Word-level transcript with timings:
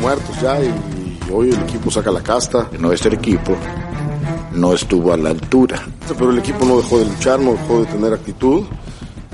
muertos 0.00 0.40
ya 0.40 0.60
y, 0.62 0.72
hoy 1.32 1.50
el 1.50 1.60
equipo 1.62 1.90
saca 1.90 2.10
la 2.10 2.22
casta. 2.22 2.68
Nuestro 2.78 3.12
equipo 3.14 3.56
no 4.52 4.74
estuvo 4.74 5.12
a 5.12 5.16
la 5.16 5.30
altura. 5.30 5.82
Pero 6.06 6.30
el 6.30 6.38
equipo 6.38 6.64
no 6.64 6.76
dejó 6.76 6.98
de 6.98 7.06
luchar, 7.06 7.40
no 7.40 7.52
dejó 7.52 7.80
de 7.80 7.86
tener 7.86 8.12
actitud. 8.12 8.64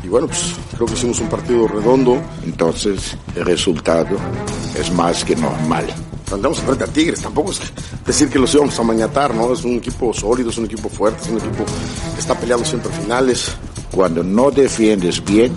Y 0.03 0.09
bueno, 0.09 0.29
pues 0.29 0.55
creo 0.75 0.87
que 0.87 0.95
hicimos 0.95 1.19
un 1.21 1.29
partido 1.29 1.67
redondo. 1.67 2.19
Entonces, 2.45 3.17
el 3.35 3.45
resultado 3.45 4.17
es 4.79 4.93
más 4.93 5.25
que 5.25 5.35
normal. 5.35 5.87
Andamos 6.33 6.61
frente 6.61 6.85
a 6.85 6.87
Tigres, 6.87 7.23
tampoco 7.23 7.53
es 7.53 7.61
decir 8.07 8.29
que 8.29 8.39
los 8.39 8.55
íbamos 8.55 8.79
a 8.79 8.83
mañatar, 8.83 9.35
¿no? 9.35 9.53
Es 9.53 9.65
un 9.65 9.77
equipo 9.77 10.13
sólido, 10.13 10.51
es 10.51 10.59
un 10.59 10.67
equipo 10.67 10.89
fuerte, 10.91 11.23
es 11.23 11.31
un 11.31 11.39
equipo 11.39 11.65
que 11.65 12.21
está 12.21 12.35
peleando 12.35 12.67
siempre 12.67 12.93
finales. 12.93 13.51
Cuando 13.91 14.23
no 14.23 14.51
defiendes 14.51 15.25
bien, 15.25 15.57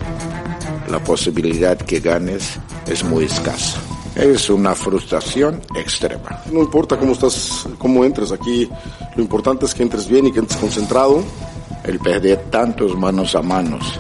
la 0.89 1.04
posibilidad 1.04 1.78
que 1.78 2.00
ganes 2.00 2.58
es 2.88 3.04
muy 3.04 3.26
escasa. 3.26 3.91
Es 4.16 4.50
una 4.50 4.75
frustración 4.75 5.62
extrema. 5.73 6.41
No 6.52 6.59
importa 6.59 6.98
cómo 6.98 7.13
estás, 7.13 7.66
cómo 7.77 8.04
entres 8.04 8.31
aquí, 8.31 8.70
lo 9.16 9.23
importante 9.23 9.66
es 9.66 9.73
que 9.73 9.84
entres 9.84 10.08
bien 10.08 10.27
y 10.27 10.31
que 10.31 10.40
entres 10.40 10.59
concentrado. 10.59 11.23
El 11.84 11.98
perder 11.99 12.38
tantos 12.52 12.95
manos 12.98 13.35
a 13.35 13.41
manos 13.41 13.99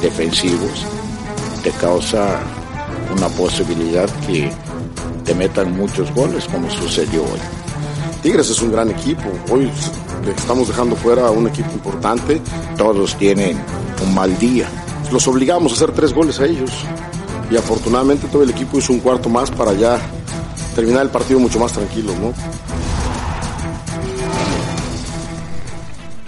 defensivos 0.00 0.86
te 1.62 1.70
causa 1.72 2.40
una 3.14 3.28
posibilidad 3.28 4.08
que 4.26 4.50
te 5.24 5.34
metan 5.34 5.76
muchos 5.76 6.14
goles 6.14 6.46
como 6.46 6.70
sucedió 6.70 7.22
hoy. 7.22 7.40
Tigres 8.22 8.48
es 8.50 8.62
un 8.62 8.72
gran 8.72 8.90
equipo. 8.90 9.28
Hoy 9.50 9.70
estamos 10.36 10.68
dejando 10.68 10.94
fuera 10.96 11.26
a 11.26 11.30
un 11.30 11.48
equipo 11.48 11.70
importante. 11.72 12.40
Todos 12.76 13.16
tienen 13.16 13.58
un 14.02 14.14
mal 14.14 14.38
día. 14.38 14.68
Los 15.12 15.26
obligamos 15.26 15.72
a 15.72 15.74
hacer 15.74 15.92
tres 15.92 16.14
goles 16.14 16.38
a 16.40 16.46
ellos 16.46 16.70
y 17.50 17.56
afortunadamente 17.56 18.28
todo 18.28 18.42
el 18.42 18.50
equipo 18.50 18.78
hizo 18.78 18.92
un 18.92 19.00
cuarto 19.00 19.28
más 19.28 19.50
para 19.50 19.72
ya 19.72 19.98
terminar 20.74 21.02
el 21.02 21.10
partido 21.10 21.40
mucho 21.40 21.58
más 21.58 21.72
tranquilo, 21.72 22.12
¿no? 22.20 22.32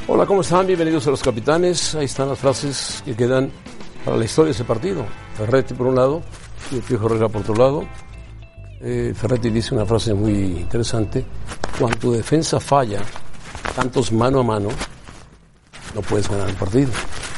Hola, 0.08 0.26
¿cómo 0.26 0.40
están? 0.40 0.66
Bienvenidos 0.66 1.06
a 1.06 1.10
los 1.10 1.22
capitanes. 1.22 1.94
Ahí 1.94 2.06
están 2.06 2.28
las 2.28 2.38
frases 2.38 3.02
que 3.04 3.14
quedan 3.14 3.50
para 4.04 4.16
la 4.16 4.24
historia 4.24 4.46
de 4.46 4.52
ese 4.52 4.64
partido. 4.64 5.04
Ferretti 5.36 5.74
por 5.74 5.86
un 5.86 5.94
lado 5.94 6.22
y 6.72 6.76
el 6.76 6.82
Piojo 6.82 7.06
Herrera 7.06 7.28
por 7.28 7.42
otro 7.42 7.54
lado. 7.54 7.84
Eh, 8.80 9.12
Ferretti 9.14 9.50
dice 9.50 9.74
una 9.74 9.86
frase 9.86 10.14
muy 10.14 10.32
interesante. 10.32 11.24
Cuando 11.78 11.96
tu 11.98 12.12
defensa 12.12 12.58
falla, 12.58 13.02
tantos 13.76 14.10
mano 14.10 14.40
a 14.40 14.42
mano, 14.42 14.68
no 15.94 16.00
puedes 16.00 16.28
ganar 16.28 16.48
el 16.48 16.56
partido. 16.56 16.90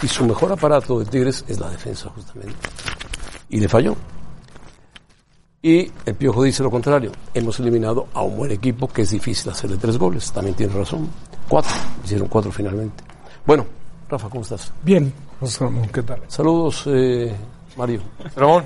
Y 0.02 0.08
su 0.08 0.24
mejor 0.24 0.52
aparato 0.52 1.00
de 1.00 1.04
Tigres 1.04 1.44
es 1.48 1.60
la 1.60 1.68
defensa, 1.68 2.08
justamente 2.14 2.56
y 3.48 3.60
le 3.60 3.68
falló. 3.68 3.96
Y 5.64 5.90
el 6.06 6.14
Piojo 6.16 6.42
dice 6.42 6.62
lo 6.62 6.70
contrario. 6.70 7.12
Hemos 7.32 7.60
eliminado 7.60 8.08
a 8.14 8.22
un 8.22 8.36
buen 8.36 8.50
equipo 8.50 8.88
que 8.88 9.02
es 9.02 9.10
difícil 9.10 9.50
hacerle 9.52 9.76
tres 9.76 9.96
goles. 9.96 10.32
También 10.32 10.56
tiene 10.56 10.74
razón. 10.74 11.08
Cuatro. 11.48 11.70
Hicieron 12.04 12.26
cuatro 12.26 12.50
finalmente. 12.50 13.04
Bueno, 13.46 13.64
Rafa, 14.08 14.28
¿cómo 14.28 14.42
estás? 14.42 14.72
Bien, 14.82 15.12
José 15.38 15.64
Ramón, 15.64 15.88
¿qué 15.88 16.02
tal? 16.02 16.20
Saludos, 16.26 16.84
eh, 16.86 17.34
Mario. 17.76 18.02
Ramón. 18.36 18.64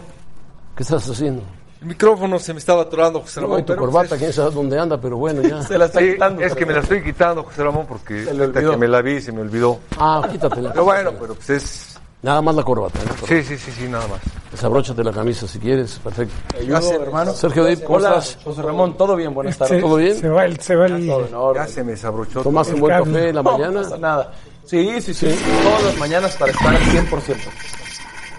¿Qué 0.74 0.82
estás 0.82 1.08
haciendo? 1.08 1.42
El 1.80 1.88
micrófono 1.88 2.38
se 2.38 2.52
me 2.54 2.58
estaba 2.58 2.82
atorando, 2.82 3.20
José 3.20 3.40
Ramón. 3.40 3.60
No, 3.60 3.64
tu 3.64 3.76
corbata, 3.76 4.08
pues 4.08 4.20
quién 4.20 4.32
sabe 4.32 4.50
dónde 4.50 4.78
anda, 4.78 4.98
pero 5.00 5.18
bueno, 5.18 5.42
ya. 5.42 5.62
se 5.66 5.76
la 5.76 5.84
está 5.84 6.00
quitando. 6.00 6.42
Es 6.42 6.54
que 6.54 6.64
me 6.64 6.72
la 6.72 6.80
estoy 6.80 7.02
quitando, 7.02 7.44
José 7.44 7.62
Ramón, 7.62 7.86
porque 7.86 8.24
que 8.24 8.76
me 8.76 8.88
la 8.88 9.02
vi 9.02 9.20
se 9.20 9.32
me 9.32 9.42
olvidó. 9.42 9.78
Ah, 9.98 10.26
quítatela. 10.30 10.72
Pero 10.72 10.84
bueno, 10.84 11.12
pero 11.20 11.34
pues 11.34 11.50
es 11.50 11.95
Nada 12.22 12.42
más 12.42 12.54
la 12.54 12.62
corbata. 12.62 12.98
Sí, 13.28 13.42
sí, 13.42 13.58
sí, 13.58 13.70
sí, 13.70 13.88
nada 13.88 14.06
más. 14.08 14.20
Desabróchate 14.50 15.04
la 15.04 15.12
camisa 15.12 15.46
si 15.46 15.58
quieres, 15.58 15.98
perfecto. 15.98 16.34
Ayudo, 16.58 17.02
hermano. 17.02 17.32
Sergio 17.32 17.64
Dip, 17.66 17.84
¿cómo 17.84 17.98
Hola, 17.98 18.18
estás? 18.18 18.38
José 18.42 18.62
Ramón, 18.62 18.96
todo 18.96 19.14
bien, 19.16 19.34
buenas 19.34 19.58
tardes. 19.58 19.82
¿Todo 19.82 19.96
bien? 19.96 20.18
Se 20.18 20.28
va 20.28 20.44
el... 20.44 20.58
Se 20.58 20.74
va 20.74 20.86
el... 20.86 21.06
Ya 21.54 21.66
se 21.66 21.84
me 21.84 21.92
desabrochó. 21.92 22.42
¿Tomaste 22.42 22.74
un 22.74 22.80
buen 22.80 22.98
café 22.98 23.28
en 23.28 23.34
la 23.34 23.42
mañana? 23.42 23.70
No 23.70 23.82
pasa 23.82 23.98
nada. 23.98 24.32
Sí, 24.64 25.00
sí, 25.00 25.14
sí, 25.14 25.28
Todas 25.62 25.84
las 25.84 25.98
mañanas 25.98 26.34
para 26.36 26.50
estar 26.50 26.74
al 26.74 26.82
100%. 26.82 27.36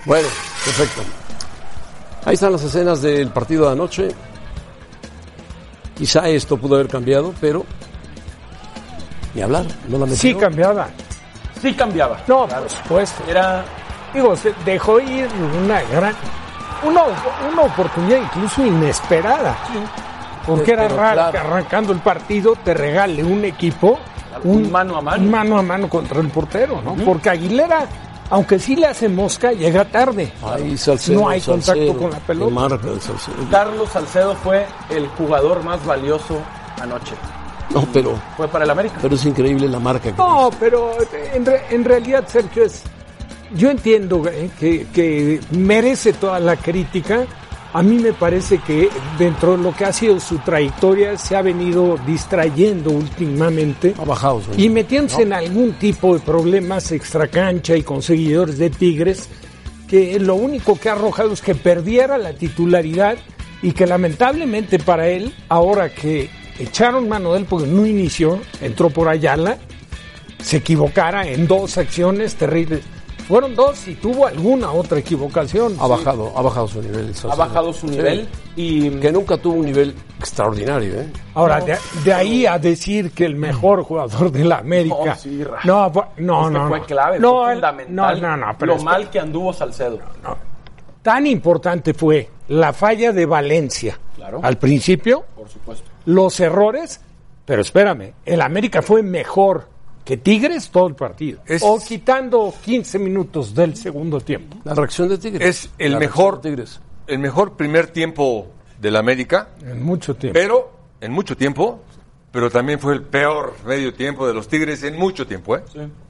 Bueno, 0.05 0.27
perfecto. 0.65 1.01
Ahí 2.25 2.33
están 2.33 2.51
las 2.51 2.63
escenas 2.63 3.01
del 3.01 3.29
partido 3.29 3.67
de 3.67 3.71
anoche. 3.71 4.09
Quizá 5.95 6.27
esto 6.27 6.57
pudo 6.57 6.75
haber 6.75 6.87
cambiado, 6.87 7.33
pero 7.39 7.65
ni 9.33 9.41
hablar, 9.41 9.65
no 9.87 9.97
la 9.99 10.07
Sí 10.15 10.33
cambiaba. 10.35 10.89
Sí 11.61 11.73
cambiaba. 11.73 12.17
No, 12.27 12.47
por 12.47 12.69
supuesto. 12.69 13.23
Era, 13.27 13.63
digo, 14.13 14.35
se 14.35 14.53
dejó 14.65 14.99
ir 14.99 15.27
una 15.61 15.81
gran, 15.83 16.13
una, 16.83 17.01
una 17.51 17.61
oportunidad 17.63 18.17
incluso 18.21 18.65
inesperada. 18.65 19.55
Porque 20.45 20.71
era 20.73 20.83
Pero 20.83 20.95
raro 20.97 21.13
claro. 21.15 21.31
que 21.31 21.37
arrancando 21.39 21.93
el 21.93 21.99
partido 21.99 22.55
te 22.63 22.73
regale 22.73 23.23
un 23.23 23.43
equipo 23.43 23.99
Un 24.43 24.71
mano 24.71 24.97
a 24.97 25.01
mano. 25.01 25.21
un 25.23 25.29
mano 25.31 25.57
a 25.57 25.61
mano 25.61 25.89
contra 25.89 26.21
el 26.21 26.29
portero, 26.29 26.81
¿no? 26.81 26.93
Porque 27.03 27.29
Aguilera, 27.31 27.85
aunque 28.29 28.57
sí 28.57 28.75
le 28.77 28.87
hace 28.87 29.09
mosca, 29.09 29.51
llega 29.51 29.83
tarde. 29.85 30.31
Ahí 30.45 30.77
Salcedo, 30.77 31.21
no 31.21 31.29
hay 31.29 31.41
contacto 31.41 31.65
Salcedo, 31.73 31.97
con 31.97 32.11
la 32.11 32.19
pelota. 32.19 32.53
marca 32.53 32.87
el 32.87 33.01
Salcedo. 33.01 33.35
Carlos 33.51 33.89
Salcedo 33.89 34.35
fue 34.35 34.65
el 34.89 35.07
jugador 35.17 35.63
más 35.63 35.85
valioso 35.85 36.39
anoche. 36.81 37.15
No, 37.73 37.87
pero, 37.93 38.19
Fue 38.37 38.47
para 38.47 38.63
el 38.65 38.69
América. 38.71 38.95
pero 39.01 39.15
es 39.15 39.25
increíble 39.25 39.67
la 39.67 39.79
marca 39.79 40.11
que 40.11 40.17
No, 40.17 40.49
pero 40.59 40.91
en, 41.33 41.45
re- 41.45 41.63
en 41.69 41.83
realidad, 41.83 42.25
Sergio, 42.27 42.63
es, 42.63 42.81
yo 43.55 43.69
entiendo 43.69 44.23
eh, 44.27 44.49
que, 44.59 44.87
que 44.93 45.39
merece 45.51 46.13
toda 46.13 46.39
la 46.39 46.55
crítica. 46.55 47.25
A 47.73 47.83
mí 47.83 47.99
me 47.99 48.13
parece 48.13 48.59
que 48.59 48.89
dentro 49.19 49.57
de 49.57 49.61
lo 49.63 49.75
que 49.75 49.83
ha 49.85 49.91
sido 49.93 50.19
su 50.21 50.37
trayectoria 50.39 51.17
se 51.17 51.35
ha 51.35 51.41
venido 51.41 51.97
distrayendo 52.07 52.89
últimamente 52.91 53.93
ha 53.99 54.05
bajado. 54.05 54.41
su 54.41 54.59
y 54.59 54.69
metiéndose 54.69 55.23
en 55.23 55.33
algún 55.33 55.73
tipo 55.73 56.13
de 56.13 56.21
problemas 56.21 56.91
extracancha 56.93 57.75
y 57.75 57.83
con 57.83 58.01
seguidores 58.01 58.57
de 58.57 58.69
Tigres, 58.69 59.27
que 59.87 60.17
lo 60.19 60.35
único 60.35 60.79
que 60.79 60.89
ha 60.89 60.93
arrojado 60.93 61.33
es 61.33 61.41
que 61.41 61.53
perdiera 61.55 62.17
la 62.17 62.33
titularidad 62.33 63.17
y 63.61 63.73
que 63.73 63.85
lamentablemente 63.85 64.79
para 64.79 65.09
él, 65.09 65.33
ahora 65.49 65.89
que 65.93 66.29
echaron 66.59 67.07
mano 67.09 67.33
de 67.33 67.39
él 67.39 67.45
porque 67.49 67.67
no 67.67 67.85
inició, 67.85 68.39
entró 68.61 68.89
por 68.89 69.07
Ayala, 69.09 69.57
se 70.41 70.57
equivocara 70.57 71.27
en 71.27 71.47
dos 71.47 71.77
acciones 71.77 72.35
terribles. 72.35 72.83
Fueron 73.27 73.55
dos 73.55 73.85
y 73.89 73.95
tuvo 73.95 74.25
alguna 74.25 74.71
otra 74.71 74.99
equivocación. 74.99 75.75
Ha 75.81 75.87
bajado, 75.87 76.31
ha 76.37 76.41
bajado 76.41 76.65
su 76.69 76.81
nivel. 76.81 77.07
el 77.09 77.31
Ha 77.31 77.35
bajado 77.35 77.73
su 77.73 77.87
Sí. 77.89 77.95
nivel 77.97 78.27
y 78.55 78.89
Que 78.89 79.11
nunca 79.11 79.35
tuvo 79.37 79.55
un 79.55 79.65
nivel 79.65 79.93
extraordinario, 80.17 81.01
¿eh? 81.01 81.07
Ahora, 81.33 81.59
de, 81.59 81.77
de 82.05 82.13
ahí 82.13 82.45
a 82.45 82.57
decir 82.57 83.11
que 83.11 83.25
el 83.25 83.35
mejor 83.35 83.83
jugador 83.83 84.31
de 84.31 84.45
la 84.45 84.59
América. 84.59 84.95
No, 85.05 85.15
sí, 85.17 85.43
no, 85.65 85.89
no, 85.89 85.89
es 85.89 86.13
que 86.15 86.21
no, 86.23 86.67
fue 86.69 86.79
no. 86.79 86.85
clave, 86.85 87.19
No, 87.19 87.43
fue 87.43 87.53
fundamental. 87.55 88.21
No, 88.21 88.29
no, 88.29 88.37
no, 88.37 88.55
pero 88.57 88.77
lo 88.77 88.83
mal 88.83 89.09
que 89.09 89.19
anduvo 89.19 89.51
Salcedo. 89.51 89.99
tan 91.01 91.27
importante 91.27 91.93
fue 91.93 92.29
la 92.47 92.71
falla 92.71 93.11
de 93.11 93.25
Valencia 93.25 93.99
Claro. 94.15 94.39
al 94.41 94.57
principio, 94.57 95.25
Por 95.35 95.49
supuesto. 95.49 95.89
Los 96.07 96.39
errores, 96.39 97.01
pero 97.45 97.61
espérame, 97.61 98.13
el 98.25 98.41
América 98.41 98.81
fue 98.81 99.03
mejor 99.03 99.67
que 100.05 100.15
Tigres 100.17 100.69
todo 100.69 100.87
el 100.87 100.95
partido. 100.95 101.41
Es- 101.45 101.61
O 101.63 101.77
quitando 101.79 102.53
15 102.63 102.97
minutos 102.97 103.53
del 103.53 103.75
segundo 103.75 104.21
tiempo. 104.21 104.57
La 104.63 104.73
reacción 104.73 105.09
de 105.09 105.17
Tigres. 105.17 105.45
Es 105.65 105.69
el 105.77 105.91
La 105.93 105.99
mejor, 105.99 106.39
Tigres. 106.41 106.79
el 107.07 107.19
mejor 107.19 107.57
primer 107.57 107.87
tiempo 107.87 108.47
de 108.79 108.89
la 108.91 108.99
América, 108.99 109.49
En 109.61 109.83
mucho 109.83 110.15
tiempo. 110.15 110.39
pero 110.39 110.71
en 111.01 111.11
mucho 111.11 111.35
tiempo, 111.35 111.81
pero 112.31 112.49
también 112.49 112.79
fue 112.79 112.93
el 112.93 113.01
peor 113.01 113.53
medio 113.65 113.93
tiempo 113.93 114.25
de 114.27 114.33
los 114.33 114.47
Tigres 114.47 114.83
en 114.83 114.97
mucho 114.97 115.27
tiempo, 115.27 115.57
¿eh? 115.57 115.63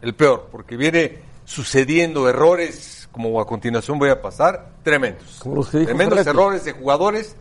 El 0.03 0.13
peor, 0.13 0.47
porque 0.51 0.77
viene 0.77 1.17
sucediendo 1.45 2.29
errores, 2.29 3.09
como 3.11 3.41
a 3.41 3.47
continuación 3.47 3.97
voy 3.97 4.09
a 4.11 4.21
pasar, 4.21 4.73
tremendos. 4.83 5.37
Como 5.39 5.55
los 5.55 5.69
que 5.69 5.79
dijo 5.79 5.87
tremendos 5.87 6.19
Ferretti. 6.19 6.37
errores 6.37 6.65
de 6.65 6.71
jugadores 6.73 7.35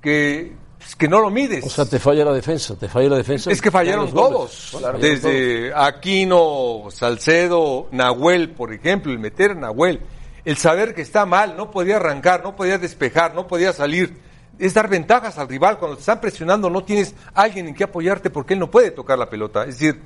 que, 0.00 0.54
pues, 0.80 0.96
que 0.96 1.08
no 1.08 1.20
lo 1.20 1.28
mides. 1.30 1.62
O 1.64 1.68
sea, 1.68 1.84
te 1.84 1.98
falla 1.98 2.24
la 2.24 2.32
defensa, 2.32 2.74
te 2.74 2.88
falla 2.88 3.10
la 3.10 3.16
defensa. 3.18 3.50
Es 3.50 3.60
que 3.60 3.70
fallaron 3.70 4.10
todos. 4.12 4.74
Desde 4.98 5.72
Aquino, 5.74 6.84
Salcedo, 6.90 7.88
Nahuel, 7.92 8.50
por 8.50 8.72
ejemplo, 8.72 9.12
el 9.12 9.18
meter 9.18 9.50
a 9.50 9.54
Nahuel, 9.54 10.00
el 10.44 10.56
saber 10.56 10.94
que 10.94 11.02
está 11.02 11.26
mal, 11.26 11.54
no 11.56 11.70
podía 11.70 11.96
arrancar, 11.96 12.42
no 12.42 12.56
podía 12.56 12.78
despejar, 12.78 13.34
no 13.34 13.46
podía 13.46 13.74
salir. 13.74 14.16
Es 14.58 14.72
dar 14.74 14.88
ventajas 14.88 15.36
al 15.38 15.48
rival. 15.48 15.78
Cuando 15.78 15.96
te 15.96 16.00
están 16.00 16.18
presionando, 16.20 16.70
no 16.70 16.82
tienes 16.82 17.14
alguien 17.34 17.68
en 17.68 17.74
que 17.74 17.84
apoyarte 17.84 18.30
porque 18.30 18.54
él 18.54 18.60
no 18.60 18.70
puede 18.70 18.90
tocar 18.90 19.18
la 19.18 19.28
pelota. 19.28 19.62
Es 19.64 19.78
decir, 19.78 20.00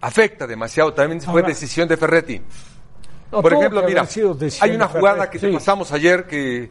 afecta 0.00 0.46
demasiado. 0.46 0.92
También 0.92 1.20
fue 1.20 1.40
Ahora- 1.40 1.48
decisión 1.48 1.88
de 1.88 1.96
Ferretti. 1.96 2.40
No, 3.30 3.42
Por 3.42 3.52
ejemplo, 3.54 3.82
mira, 3.86 4.06
hay 4.60 4.70
una 4.70 4.86
jugada 4.88 5.16
Ferretti. 5.26 5.38
que 5.38 5.46
te 5.48 5.52
pasamos 5.52 5.90
ayer 5.92 6.26
que, 6.26 6.70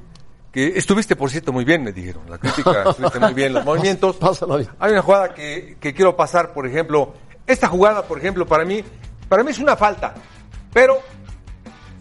que 0.55 0.77
estuviste, 0.77 1.17
por 1.17 1.29
cierto, 1.29 1.51
muy 1.51 1.65
bien, 1.65 1.83
me 1.83 1.91
dijeron. 1.91 2.23
La 2.29 2.37
crítica, 2.37 2.85
estuviste 2.89 3.19
muy 3.19 3.33
bien, 3.33 3.51
los 3.53 3.65
movimientos. 3.65 4.15
Pásala 4.15 4.55
bien. 4.55 4.69
Hay 4.79 4.93
una 4.93 5.01
jugada 5.01 5.33
que, 5.33 5.75
que 5.81 5.93
quiero 5.93 6.15
pasar, 6.15 6.53
por 6.53 6.65
ejemplo. 6.65 7.13
Esta 7.45 7.67
jugada, 7.67 8.03
por 8.03 8.17
ejemplo, 8.19 8.45
para 8.47 8.63
mí, 8.63 8.81
para 9.27 9.43
mí 9.43 9.51
es 9.51 9.59
una 9.59 9.75
falta. 9.75 10.13
Pero 10.71 10.99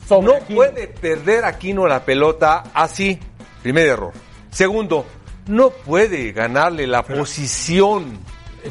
Sobre 0.09 0.27
no 0.29 0.35
Aquino. 0.37 0.57
puede 0.57 0.87
perder 0.87 1.45
Aquino 1.45 1.87
la 1.89 2.05
pelota 2.05 2.63
así. 2.73 3.19
Primer 3.61 3.89
error. 3.89 4.13
Segundo, 4.51 5.05
no 5.49 5.71
puede 5.71 6.31
ganarle 6.31 6.87
la 6.87 7.03
posición 7.03 8.19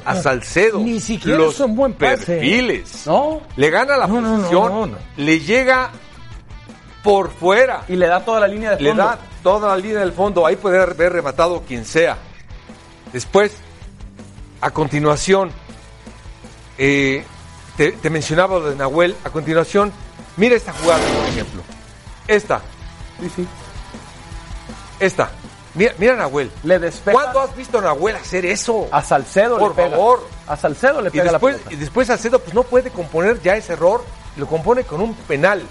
a 0.06 0.16
Salcedo. 0.16 0.80
Ni 0.80 1.02
siquiera 1.02 1.38
los 1.40 1.56
es 1.56 1.60
un 1.60 1.76
buen 1.76 1.92
pase. 1.94 2.26
perfiles. 2.38 3.06
No. 3.06 3.42
Le 3.58 3.70
gana 3.70 3.98
la 3.98 4.08
No, 4.08 4.22
no, 4.22 4.30
no, 4.30 4.38
posición, 4.38 4.72
no, 4.72 4.86
no. 4.88 4.98
le 5.18 5.40
llega 5.42 5.92
por 7.04 7.32
fuera, 7.32 7.84
Y 7.90 7.96
le 7.98 8.08
da 8.08 8.24
toda 8.24 8.40
la 8.40 8.48
línea 8.48 8.72
de 8.72 8.82
le 8.82 8.90
fondo. 8.92 9.04
da 9.04 9.20
toda 9.44 9.70
la 9.70 9.78
línea 9.78 10.00
del 10.00 10.14
fondo. 10.14 10.46
Ahí 10.46 10.56
puede 10.56 10.82
haber 10.82 11.12
rematado 11.14 11.62
quien 11.68 11.84
sea. 11.86 12.18
Después, 13.12 13.52
a 14.62 14.72
continuación, 14.72 15.52
eh, 16.78 17.24
te, 17.78 17.92
te 17.92 18.10
mencionaba 18.10 18.58
lo 18.60 18.70
de 18.70 18.76
Nahuel. 18.76 19.16
A 19.24 19.30
continuación, 19.30 19.92
mira 20.38 20.56
esta 20.56 20.72
jugada, 20.74 21.02
por 21.06 21.26
ejemplo. 21.28 21.62
Esta, 22.28 22.62
Sí, 23.20 23.30
sí. 23.36 23.48
esta. 25.00 25.30
Mira, 25.76 25.94
mira 25.98 26.14
a 26.14 26.18
Nahuel. 26.18 26.52
Le 26.64 26.78
despeja. 26.80 27.12
¿Cuándo 27.20 27.42
has 27.42 27.56
visto 27.56 27.80
a 27.80 27.82
Nahuel 27.82 28.16
hacer 28.16 28.46
eso? 28.46 28.88
A 28.92 29.02
Salcedo 29.02 29.58
Por 29.58 29.70
le 29.70 29.76
pega. 29.76 29.90
favor. 29.92 30.28
A 30.48 30.56
Salcedo 30.56 31.02
le 31.02 31.10
Y 31.10 31.12
pega 31.12 31.32
después, 31.32 31.56
la 31.56 31.58
pelota. 31.60 31.74
y 31.74 31.78
después 31.78 32.08
Salcedo 32.08 32.40
pues 32.40 32.54
no 32.54 32.64
puede 32.64 32.92
componer 32.92 33.42
ya 33.42 33.56
ese 33.56 33.74
error, 33.74 34.04
lo 34.38 34.46
compone 34.48 34.84
con 34.84 35.02
un 35.02 35.16
penal. 35.16 35.64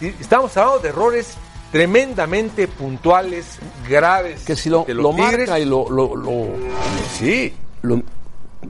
Estamos 0.00 0.56
hablando 0.56 0.80
de 0.80 0.88
errores 0.90 1.36
tremendamente 1.72 2.68
puntuales, 2.68 3.58
graves. 3.88 4.44
Que 4.44 4.56
si 4.56 4.70
lo, 4.70 4.84
de 4.84 4.94
los 4.94 5.02
lo 5.04 5.10
Tigres. 5.10 5.48
marca 5.48 5.58
y 5.58 5.64
lo, 5.64 5.88
lo, 5.90 6.14
lo, 6.16 6.46
Sí, 7.12 7.52
lo- 7.82 8.02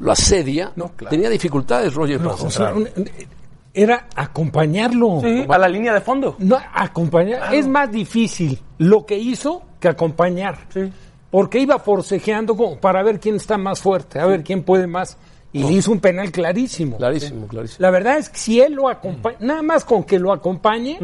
lo 0.00 0.12
asedia, 0.12 0.72
No, 0.76 0.88
claro. 0.96 1.10
tenía 1.10 1.28
dificultades 1.30 1.94
Roger 1.94 2.20
No, 2.20 2.30
para 2.30 2.42
o 2.42 2.50
sea, 2.50 2.68
centrar. 2.74 2.74
un- 2.76 3.10
era 3.74 4.06
acompañarlo. 4.14 5.20
Sí, 5.22 5.44
a 5.48 5.58
la 5.58 5.68
línea 5.68 5.92
de 5.94 6.00
fondo. 6.00 6.36
No, 6.38 6.58
acompañar. 6.74 7.54
Es 7.54 7.66
más 7.68 7.90
difícil 7.90 8.60
lo 8.78 9.04
que 9.06 9.16
hizo 9.18 9.62
que 9.80 9.88
acompañar. 9.88 10.58
Sí. 10.72 10.92
Porque 11.30 11.58
iba 11.60 11.78
forcejeando 11.78 12.56
como 12.56 12.78
para 12.80 13.02
ver 13.02 13.20
quién 13.20 13.36
está 13.36 13.58
más 13.58 13.80
fuerte, 13.80 14.18
a 14.18 14.26
ver 14.26 14.42
quién 14.42 14.62
puede 14.62 14.86
más. 14.86 15.16
Y 15.52 15.62
le 15.62 15.72
hizo 15.72 15.92
un 15.92 16.00
penal 16.00 16.30
clarísimo. 16.30 16.98
Clarísimo, 16.98 17.46
clarísimo. 17.46 17.78
La 17.80 17.90
verdad 17.90 18.18
es 18.18 18.28
que 18.28 18.38
si 18.38 18.60
él 18.60 18.74
lo 18.74 18.88
acompaña, 18.88 19.38
nada 19.40 19.62
más 19.62 19.84
con 19.84 20.04
que 20.04 20.18
lo 20.18 20.32
acompañe, 20.32 20.98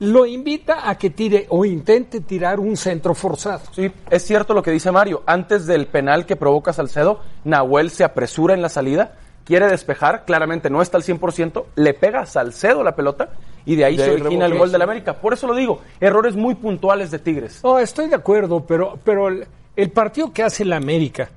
lo 0.00 0.26
invita 0.26 0.88
a 0.88 0.98
que 0.98 1.10
tire 1.10 1.46
o 1.48 1.64
intente 1.64 2.20
tirar 2.20 2.58
un 2.58 2.76
centro 2.76 3.14
forzado. 3.14 3.62
Sí, 3.72 3.90
es 4.10 4.22
cierto 4.24 4.52
lo 4.52 4.62
que 4.62 4.70
dice 4.70 4.90
Mario. 4.90 5.22
Antes 5.26 5.66
del 5.66 5.86
penal 5.86 6.26
que 6.26 6.36
provoca 6.36 6.72
Salcedo, 6.72 7.20
Nahuel 7.44 7.90
se 7.90 8.04
apresura 8.04 8.54
en 8.54 8.62
la 8.62 8.68
salida, 8.68 9.12
quiere 9.44 9.66
despejar, 9.68 10.24
claramente 10.24 10.70
no 10.70 10.82
está 10.82 10.96
al 10.96 11.04
100%, 11.04 11.64
le 11.76 11.94
pega 11.94 12.20
a 12.20 12.26
Salcedo 12.26 12.82
la 12.82 12.96
pelota 12.96 13.30
y 13.64 13.76
de 13.76 13.84
ahí 13.84 13.96
De 13.96 14.04
se 14.04 14.10
origina 14.10 14.46
el 14.46 14.58
gol 14.58 14.72
del. 14.72 14.82
América. 14.82 15.14
Por 15.14 15.32
eso 15.32 15.46
lo 15.46 15.54
digo, 15.54 15.80
errores 16.00 16.34
muy 16.34 16.54
puntuales 16.54 17.10
de 17.10 17.18
Tigres. 17.18 17.60
No, 17.62 17.78
estoy 17.78 18.08
de 18.08 18.16
acuerdo, 18.16 18.64
pero, 18.66 18.98
pero 19.04 19.28
el, 19.28 19.46
el 19.76 19.90
partido 19.90 20.32
que 20.32 20.42
hace 20.42 20.64
la 20.64 20.76
América, 20.76 21.30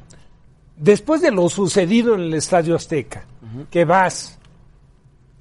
después 0.77 1.21
de 1.21 1.31
lo 1.31 1.50
sucedido 1.50 2.15
en 2.15 2.21
el 2.21 2.33
Estadio 2.33 2.75
Azteca, 2.75 3.25
que 3.69 3.85
vas, 3.85 4.38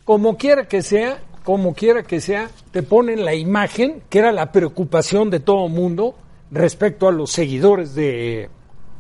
como 0.04 0.36
quiera 0.36 0.66
que 0.66 0.82
sea, 0.82 1.18
como 1.44 1.74
quiera 1.74 2.02
que 2.02 2.20
sea, 2.20 2.50
te 2.72 2.82
ponen 2.82 3.24
la 3.24 3.34
imagen, 3.34 4.02
que 4.08 4.18
era 4.18 4.32
la 4.32 4.50
preocupación 4.50 5.30
de 5.30 5.40
todo 5.40 5.68
mundo 5.68 6.16
respecto 6.50 7.06
a 7.06 7.12
los 7.12 7.30
seguidores 7.30 7.94
de, 7.94 8.48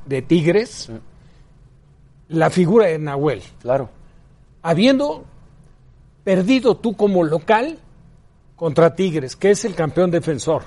de 0.04 0.22
Tigres, 0.22 0.90
la 2.28 2.50
figura 2.50 2.86
de 2.86 2.98
Nahuel. 2.98 3.42
Claro. 3.60 3.88
Habiendo 4.62 5.24
perdido 6.24 6.76
tú 6.76 6.94
como 6.94 7.24
local 7.24 7.78
contra 8.56 8.94
Tigres, 8.94 9.36
que 9.36 9.50
es 9.50 9.64
el 9.64 9.74
campeón 9.74 10.10
defensor, 10.10 10.62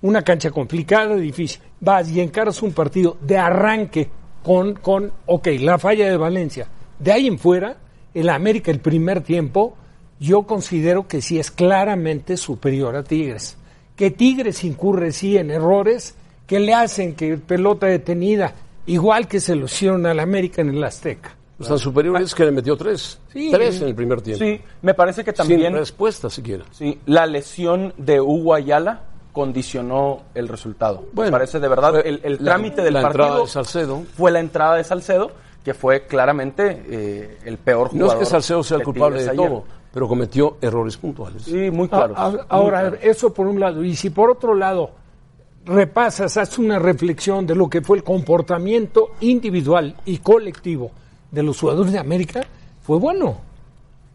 una 0.00 0.22
cancha 0.22 0.50
complicada, 0.50 1.16
difícil, 1.16 1.60
vas 1.80 2.10
y 2.10 2.20
encaras 2.20 2.62
un 2.62 2.72
partido 2.72 3.18
de 3.20 3.36
arranque 3.36 4.10
con, 4.42 4.74
con, 4.74 5.12
ok, 5.26 5.48
la 5.60 5.78
falla 5.78 6.08
de 6.08 6.16
Valencia. 6.16 6.66
De 6.98 7.12
ahí 7.12 7.26
en 7.26 7.38
fuera, 7.38 7.76
el 8.14 8.28
América 8.28 8.70
el 8.70 8.80
primer 8.80 9.22
tiempo, 9.22 9.76
yo 10.20 10.42
considero 10.44 11.08
que 11.08 11.20
sí 11.22 11.38
es 11.38 11.50
claramente 11.50 12.36
superior 12.36 12.96
a 12.96 13.02
Tigres. 13.02 13.56
Que 13.96 14.10
Tigres 14.10 14.64
incurre 14.64 15.12
sí 15.12 15.36
en 15.36 15.50
errores 15.50 16.14
que 16.46 16.60
le 16.60 16.74
hacen 16.74 17.14
que 17.14 17.38
pelota 17.38 17.86
detenida, 17.86 18.54
igual 18.86 19.28
que 19.28 19.40
se 19.40 19.54
lo 19.56 19.66
hicieron 19.66 20.06
al 20.06 20.20
América 20.20 20.62
en 20.62 20.70
el 20.70 20.84
Azteca. 20.84 21.36
O 21.58 21.64
sea, 21.64 21.78
superior 21.78 22.20
es 22.20 22.34
que 22.34 22.44
le 22.44 22.50
metió 22.50 22.76
tres. 22.76 23.18
Sí. 23.32 23.50
tres 23.52 23.80
en 23.80 23.88
el 23.88 23.94
primer 23.94 24.20
tiempo. 24.20 24.44
Sí, 24.44 24.60
me 24.82 24.94
parece 24.94 25.22
que 25.22 25.30
Sin 25.30 25.36
también 25.36 25.72
respuesta 25.74 26.28
siquiera. 26.28 26.64
sí, 26.72 26.98
la 27.06 27.26
lesión 27.26 27.94
de 27.96 28.20
Hugo 28.20 28.54
Ayala 28.54 29.02
condicionó 29.32 30.22
el 30.34 30.46
resultado. 30.48 31.04
me 31.14 31.30
parece 31.30 31.58
de 31.58 31.68
verdad 31.68 32.04
el, 32.06 32.20
el 32.22 32.32
la- 32.40 32.52
trámite 32.52 32.82
del 32.82 32.94
la 32.94 33.00
entrada 33.02 33.28
partido 33.30 33.44
de 33.46 33.50
Salcedo. 33.50 34.02
fue 34.16 34.30
la 34.30 34.40
entrada 34.40 34.76
de 34.76 34.84
Salcedo, 34.84 35.30
que 35.64 35.74
fue 35.74 36.06
claramente 36.06 36.82
eh, 36.88 37.38
el 37.44 37.56
peor 37.58 37.94
No 37.94 38.04
jugador. 38.04 38.14
es 38.14 38.18
que 38.20 38.30
Salcedo 38.30 38.62
sea 38.62 38.76
el 38.78 38.82
culpable 38.84 39.22
de 39.22 39.30
ayer. 39.30 39.36
todo, 39.48 39.64
pero 39.92 40.06
cometió 40.08 40.56
errores 40.60 40.96
puntuales. 40.96 41.42
Sí, 41.44 41.70
muy 41.70 41.88
claro. 41.88 42.14
A- 42.16 42.26
a- 42.26 42.46
ahora, 42.48 42.92
eso 43.00 43.32
por 43.32 43.46
un 43.46 43.58
lado. 43.60 43.82
Y 43.82 43.96
si 43.96 44.10
por 44.10 44.30
otro 44.30 44.54
lado 44.54 44.90
repasas, 45.64 46.36
haces 46.36 46.58
una 46.58 46.78
reflexión 46.78 47.46
de 47.46 47.54
lo 47.54 47.70
que 47.70 47.80
fue 47.82 47.96
el 47.98 48.04
comportamiento 48.04 49.10
individual 49.20 49.94
y 50.04 50.18
colectivo 50.18 50.90
de 51.30 51.42
los 51.42 51.58
jugadores 51.60 51.92
de 51.92 51.98
América, 51.98 52.40
fue 52.82 52.98
bueno. 52.98 53.38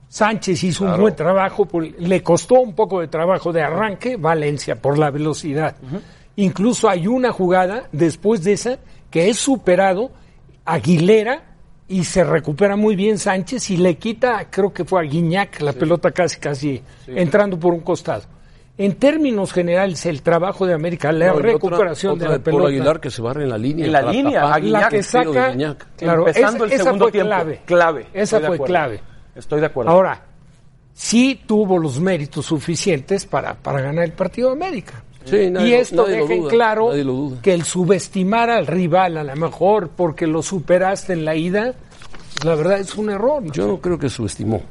Sánchez 0.10 0.64
hizo 0.64 0.86
un 0.86 1.00
buen 1.02 1.16
trabajo, 1.16 1.66
por- 1.66 1.84
le 1.84 2.24
costó 2.24 2.56
un 2.62 2.74
poco 2.74 3.02
de 3.02 3.08
trabajo 3.08 3.52
de 3.52 3.62
arranque 3.62 4.16
Valencia 4.18 4.76
por 4.82 4.98
la 4.98 5.12
velocidad. 5.12 5.76
Incluso 6.38 6.90
hay 6.90 7.08
una 7.08 7.32
jugada 7.32 7.84
después 7.92 8.44
de 8.44 8.54
esa 8.54 8.78
que 9.10 9.30
es 9.30 9.38
superado 9.38 10.12
Aguilera 10.66 11.44
y 11.88 12.04
se 12.04 12.24
recupera 12.24 12.76
muy 12.76 12.96
bien 12.96 13.18
Sánchez 13.18 13.70
y 13.72 13.78
le 13.78 13.96
quita, 13.98 14.48
creo 14.50 14.74
que 14.74 14.84
fue 14.86 15.00
a 15.00 15.04
Guiñac, 15.04 15.62
la 15.62 15.72
pelota 15.74 16.12
casi 16.12 16.40
casi 16.40 16.82
entrando 17.08 17.58
por 17.60 17.74
un 17.74 17.80
costado. 17.80 18.24
En 18.78 18.96
términos 18.96 19.52
generales, 19.54 20.06
el 20.06 20.22
trabajo 20.22 20.68
de 20.68 20.74
América, 20.74 21.12
la 21.12 21.28
No, 21.28 21.34
y 21.34 21.38
otra- 21.38 21.52
recuperación 21.54 22.14
otra 22.14 22.28
de 22.32 22.38
la 22.38 22.44
pelota, 22.44 22.68
Aguilar 22.68 23.00
que 23.00 23.10
se 23.10 23.22
barre 23.24 23.44
en 23.44 23.50
la 23.50 23.58
línea. 23.58 23.86
En 23.88 23.92
la 23.92 24.02
línea, 24.04 24.42
tapar 24.42 24.64
la 24.64 24.90
que 24.90 25.02
saca, 25.04 25.50
Guiñac. 25.50 25.88
claro, 25.96 26.28
Empezando 26.28 26.58
esa, 26.58 26.66
el 26.66 26.72
esa 26.74 26.84
segundo 26.84 27.06
fue 27.06 27.12
tiempo. 27.14 27.30
clave, 27.30 27.62
Clave, 27.66 28.08
esa 28.14 28.38
estoy 28.38 28.58
fue 28.58 28.68
clave. 28.68 29.00
Estoy 29.38 29.60
de 29.60 29.68
acuerdo. 29.68 29.92
Ahora, 29.92 30.22
sí 30.94 31.42
tuvo 31.46 31.78
los 31.78 32.00
méritos 32.00 32.46
suficientes 32.48 33.26
para, 33.26 33.54
para 33.54 33.82
ganar 33.82 34.04
el 34.06 34.14
partido 34.14 34.50
de 34.50 34.56
América. 34.56 35.04
Sí, 35.26 35.50
nadie 35.50 35.68
y 35.68 35.72
lo- 35.72 35.78
esto 35.78 36.04
nadie 36.04 36.18
lo 36.20 36.28
deja 36.28 36.34
en 36.44 36.48
claro 36.50 36.90
nadie 36.90 37.04
lo 37.04 37.14
duda. 37.14 37.42
que 37.42 37.54
el 37.54 37.64
subestimar 37.64 38.50
al 38.50 38.66
rival 38.66 39.18
a 39.18 39.24
lo 39.24 39.36
mejor 39.36 39.90
porque 39.90 40.26
lo 40.26 40.42
superaste 40.42 41.14
en 41.14 41.26
la 41.26 41.36
ida, 41.36 41.74
la 42.46 42.56
verdad 42.56 42.80
es 42.80 42.96
un 42.96 43.10
error. 43.10 43.44
Yo 43.52 43.68
no 43.68 43.82
creo 43.82 44.00
que 44.00 44.10
subestimó. 44.10 44.62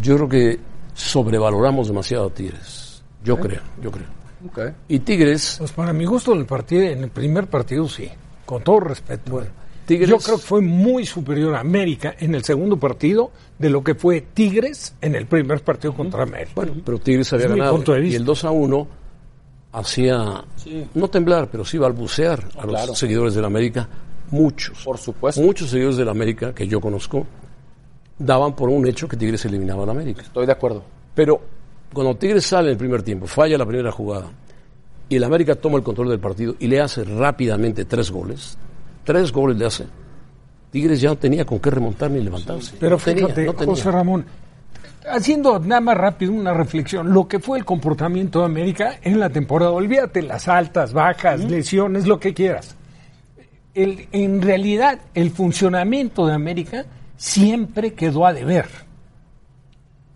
Yo 0.00 0.16
creo 0.16 0.28
que 0.28 0.60
sobrevaloramos 0.94 1.88
demasiado 1.88 2.26
a 2.26 2.30
Tigres. 2.30 3.02
Yo 3.24 3.38
creo, 3.38 3.60
yo 3.82 3.90
creo. 3.90 4.06
Ok. 4.46 4.74
Y 4.88 5.00
Tigres, 5.00 5.56
Pues 5.58 5.72
para 5.72 5.92
mi 5.92 6.04
gusto 6.04 6.32
en 6.32 6.40
el 6.40 6.46
partido, 6.46 6.82
en 6.82 7.02
el 7.04 7.10
primer 7.10 7.46
partido 7.46 7.88
sí, 7.88 8.08
con 8.46 8.62
todo 8.62 8.80
respeto. 8.80 9.42
Tigres- 9.90 10.08
Yo 10.08 10.18
creo 10.18 10.36
que 10.36 10.42
fue 10.42 10.60
muy 10.60 11.04
superior 11.04 11.54
a 11.56 11.60
América 11.60 12.14
en 12.18 12.34
el 12.36 12.44
segundo 12.44 12.76
partido 12.78 13.32
de 13.58 13.70
lo 13.70 13.82
que 13.82 13.94
fue 13.96 14.20
Tigres 14.20 14.94
en 15.00 15.14
el 15.16 15.26
primer 15.26 15.62
partido 15.64 15.92
contra 15.94 16.22
América. 16.22 16.52
bueno, 16.54 16.74
pero 16.84 16.98
Tigres 16.98 17.32
había 17.32 17.46
Es 17.46 17.50
ganado. 17.52 17.74
punto 17.74 17.92
de 17.92 18.00
vista. 18.00 18.12
Y 18.12 18.16
el 18.16 18.24
2 18.24 18.44
a 18.44 18.50
1 18.52 18.88
hacía, 19.72 20.44
no 20.94 21.08
temblar, 21.08 21.48
pero 21.50 21.64
sí 21.64 21.78
balbucear 21.78 22.44
a 22.58 22.66
los 22.66 22.98
seguidores 22.98 23.34
del 23.34 23.44
América. 23.44 23.88
Muchos. 24.30 24.84
Por 24.84 24.96
supuesto. 24.98 25.40
Muchos 25.40 25.70
seguidores 25.70 25.96
del 25.96 26.08
América 26.08 26.54
que 26.54 26.68
yo 26.68 26.80
conozco 26.80 27.26
daban 28.18 28.54
por 28.54 28.68
un 28.68 28.86
hecho 28.86 29.08
que 29.08 29.16
Tigres 29.16 29.44
eliminaba 29.44 29.82
al 29.84 29.90
América. 29.90 30.22
Estoy 30.22 30.46
de 30.46 30.52
acuerdo. 30.52 30.84
Pero 31.14 31.40
cuando 31.92 32.14
Tigres 32.16 32.46
sale 32.46 32.68
en 32.68 32.72
el 32.72 32.78
primer 32.78 33.02
tiempo, 33.02 33.26
falla 33.26 33.58
la 33.58 33.66
primera 33.66 33.90
jugada, 33.90 34.30
y 35.08 35.16
el 35.16 35.24
América 35.24 35.56
toma 35.56 35.78
el 35.78 35.82
control 35.82 36.08
del 36.10 36.20
partido 36.20 36.54
y 36.60 36.68
le 36.68 36.80
hace 36.80 37.02
rápidamente 37.02 37.84
tres 37.86 38.10
goles, 38.12 38.56
tres 39.12 39.32
goles 39.32 39.56
le 39.58 39.66
hace, 39.66 39.86
Tigres 40.70 41.00
ya 41.00 41.08
no 41.10 41.16
tenía 41.16 41.44
con 41.44 41.58
qué 41.58 41.68
remontar 41.70 42.10
ni 42.12 42.20
levantarse. 42.20 42.76
Pero 42.78 42.96
no 42.96 43.02
tenía, 43.02 43.24
fíjate, 43.26 43.44
no 43.46 43.54
tenía. 43.54 43.74
José 43.74 43.90
Ramón, 43.90 44.24
haciendo 45.10 45.58
nada 45.58 45.80
más 45.80 45.96
rápido 45.96 46.32
una 46.32 46.54
reflexión, 46.54 47.12
lo 47.12 47.26
que 47.26 47.40
fue 47.40 47.58
el 47.58 47.64
comportamiento 47.64 48.38
de 48.40 48.44
América 48.44 48.98
en 49.02 49.18
la 49.18 49.30
temporada, 49.30 49.72
olvídate 49.72 50.22
las 50.22 50.46
altas, 50.46 50.92
bajas, 50.92 51.40
lesiones, 51.40 52.06
lo 52.06 52.20
que 52.20 52.32
quieras. 52.34 52.76
El- 53.74 54.06
en 54.12 54.42
realidad, 54.42 55.00
el 55.14 55.30
funcionamiento 55.30 56.26
de 56.26 56.34
América 56.34 56.84
siempre 57.16 57.94
quedó 57.94 58.26
a 58.26 58.32
deber. 58.32 58.66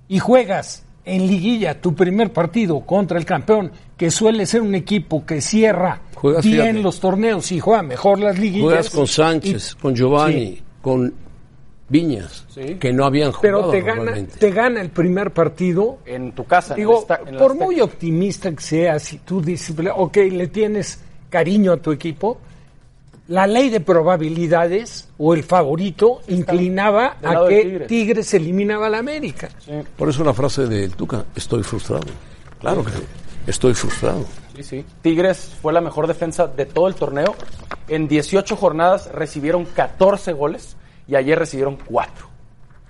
Y 0.06 0.18
juegas 0.20 0.84
en 1.04 1.26
liguilla 1.26 1.80
tu 1.80 1.94
primer 1.94 2.32
partido 2.32 2.80
contra 2.80 3.18
el 3.18 3.24
campeón, 3.24 3.72
que 3.96 4.10
suele 4.10 4.46
ser 4.46 4.60
un 4.62 4.74
equipo 4.74 5.24
que 5.24 5.40
cierra 5.40 6.00
Juegas, 6.14 6.44
bien 6.44 6.60
fíjate. 6.62 6.82
los 6.82 7.00
torneos 7.00 7.52
y 7.52 7.60
juega 7.60 7.82
mejor 7.82 8.18
las 8.18 8.38
liguillas. 8.38 8.64
Juegas 8.64 8.90
con 8.90 9.06
Sánchez, 9.06 9.72
y- 9.78 9.80
con 9.82 9.94
Giovanni, 9.94 10.46
Sí. 10.56 10.62
con 10.82 11.14
Viñas, 11.88 12.46
Sí. 12.48 12.76
que 12.80 12.92
no 12.92 13.04
habían 13.04 13.30
pero 13.42 13.58
jugado 13.58 13.72
te 13.72 13.80
gana, 13.82 13.94
normalmente. 13.96 14.38
te 14.38 14.50
gana 14.50 14.80
el 14.80 14.88
primer 14.90 15.32
partido. 15.32 15.98
En 16.06 16.32
tu 16.32 16.44
casa. 16.44 16.74
en 16.74 16.78
Digo, 16.80 17.00
esta- 17.00 17.20
en 17.26 17.34
la 17.34 17.40
por 17.40 17.54
muy 17.54 17.80
optimista 17.80 18.50
que 18.52 18.62
seas, 18.62 19.02
si 19.02 19.18
tú 19.18 19.40
dices, 19.42 19.76
ok, 19.94 20.16
le 20.32 20.46
tienes 20.48 20.98
cariño 21.28 21.72
a 21.72 21.76
tu 21.76 21.92
equipo, 21.92 22.38
la 23.28 23.46
ley 23.46 23.68
de 23.68 23.80
probabilidades 23.80 25.08
o 25.18 25.34
el 25.34 25.44
favorito 25.44 26.20
inclinaba 26.28 27.16
a 27.22 27.46
que 27.48 27.62
Tigres. 27.62 27.88
Tigres. 27.88 28.34
eliminaba 28.34 28.86
a 28.86 28.90
la 28.90 28.98
América. 28.98 29.50
Por 29.96 30.08
eso 30.08 30.24
la 30.24 30.32
frase 30.34 30.66
del 30.66 30.94
Tuca, 30.96 31.24
estoy 31.36 31.62
frustrado. 31.62 32.04
Claro 32.60 32.82
que 32.84 32.92
sí, 32.92 32.98
estoy 33.46 33.74
frustrado. 33.74 34.24
Sí, 34.56 34.62
sí. 34.62 34.84
Tigres 35.02 35.50
fue 35.60 35.72
la 35.72 35.80
mejor 35.80 36.06
defensa 36.06 36.46
de 36.46 36.66
todo 36.66 36.88
el 36.88 36.94
torneo. 36.94 37.34
En 37.88 38.06
18 38.08 38.56
jornadas 38.56 39.10
recibieron 39.12 39.64
14 39.64 40.32
goles 40.32 40.76
y 41.08 41.16
ayer 41.16 41.38
recibieron 41.38 41.76
4. 41.84 42.26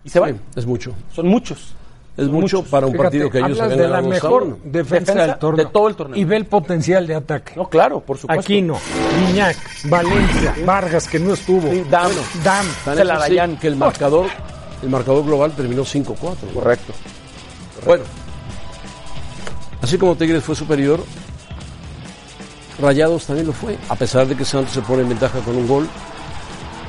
Y 0.05 0.11
se 0.11 0.21
van. 0.21 0.41
Es 0.55 0.67
mucho. 0.67 0.93
Son 1.15 1.27
muchos. 1.27 1.75
Es 2.17 2.29
mucho 2.29 2.59
Muchos. 2.59 2.69
para 2.71 2.87
un 2.87 2.93
Fíjate, 2.93 3.05
partido 3.07 3.31
que 3.31 3.39
ellos 3.39 3.59
hablas 3.59 3.73
habían 3.73 3.79
de 3.81 3.89
la 3.89 4.01
mejor 4.03 4.59
defensa, 4.63 4.71
Defensa 4.71 5.15
del 5.27 5.39
torneo. 5.39 5.67
de 5.67 5.73
todo 5.73 5.89
el 5.89 5.97
torneo. 5.97 6.17
Y 6.17 6.25
ve 6.25 6.37
el 6.37 6.47
potencial 6.47 7.07
de 7.09 7.15
ataque. 7.17 7.55
No, 7.57 7.69
claro, 7.69 7.99
por 7.99 8.19
supuesto. 8.19 8.41
Aquino, 8.41 8.79
Guiñac, 9.27 9.57
Valencia, 9.89 10.55
Vargas, 10.65 11.09
que 11.09 11.19
no 11.19 11.35
estuvo. 11.35 11.69
Sí, 11.73 11.83
Dam. 11.91 12.13
Dam. 12.45 12.67
Es 12.67 12.87
así 12.87 13.05
dayan. 13.09 13.57
que 13.59 13.67
el 13.67 13.75
marcador, 13.75 14.27
el 14.85 14.91
marcador 14.91 15.25
global 15.25 15.53
terminó 15.57 15.83
5-4. 15.83 16.15
Correcto. 16.55 16.93
Bueno, 17.85 18.05
así 19.85 19.99
como 19.99 20.17
Tigres 20.17 20.43
fue 20.43 20.57
superior, 20.57 21.05
Rayados 22.81 23.27
también 23.27 23.47
lo 23.47 23.53
fue, 23.53 23.79
a 23.89 23.95
pesar 23.95 24.27
de 24.27 24.35
que 24.35 24.45
Santos 24.45 24.73
se 24.73 24.83
pone 24.83 25.03
en 25.03 25.11
ventaja 25.11 25.39
con 25.41 25.55
un 25.55 25.69
gol. 25.69 25.87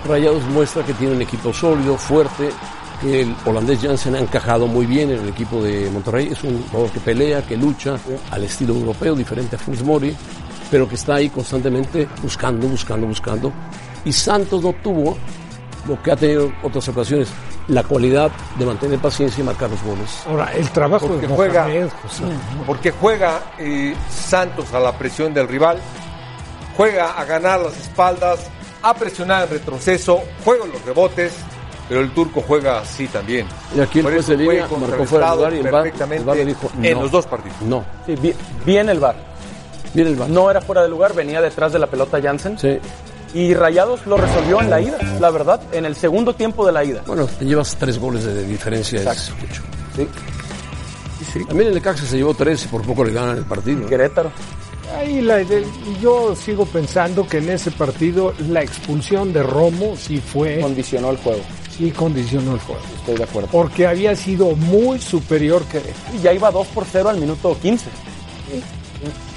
Rayados 0.08 0.44
muestra 0.46 0.84
que 0.84 0.94
tiene 0.94 1.14
un 1.14 1.22
equipo 1.22 1.54
sólido, 1.54 1.98
fuerte, 1.98 2.50
que 3.02 3.22
el 3.22 3.36
holandés 3.46 3.82
Jansen 3.82 4.16
ha 4.16 4.20
encajado 4.20 4.66
muy 4.66 4.86
bien 4.86 5.12
en 5.12 5.20
el 5.20 5.30
equipo 5.30 5.62
de 5.62 5.90
Monterrey. 5.92 6.30
Es 6.32 6.42
un 6.44 6.64
jugador 6.64 6.90
que 6.92 7.00
pelea, 7.02 7.46
que 7.46 7.58
lucha 7.58 7.98
al 8.32 8.44
estilo 8.46 8.74
europeo, 8.74 9.14
diferente 9.14 9.58
a 9.58 9.60
Funes 9.60 9.84
Mori, 9.84 10.16
pero 10.72 10.88
que 10.88 10.96
está 10.96 11.16
ahí 11.16 11.30
constantemente 11.30 12.08
buscando, 12.24 12.66
buscando, 12.68 13.08
buscando. 13.08 13.52
Y 14.06 14.14
Santos 14.14 14.64
no 14.64 14.74
tuvo 14.74 15.18
lo 15.86 16.02
que 16.02 16.12
ha 16.12 16.16
tenido 16.16 16.46
en 16.46 16.56
otras 16.64 16.88
ocasiones, 16.88 17.28
la 17.68 17.84
cualidad 17.84 18.32
de 18.60 18.66
mantener 18.66 19.00
paciencia 19.00 19.42
y 19.42 19.46
marcar 19.46 19.70
los 19.70 19.82
goles. 19.84 20.24
Ahora, 20.28 20.52
el 20.54 20.70
trabajo 20.70 21.08
Porque 21.08 21.28
de 21.28 21.36
juega- 21.36 21.64
Mohamed, 21.64 21.90
José. 22.04 22.24
Porque 22.68 22.92
juega 22.92 23.40
eh, 23.58 23.96
Santos 24.10 24.74
a 24.74 24.80
la 24.80 24.92
presión 24.98 25.34
del 25.34 25.48
rival, 25.48 25.80
juega 26.78 27.12
a 27.20 27.26
ganar 27.26 27.60
las 27.62 27.78
espaldas, 27.78 28.48
a 28.82 28.94
presionar 28.94 29.44
en 29.46 29.50
retroceso, 29.50 30.22
juega 30.44 30.66
en 30.66 30.72
los 30.74 30.86
rebotes, 30.86 31.34
pero 31.90 32.02
el 32.02 32.12
turco 32.12 32.44
juega 32.46 32.80
así 32.80 33.08
también. 33.08 33.48
Y 33.76 33.80
aquí 33.80 34.00
el 34.00 34.06
juez 34.06 34.28
de 34.28 34.38
línea 34.38 34.68
marcó 34.80 35.06
fuera 35.06 35.32
de 35.32 35.36
lugar 35.36 35.54
y 35.54 35.58
el 35.58 35.64
VAR, 35.64 35.84
perfectamente 35.84 36.22
el 36.22 36.26
VAR 36.28 36.38
le 36.38 36.46
dijo 36.46 36.72
en 36.82 36.94
no. 36.94 37.02
los 37.04 37.12
dos 37.12 37.26
partidos. 37.26 37.62
No, 37.62 37.84
Sí, 38.06 38.16
bien, 38.16 38.36
bien 38.66 38.90
el 38.90 39.00
VAR. 39.00 39.16
mira 39.94 40.10
el 40.10 40.16
VAR. 40.16 40.30
No 40.30 40.52
era 40.52 40.62
fuera 40.62 40.84
de 40.84 40.90
lugar, 40.90 41.14
venía 41.14 41.42
detrás 41.42 41.74
de 41.74 41.80
la 41.80 41.88
pelota 41.88 42.22
Jansen. 42.22 42.58
Sí. 42.60 42.80
Y 43.36 43.54
Rayados 43.54 44.06
lo 44.08 44.16
resolvió 44.18 44.62
en 44.62 44.70
la 44.70 44.80
ida, 44.82 44.98
la 45.20 45.30
verdad, 45.30 45.62
en 45.74 45.86
el 45.86 45.96
segundo 45.96 46.34
tiempo 46.34 46.66
de 46.66 46.72
la 46.72 46.84
ida. 46.84 47.04
Bueno, 47.06 47.28
te 47.28 47.46
llevas 47.46 47.76
tres 47.76 48.00
goles 48.00 48.24
de 48.24 48.46
diferencia. 48.48 49.00
Es 49.02 49.06
Exacto. 49.06 49.46
mucho. 49.46 49.62
Sí. 51.34 51.44
También 51.46 51.68
el 51.70 51.76
Necaxa 51.76 52.06
se 52.06 52.16
llevó 52.18 52.34
tres 52.34 52.64
y 52.64 52.68
por 52.70 52.82
poco 52.84 53.04
le 53.04 53.12
ganan 53.12 53.38
el 53.38 53.44
partido. 53.44 53.88
Querétaro. 53.88 54.32
Ahí 54.98 55.20
la- 55.22 55.42
yo 56.02 56.34
sigo 56.36 56.66
pensando 56.66 57.28
que 57.28 57.40
en 57.40 57.50
ese 57.50 57.72
partido 57.72 58.34
la 58.50 58.62
expulsión 58.62 59.34
de 59.34 59.44
Romo 59.44 59.96
sí 59.98 60.20
fue, 60.22 60.62
Condicionó 60.62 61.10
el 61.12 61.18
juego. 61.18 61.42
sí 61.78 61.92
condicionó 61.92 62.54
el 62.54 62.60
juego. 62.60 62.82
Estoy 63.00 63.16
de 63.18 63.24
acuerdo. 63.26 63.50
Porque 63.52 63.86
había 63.88 64.16
sido 64.16 64.56
muy 64.56 65.00
superior 65.00 65.64
que 65.66 65.82
Y 66.18 66.22
ya 66.22 66.32
iba 66.32 66.50
2 66.52 66.68
por 66.68 66.86
0 66.90 67.10
al 67.10 67.18
minuto 67.20 67.58
15. 67.62 67.88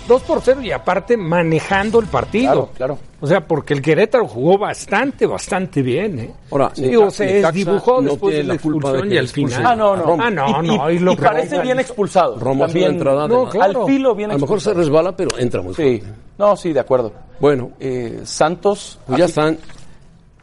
2 0.08 0.22
por 0.22 0.40
0 0.42 0.60
y 0.62 0.72
aparte 0.72 1.16
manejando 1.16 2.00
el 2.00 2.06
partido. 2.06 2.46
Claro, 2.52 2.70
claro. 2.74 2.98
O 3.20 3.26
sea, 3.26 3.46
porque 3.46 3.74
el 3.74 3.82
Querétaro 3.82 4.26
jugó 4.26 4.58
bastante, 4.58 5.26
bastante 5.26 5.82
bien. 5.82 6.18
¿eh? 6.18 6.30
Ahora, 6.50 6.72
Digo, 6.74 7.10
se 7.10 7.42
dibujó 7.52 8.00
no 8.00 8.10
después 8.10 8.32
de 8.34 8.38
tiene 8.42 8.48
la 8.48 8.52
de 8.52 8.56
expulsión 8.56 9.08
que 9.08 9.14
y 9.14 9.18
al 9.18 9.28
final. 9.28 9.66
Ah, 9.66 9.76
no, 9.76 9.96
no. 9.96 10.16
Ah, 10.20 10.30
no, 10.30 10.48
y, 10.48 10.66
no, 10.66 10.90
y- 10.90 10.96
y 10.96 10.98
lo 10.98 11.12
y 11.12 11.16
parece 11.16 11.60
bien 11.60 11.78
expulsado. 11.78 12.38
Romo 12.38 12.64
También, 12.64 12.92
entrada 12.92 13.28
de 13.28 13.34
No, 13.34 13.48
claro. 13.48 13.80
Al 13.82 13.86
filo 13.86 14.14
bien 14.14 14.30
A 14.30 14.34
lo 14.34 14.40
mejor 14.40 14.60
se 14.60 14.72
resbala, 14.74 15.14
pero 15.14 15.36
entra 15.38 15.62
muy 15.62 15.74
Sí. 15.74 15.98
fuerte. 16.00 16.06
No, 16.38 16.56
sí, 16.56 16.72
de 16.72 16.80
acuerdo. 16.80 17.12
Bueno, 17.40 17.72
Eh, 17.78 18.20
Santos. 18.24 18.98
pues 19.06 19.18
ya 19.18 19.24
están. 19.26 19.58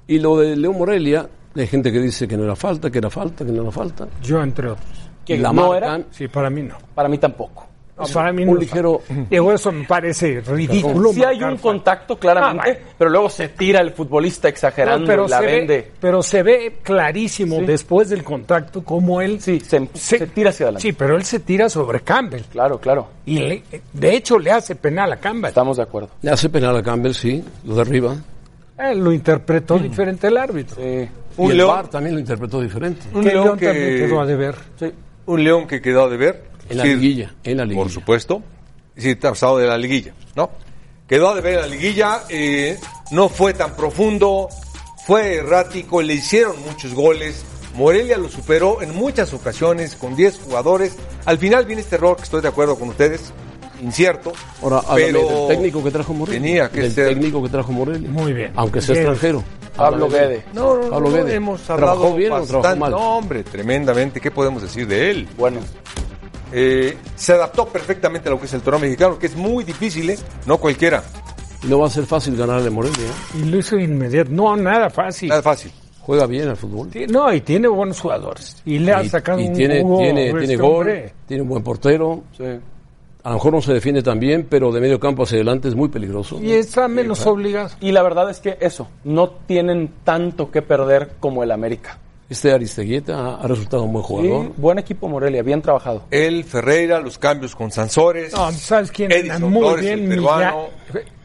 Y 0.08 0.20
lo 0.20 0.38
de 0.38 0.56
León 0.56 0.78
Morelia, 0.78 1.28
hay 1.56 1.68
gente 1.68 1.92
que 1.92 2.00
dice 2.00 2.28
que 2.28 2.38
no 2.38 2.44
era 2.44 2.56
falta, 2.56 2.92
que 2.92 3.00
era 3.00 3.10
falta, 3.10 3.44
que 3.46 3.52
no 3.52 3.64
era 3.64 3.72
falta. 3.72 4.08
Yo 4.22 4.42
entre 4.44 4.70
otros. 4.70 4.86
que 5.26 5.38
la 5.40 5.52
no 5.52 5.70
marcan. 5.70 6.02
era. 6.02 6.08
Sí, 6.12 6.28
para 6.28 6.50
mí 6.52 6.62
no. 6.62 6.76
Para 6.94 7.10
mí 7.10 7.18
tampoco. 7.18 7.66
Para 8.14 8.34
mí 8.34 8.44
un 8.44 8.56
no. 8.56 8.60
ligero- 8.60 9.02
Digo, 9.30 9.54
eso 9.54 9.72
me 9.72 9.86
parece 9.86 10.42
ridículo. 10.42 11.14
Sí 11.14 11.24
hay 11.24 11.38
un 11.38 11.52
falta. 11.52 11.62
contacto, 11.62 12.18
claramente, 12.20 12.80
Ah, 12.84 12.94
pero 12.98 13.10
luego 13.10 13.30
se 13.30 13.48
tira 13.50 13.80
el 13.80 13.92
futbolista 13.92 14.50
exagerando 14.50 15.00
No, 15.02 15.08
pero, 15.08 15.26
y 15.28 15.30
la 15.30 15.40
se 15.40 15.46
vende. 15.46 15.78
ve, 15.78 15.92
pero 16.02 16.22
se 16.22 16.44
ve 16.44 16.76
clarísimo 16.84 17.60
Sí. 17.60 17.66
después 17.66 18.10
del 18.10 18.24
contacto 18.24 18.84
como 18.84 19.22
él 19.22 19.40
Sí, 19.40 19.60
se, 19.62 19.88
se 19.94 20.28
tira 20.28 20.50
hacia 20.50 20.66
adelante. 20.66 20.82
Sí, 20.82 20.92
pero 20.94 21.16
él 21.16 21.24
se 21.24 21.40
tira 21.40 21.70
sobre 21.70 22.02
Campbell. 22.02 22.42
Claro, 22.52 22.80
claro. 22.80 23.08
Y 23.26 23.40
le- 23.40 23.64
de 23.94 24.16
hecho 24.16 24.38
le 24.40 24.52
hace 24.52 24.76
penal 24.76 25.14
a 25.14 25.18
Campbell. 25.18 25.50
Estamos 25.50 25.78
de 25.78 25.84
acuerdo. 25.84 26.10
Le 26.22 26.32
hace 26.32 26.50
penal 26.50 26.76
a 26.76 26.84
Campbell, 26.84 27.14
sí, 27.14 27.44
lo 27.64 27.76
derriba. 27.76 28.16
Él 28.78 29.00
lo 29.00 29.14
interpretó 29.14 29.80
diferente 29.80 30.28
el 30.28 30.36
árbitro. 30.36 30.76
Sí. 30.76 31.08
Un 31.38 31.48
y 31.48 31.52
el 31.52 31.58
León- 31.58 31.70
VAR 31.70 31.88
también 31.90 32.16
lo 32.16 32.20
interpretó 32.20 32.60
diferente. 32.60 33.06
Un 33.14 33.24
León 33.24 33.44
León 33.46 33.50
también 33.60 33.74
que, 33.74 33.98
quedó 34.06 34.20
a 34.22 34.26
deber. 34.26 34.56
Sí. 34.78 34.92
un 35.28 35.44
León 35.44 35.66
que 35.68 35.82
quedó 35.82 36.04
a 36.04 36.10
deber. 36.10 36.44
En 36.70 36.78
la 36.78 36.84
Sí, 36.84 36.90
liguilla, 36.96 37.34
en 37.44 37.58
la 37.58 37.64
liguilla. 37.66 37.84
Por 37.84 37.92
supuesto. 37.92 38.42
Sí, 38.98 39.16
pasado 39.16 39.58
de 39.58 39.68
la 39.68 39.78
liguilla, 39.78 40.14
¿no? 40.36 40.50
Quedó 41.08 41.30
a 41.30 41.36
deber 41.36 41.56
en 41.56 41.62
la 41.62 41.68
liguilla, 41.68 42.22
eh, 42.30 42.80
no 43.12 43.30
fue 43.30 43.54
tan 43.54 43.76
profundo, 43.76 44.48
fue 45.06 45.36
errático, 45.36 46.02
le 46.02 46.14
hicieron 46.16 46.56
muchos 46.64 46.94
goles. 46.94 47.44
Morelia 47.76 48.18
lo 48.18 48.30
superó 48.30 48.82
en 48.82 48.96
muchas 48.96 49.34
ocasiones 49.34 49.96
con 49.96 50.16
10 50.16 50.40
jugadores. 50.40 50.96
Al 51.26 51.38
final 51.38 51.66
viene 51.66 51.82
este 51.82 51.96
error 51.98 52.16
que 52.18 52.24
estoy 52.24 52.42
de 52.42 52.48
acuerdo 52.48 52.78
con 52.80 52.88
ustedes, 52.90 53.34
incierto. 53.84 54.32
Ahora, 54.64 54.78
háblame 54.88 55.12
pero 55.12 55.28
del 55.40 55.48
técnico 55.50 55.84
que 55.84 55.92
trajo 55.92 56.14
Morelia. 56.14 56.40
Tenía 56.42 56.70
que 56.70 56.82
del 56.82 56.92
ser. 56.94 57.10
técnico 57.10 57.44
que 57.44 57.50
trajo 57.50 57.72
Morelia. 57.74 58.10
Muy 58.10 58.32
bien. 58.34 58.52
Aunque 58.56 58.82
sea 58.82 58.94
Bien. 58.94 59.08
extranjero. 59.08 59.44
Pablo. 59.76 60.08
Guede. 60.10 60.46
No, 60.54 60.76
no, 60.82 60.90
Pablo 60.90 61.10
no, 61.10 61.16
Guede. 61.18 61.36
hemos 61.36 61.62
¿Trabajó 61.62 61.92
hablado 61.92 62.16
bien 62.16 62.32
o 62.32 62.36
trabajó 62.38 62.54
bastante. 62.62 62.80
mal? 62.80 62.92
No, 62.92 63.18
hombre, 63.18 63.44
tremendamente. 63.44 64.22
¿Qué 64.22 64.32
podemos 64.32 64.62
decir 64.62 64.88
de 64.88 65.12
él? 65.12 65.28
Bueno, 65.38 65.60
Eh, 66.58 66.98
se 67.18 67.34
adaptó 67.34 67.68
perfectamente 67.68 68.30
a 68.30 68.32
lo 68.32 68.40
que 68.40 68.46
es 68.46 68.54
el 68.54 68.62
torneo 68.62 68.80
mexicano, 68.80 69.20
que 69.20 69.26
es 69.26 69.36
muy 69.36 69.66
difícil, 69.66 70.10
¿eh? 70.10 70.18
No 70.46 70.58
cualquiera. 70.58 71.04
Y 71.62 71.68
no 71.68 71.80
va 71.80 71.88
a 71.88 71.90
ser 71.90 72.06
fácil 72.06 72.38
ganarle 72.38 72.70
a 72.70 72.72
Morelia. 72.72 73.04
¿eh? 73.04 73.40
Y 73.40 73.46
lo 73.50 73.58
hizo 73.58 73.78
inmediato. 73.78 74.32
No, 74.32 74.56
nada 74.56 74.90
fácil. 74.90 75.28
Nada 75.28 75.42
fácil. 75.42 75.70
Juega 76.00 76.26
bien 76.28 76.48
al 76.48 76.56
fútbol. 76.56 76.90
No, 77.10 77.34
y 77.34 77.42
tiene 77.42 77.68
buenos 77.68 78.00
jugadores. 78.00 78.62
Y 78.64 78.80
le 78.80 78.94
ha 78.94 79.04
sacado 79.04 79.42
y 79.42 79.48
un 79.48 79.54
tiene, 79.54 79.82
jugo 79.82 79.98
tiene, 79.98 80.28
este 80.28 80.40
tiene 80.40 80.56
gol, 80.56 80.76
hombre. 80.78 81.14
tiene 81.28 81.44
un 81.44 81.50
buen 81.50 81.64
portero. 81.64 82.24
sí. 82.38 82.44
A 83.24 83.30
lo 83.30 83.36
mejor 83.38 83.54
no 83.54 83.62
se 83.62 83.74
defiende 83.74 84.04
tan 84.04 84.20
bien, 84.20 84.46
pero 84.48 84.72
de 84.72 84.80
medio 84.80 85.00
campo 85.00 85.24
hacia 85.24 85.38
adelante 85.38 85.68
es 85.68 85.74
muy 85.74 85.90
peligroso. 85.90 86.40
Y 86.40 86.52
está 86.52 86.88
menos 86.88 87.26
obligado. 87.26 87.72
Y 87.82 87.92
la 87.92 88.04
verdad 88.04 88.30
es 88.30 88.40
que 88.40 88.56
eso, 88.62 88.88
no 89.04 89.32
tienen 89.48 89.96
tanto 90.04 90.52
que 90.52 90.62
perder 90.62 91.14
como 91.20 91.42
el 91.42 91.52
América. 91.52 91.98
Este 92.28 92.52
Aristeguieta 92.52 93.36
ha, 93.36 93.48
resultado 93.48 93.84
un 93.84 93.94
buen 93.94 94.04
Sí, 94.04 94.08
jugador. 94.08 94.52
buen 94.58 94.80
equipo 94.80 95.08
Morelia, 95.08 95.44
bien 95.44 95.62
trabajado. 95.62 96.06
Él, 96.10 96.44
Ferreira, 96.44 97.00
los 97.00 97.20
cambios 97.20 97.56
con 97.56 97.72
Sansores. 97.72 98.34
No, 98.34 98.52
¿sabes 98.52 98.92
quién? 98.92 99.12
Edison 99.12 99.52
Muy 99.52 99.62
Flores, 99.62 99.86
bien, 99.86 100.00
el 100.00 100.08
Millar. 100.08 100.24
peruano. 100.26 100.68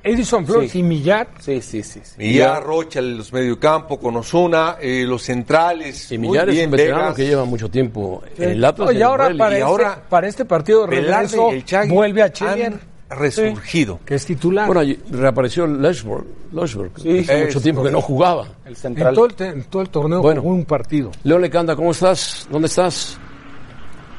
Edison 0.03 0.47
Flores 0.47 0.73
Sí. 0.73 0.81
y 0.81 0.83
Millar. 0.83 1.29
Sí, 1.41 1.61
sí, 1.63 1.83
sí. 1.83 2.01
sí. 2.03 2.15
Millar, 2.19 2.63
Rocha, 2.63 3.01
los 3.01 3.33
mediocampo 3.33 3.99
con 3.99 4.15
Osuna, 4.17 4.77
eh, 4.81 5.05
los 5.07 5.23
centrales. 5.23 6.13
Y 6.13 6.19
muy 6.19 6.29
Millar 6.29 6.49
es 6.51 6.55
bien, 6.55 6.67
un 6.67 6.71
veterano 6.73 7.01
Vegas. 7.03 7.15
que 7.17 7.27
lleva 7.27 7.45
mucho 7.47 7.71
tiempo 7.71 8.23
en 8.37 8.51
el 8.51 8.65
Atlas. 8.65 8.93
Y 8.93 8.97
en 8.97 9.03
ahora 9.03 9.25
Morelia. 9.25 9.39
para, 9.45 9.55
y 9.55 9.59
este, 9.59 9.67
ahora 9.71 10.03
para 10.09 10.29
este 10.29 10.45
partido 10.45 10.87
de 10.87 10.97
regreso 11.01 11.51
el 11.51 11.65
Chagui 11.65 11.95
vuelve 11.95 12.23
a 12.23 12.31
Chile, 12.33 12.73
resurgido. 13.11 14.01
que 14.05 14.15
es 14.15 14.25
titular. 14.25 14.67
Bueno, 14.67 14.95
reapareció 15.11 15.67
Leshberg. 15.67 16.25
Leshberg 16.53 16.93
Sí, 16.97 17.19
hace 17.21 17.45
mucho 17.47 17.61
tiempo 17.61 17.83
que 17.83 17.91
no 17.91 18.01
jugaba. 18.01 18.47
El 18.65 18.71
en, 18.71 18.77
central. 18.77 19.15
todo 19.15 19.27
el, 19.27 19.35
en 19.39 19.65
todo 19.65 19.83
el 19.83 19.89
torneo 19.91 20.23
Bueno. 20.23 20.41
jugó 20.43 20.55
un 20.55 20.65
partido. 20.65 21.11
León 21.25 21.43
Lecanda, 21.43 21.77
¿cómo 21.77 21.91
estás? 21.91 22.47
¿Dónde 22.51 22.67
estás? 22.67 23.19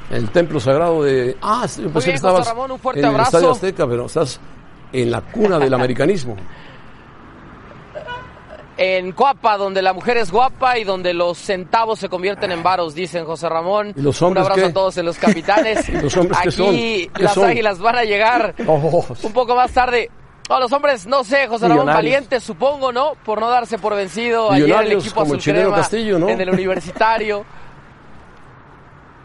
El 0.10 0.30
templo 0.30 0.60
sagrado 0.60 1.04
de... 1.04 1.38
Ah, 1.42 1.66
yo 1.68 1.84
pensé 1.84 1.92
bien, 1.92 2.04
que 2.04 2.12
estabas 2.16 2.48
Ramón, 2.48 2.72
un 2.72 2.80
fuerte 2.80 3.00
en 3.02 3.16
el. 3.16 3.22
Estadio 3.22 3.52
Azteca, 3.52 3.88
pero 3.88 4.06
estás 4.08 4.40
en 4.92 5.10
la 5.10 5.22
cuna 5.22 5.58
del 5.58 5.74
americanismo. 5.74 6.36
En 8.84 9.12
Coapa, 9.12 9.58
donde 9.58 9.82
la 9.84 9.94
mujer 9.94 10.18
es 10.18 10.32
guapa 10.32 10.80
y 10.80 10.84
donde 10.84 11.14
los 11.14 11.38
centavos 11.38 12.00
se 12.00 12.10
convierten 12.10 12.52
en 12.52 12.64
varos, 12.64 12.96
dicen 12.96 13.26
José 13.26 13.48
Ramón. 13.48 13.94
¿Y 13.96 14.02
los 14.02 14.20
Un 14.22 14.28
hombres 14.30 14.44
abrazo 14.46 14.62
qué? 14.62 14.68
a 14.68 14.74
todos 14.74 14.98
en 14.98 15.06
los 15.06 15.18
capitanes. 15.20 15.88
¿Y 15.90 15.92
los 15.94 16.18
hombres 16.18 16.40
qué 16.42 16.50
Aquí 16.50 17.10
las 17.24 17.34
son? 17.36 17.46
águilas 17.50 17.80
van 17.80 17.96
a 17.98 18.04
llegar 18.04 18.56
Oh, 18.68 19.06
un 19.22 19.34
poco 19.34 19.56
más 19.56 19.72
tarde. 19.72 20.10
No, 20.50 20.60
los 20.60 20.72
hombres, 20.74 21.06
no 21.06 21.24
sé, 21.24 21.48
José 21.48 21.68
Ramón. 21.68 21.86
Valiente, 21.86 22.40
supongo, 22.40 22.92
¿no? 22.92 23.14
Por 23.24 23.40
no 23.40 23.50
darse 23.50 23.78
por 23.78 23.96
vencido 23.96 24.52
ayer 24.52 24.70
el 24.82 24.92
equipo 24.94 25.22
azul 25.22 25.40
crema 25.42 25.76
Castillo, 25.76 26.18
¿no? 26.20 26.28
en 26.30 26.42
el 26.42 26.50
universitario. 26.50 27.46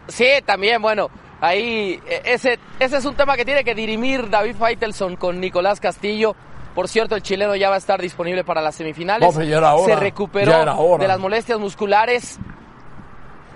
Sí, 0.07 0.27
también, 0.45 0.81
bueno, 0.81 1.09
ahí 1.41 1.99
eh, 2.07 2.21
ese, 2.25 2.59
ese 2.79 2.97
es 2.97 3.05
un 3.05 3.15
tema 3.15 3.35
que 3.35 3.43
tiene 3.43 3.63
que 3.63 3.75
dirimir 3.75 4.29
David 4.29 4.55
Faitelson 4.57 5.15
con 5.17 5.39
Nicolás 5.41 5.79
Castillo. 5.79 6.35
Por 6.77 6.87
cierto, 6.87 7.15
el 7.15 7.23
chileno 7.23 7.55
ya 7.55 7.69
va 7.69 7.75
a 7.75 7.79
estar 7.79 7.99
disponible 7.99 8.43
para 8.43 8.61
las 8.61 8.75
semifinales. 8.75 9.35
No, 9.35 9.41
ya 9.41 9.57
era 9.57 9.73
hora. 9.73 9.95
Se 9.95 9.99
recuperó 9.99 10.51
Ya 10.51 10.61
era 10.61 10.75
hora. 10.75 11.01
de 11.01 11.07
las 11.07 11.17
molestias 11.19 11.57
musculares. 11.59 12.37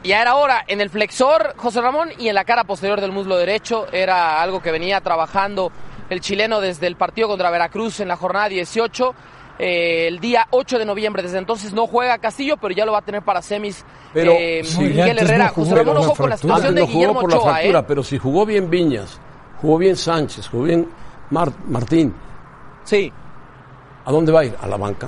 Ya 0.04 0.20
era 0.24 0.36
hora 0.36 0.63
en 0.68 0.82
el 0.82 0.90
flexor, 0.90 1.54
José 1.58 1.82
Ramón, 1.82 2.10
y 2.18 2.30
en 2.30 2.34
la 2.34 2.44
cara 2.46 2.63
posterior 2.63 3.00
del 3.00 3.12
muslo 3.12 3.38
derecho. 3.38 3.86
Era 3.92 4.42
algo 4.42 4.60
que 4.60 4.72
venía 4.72 5.00
trabajando 5.01 5.72
el 6.10 6.20
chileno 6.20 6.60
desde 6.62 6.88
el 6.88 6.96
partido 6.96 7.28
contra 7.28 7.51
Veracruz 7.51 8.00
en 8.00 8.08
la 8.08 8.16
jornada 8.16 8.50
18. 8.50 9.13
eh, 9.60 10.08
el 10.08 10.20
día 10.20 10.48
8 10.50 10.80
de 10.80 10.86
noviembre. 10.86 11.22
Desde 11.22 11.38
entonces 11.38 11.72
no 11.74 11.86
juega 11.86 12.18
Castillo, 12.18 12.58
pero 12.58 12.74
ya 12.74 12.84
lo 12.86 12.94
va 12.94 12.98
a 12.98 13.01
tener 13.04 13.22
para 13.22 13.44
semis 13.44 13.86
Pero 14.12 14.32
eh, 14.36 14.63
si 14.63 14.80
Miguel 14.80 15.20
Herrera. 15.20 15.46
no 15.46 15.50
jugó 15.54 15.66
José 15.70 15.75
Ramón 15.84 16.08
la 16.08 16.16
con 16.16 16.30
la 16.32 16.38
situación 16.38 16.74
de 16.74 16.82
no 16.82 16.88
jugó 16.88 16.98
Guillermo 16.98 17.22
por 17.22 17.30
la 17.30 17.38
Ochoa. 17.38 17.51
fractura, 17.54 17.80
¿eh? 17.82 17.86
pero 17.88 18.01
si 18.04 18.18
jugó 18.18 18.46
bien 18.48 18.72
Viñas, 18.72 19.20
jugó 19.62 19.78
bien 19.78 19.96
Sánchez, 19.96 20.48
jugó 20.48 20.63
bien 20.63 20.90
Mar- 21.30 21.51
Martín, 21.68 22.16
Sí. 22.84 23.12
¿a 24.06 24.12
dónde 24.12 24.32
va 24.32 24.40
a 24.42 24.46
ir? 24.46 24.56
A 24.62 24.68
la 24.68 24.78
banca. 24.78 25.08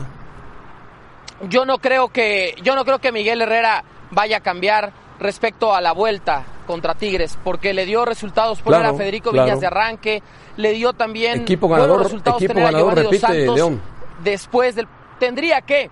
yo 1.50 1.66
no 1.66 1.78
creo 1.80 2.10
que 2.10 2.56
yo 2.64 2.76
no 2.76 2.86
creo 2.86 3.00
que 3.00 3.12
Miguel 3.12 3.42
Herrera 3.42 3.84
vaya 4.12 4.38
a 4.38 4.40
cambiar 4.42 4.92
respecto 5.20 5.74
a 5.74 5.82
la 5.82 5.92
vuelta 5.92 6.44
contra 6.68 6.94
Tigres 6.96 7.38
porque 7.44 7.74
le 7.74 7.86
dio 7.86 8.06
resultados 8.06 8.62
poner 8.62 8.82
Claro, 8.82 8.96
a 8.96 8.98
Federico 8.98 9.32
claro. 9.32 9.46
Viñas 9.46 9.60
de 9.62 9.68
arranque 9.68 10.24
le 10.58 10.72
dio 10.74 10.94
también 10.94 11.42
Equipo 11.42 11.68
ganador, 11.68 12.04
resultados 12.04 12.42
equipo 12.42 12.54
tener 12.54 12.68
a 12.70 12.72
ganador, 12.72 12.94
Giovanni 12.96 13.04
Dos 13.04 13.22
repite, 13.22 13.40
Santos 13.46 13.56
León. 13.56 13.82
después 14.24 14.76
del 14.76 14.88
tendría 15.20 15.62
que 15.62 15.90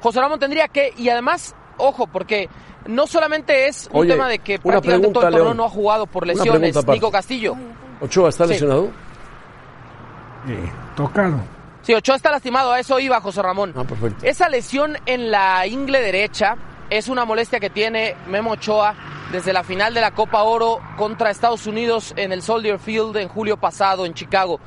José 0.00 0.20
Ramón 0.20 0.38
tendría 0.38 0.68
que 0.68 0.92
y 0.96 1.08
además 1.08 1.54
ojo 1.78 2.06
porque 2.06 2.48
no 2.86 3.06
solamente 3.06 3.66
es 3.68 3.88
un 3.92 4.00
Oye, 4.02 4.12
tema 4.12 4.28
de 4.28 4.38
que 4.40 4.58
prácticamente 4.58 5.08
todo 5.12 5.26
el 5.26 5.32
torneo 5.34 5.54
no 5.54 5.64
ha 5.64 5.68
jugado 5.70 6.06
por 6.06 6.26
lesiones. 6.26 6.76
Nico 6.86 7.10
Castillo 7.10 7.54
¿Ochoa 8.00 8.28
está 8.28 8.44
Sí. 8.44 8.50
lesionado? 8.54 8.90
Sí, 10.46 10.56
tocado. 10.96 11.40
Sí, 11.82 11.94
Ochoa 11.94 12.16
está 12.16 12.30
lastimado, 12.30 12.72
a 12.72 12.78
eso 12.78 12.98
iba 13.00 13.20
José 13.20 13.42
Ramón. 13.42 13.72
Ah, 13.76 13.84
perfecto. 13.84 14.24
Esa 14.24 14.48
lesión 14.48 14.96
en 15.06 15.30
la 15.30 15.66
ingle 15.66 16.00
derecha 16.00 16.56
es 16.90 17.08
una 17.08 17.24
molestia 17.24 17.58
que 17.58 17.70
tiene 17.70 18.14
Memo 18.28 18.52
Ochoa 18.52 18.94
desde 19.32 19.52
la 19.52 19.64
final 19.64 19.94
de 19.94 20.00
la 20.00 20.12
Copa 20.12 20.42
Oro 20.42 20.80
contra 20.96 21.30
Estados 21.30 21.66
Unidos 21.66 22.12
en 22.16 22.32
el 22.32 22.42
Soldier 22.42 22.78
Field 22.78 23.16
en 23.16 23.28
julio 23.28 23.56
pasado 23.56 24.04
en 24.04 24.14
Chicago. 24.14 24.60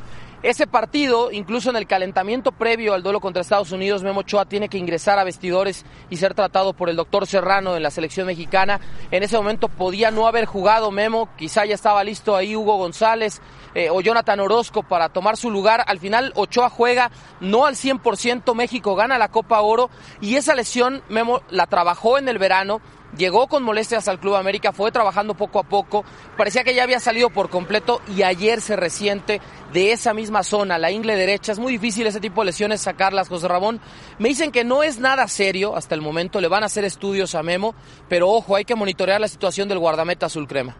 Ese 0.44 0.68
partido, 0.68 1.32
incluso 1.32 1.72
en 1.72 1.75
el 1.75 1.88
calentamiento 1.88 2.51
previo 2.51 2.94
al 2.94 3.01
duelo 3.01 3.20
contra 3.20 3.42
Estados 3.42 3.72
Unidos, 3.72 4.04
Memo 4.04 4.20
Ochoa 4.20 4.46
tiene 4.46 4.70
que 4.70 4.77
ingresar 4.77 5.18
a 5.18 5.24
vestidores 5.24 5.86
y 6.10 6.18
ser 6.18 6.36
tratado 6.36 6.74
por 6.74 6.89
el 6.89 6.96
doctor 6.96 7.25
Serrano 7.25 7.75
en 7.75 7.82
la 7.82 7.89
selección 7.89 8.27
mexicana. 8.27 8.80
En 9.10 9.24
ese 9.24 9.38
momento 9.38 9.70
podía 9.70 10.12
no 10.12 10.27
haber 10.27 10.46
jugado 10.46 10.92
Memo, 10.92 11.30
quizá 11.36 11.65
ya 11.65 11.74
estaba 11.74 12.04
listo 12.04 12.36
ahí 12.36 12.56
Hugo 12.56 12.77
González 12.77 13.42
eh, 13.74 13.89
o 13.89 14.01
Jonathan 14.01 14.39
Orozco 14.39 14.84
para 14.84 15.10
tomar 15.10 15.36
su 15.36 15.50
lugar. 15.50 15.84
Al 15.88 16.00
final 16.00 16.32
Ochoa 16.36 16.70
juega 16.70 17.10
no 17.39 17.65
al 17.65 17.75
100%, 17.75 18.54
México 18.54 18.96
gana 18.96 19.18
la 19.18 19.30
Copa 19.30 19.62
Oro 19.62 19.89
y 20.22 20.36
esa 20.36 20.54
lesión 20.54 21.01
Memo 21.10 21.42
la 21.50 21.65
trabajó 21.65 22.18
en 22.18 22.27
el 22.27 22.38
verano. 22.38 22.82
Llegó 23.18 23.48
con 23.48 23.64
molestias 23.64 24.08
al 24.08 24.20
Club 24.20 24.36
América, 24.36 24.74
fue 24.74 24.92
trabajando 24.92 25.36
poco 25.36 25.60
a 25.60 25.64
poco, 25.64 26.04
parecía 26.38 26.64
que 26.64 26.76
ya 26.76 26.84
había 26.84 27.00
salido 27.00 27.30
por 27.30 27.50
completo 27.50 28.02
y 28.14 28.24
ayer 28.24 28.60
se 28.60 28.76
resiente 28.76 29.40
de 29.72 29.94
esa 29.94 30.14
misma 30.14 30.44
zona, 30.44 30.78
la 30.78 30.92
ingle 30.92 31.16
derecha. 31.16 31.52
Es 31.54 31.60
muy 31.60 31.72
difícil 31.72 32.08
ese 32.08 32.20
tipo 32.20 32.42
de 32.42 32.48
lesiones 32.48 32.82
sacarlas, 32.82 33.30
José 33.30 33.48
Ramón. 33.48 33.80
Me 34.20 34.30
dicen 34.30 34.52
que 34.52 34.64
no 34.64 34.84
es 34.84 35.00
nada 35.00 35.28
serio 35.28 35.76
hasta 35.76 35.96
el 35.96 36.02
momento, 36.02 36.42
le 36.42 36.48
van 36.50 36.64
a 36.64 36.66
hacer 36.66 36.84
estudios 36.84 37.36
a 37.36 37.44
Memo, 37.44 37.74
pero 38.10 38.30
ojo, 38.30 38.56
hay 38.56 38.66
que 38.66 38.76
monitorear 38.76 39.22
la 39.22 39.28
situación 39.28 39.70
del 39.70 39.80
guardameta 39.80 40.26
azul 40.26 40.48
crema. 40.48 40.76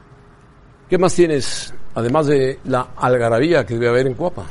¿Qué 0.90 0.98
más 0.98 1.16
tienes, 1.16 1.74
además 1.96 2.28
de 2.28 2.60
la 2.66 2.90
algarabía 2.98 3.66
que 3.66 3.76
debe 3.76 3.90
haber 3.90 4.08
en 4.08 4.14
Cuapa? 4.14 4.46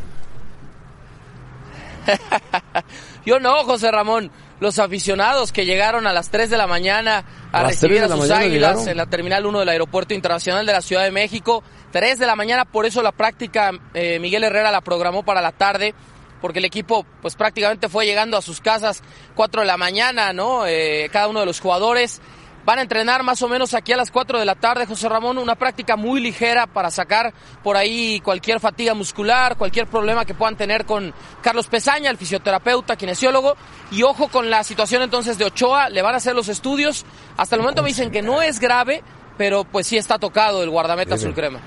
Yo 3.26 3.38
no, 3.40 3.64
José 3.64 3.90
Ramón. 3.90 4.30
Los 4.64 4.78
aficionados 4.78 5.52
que 5.52 5.66
llegaron 5.66 6.06
a 6.06 6.14
las 6.14 6.30
3 6.30 6.48
de 6.48 6.56
la 6.56 6.66
mañana 6.66 7.22
a, 7.52 7.58
¿A 7.58 7.62
las 7.64 7.72
recibir 7.72 7.98
3 7.98 8.08
de 8.08 8.14
a 8.14 8.16
sus 8.16 8.30
águilas 8.30 8.70
llegaron? 8.70 8.88
en 8.88 8.96
la 8.96 9.04
Terminal 9.04 9.44
1 9.44 9.58
del 9.58 9.68
Aeropuerto 9.68 10.14
Internacional 10.14 10.64
de 10.64 10.72
la 10.72 10.80
Ciudad 10.80 11.02
de 11.04 11.10
México. 11.10 11.62
3 11.92 12.18
de 12.18 12.24
la 12.24 12.34
mañana, 12.34 12.64
por 12.64 12.86
eso 12.86 13.02
la 13.02 13.12
práctica 13.12 13.72
eh, 13.92 14.18
Miguel 14.20 14.42
Herrera 14.42 14.70
la 14.70 14.80
programó 14.80 15.22
para 15.22 15.42
la 15.42 15.52
tarde, 15.52 15.94
porque 16.40 16.60
el 16.60 16.64
equipo 16.64 17.04
pues 17.20 17.36
prácticamente 17.36 17.90
fue 17.90 18.06
llegando 18.06 18.38
a 18.38 18.40
sus 18.40 18.62
casas 18.62 19.02
4 19.34 19.60
de 19.60 19.66
la 19.66 19.76
mañana, 19.76 20.32
¿no? 20.32 20.66
Eh, 20.66 21.10
cada 21.12 21.28
uno 21.28 21.40
de 21.40 21.46
los 21.46 21.60
jugadores. 21.60 22.22
Van 22.64 22.78
a 22.78 22.82
entrenar 22.82 23.22
más 23.22 23.42
o 23.42 23.48
menos 23.48 23.74
aquí 23.74 23.92
a 23.92 23.96
las 23.96 24.10
4 24.10 24.38
de 24.38 24.44
la 24.46 24.54
tarde, 24.54 24.86
José 24.86 25.06
Ramón, 25.08 25.36
una 25.36 25.54
práctica 25.54 25.96
muy 25.96 26.20
ligera 26.20 26.66
para 26.66 26.90
sacar 26.90 27.34
por 27.62 27.76
ahí 27.76 28.20
cualquier 28.20 28.58
fatiga 28.58 28.94
muscular, 28.94 29.58
cualquier 29.58 29.86
problema 29.86 30.24
que 30.24 30.32
puedan 30.32 30.56
tener 30.56 30.86
con 30.86 31.12
Carlos 31.42 31.66
Pesaña, 31.66 32.10
el 32.10 32.16
fisioterapeuta, 32.16 32.96
kinesiólogo. 32.96 33.54
Y 33.90 34.02
ojo 34.02 34.28
con 34.28 34.48
la 34.48 34.64
situación 34.64 35.02
entonces 35.02 35.36
de 35.36 35.44
Ochoa, 35.44 35.90
le 35.90 36.00
van 36.00 36.14
a 36.14 36.16
hacer 36.16 36.34
los 36.34 36.48
estudios. 36.48 37.04
Hasta 37.36 37.56
el 37.56 37.60
momento 37.60 37.82
me 37.82 37.88
dicen 37.88 38.10
que 38.10 38.22
no 38.22 38.40
es 38.40 38.58
grave, 38.58 39.02
pero 39.36 39.64
pues 39.64 39.86
sí 39.86 39.98
está 39.98 40.18
tocado 40.18 40.62
el 40.62 40.70
guardameta 40.70 41.16
azul 41.16 41.34
crema. 41.34 41.60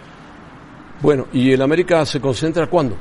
Bueno, 1.02 1.28
¿y 1.32 1.52
el 1.52 1.62
América 1.62 2.04
se 2.08 2.20
concentra 2.20 2.66
cuándo? 2.66 2.98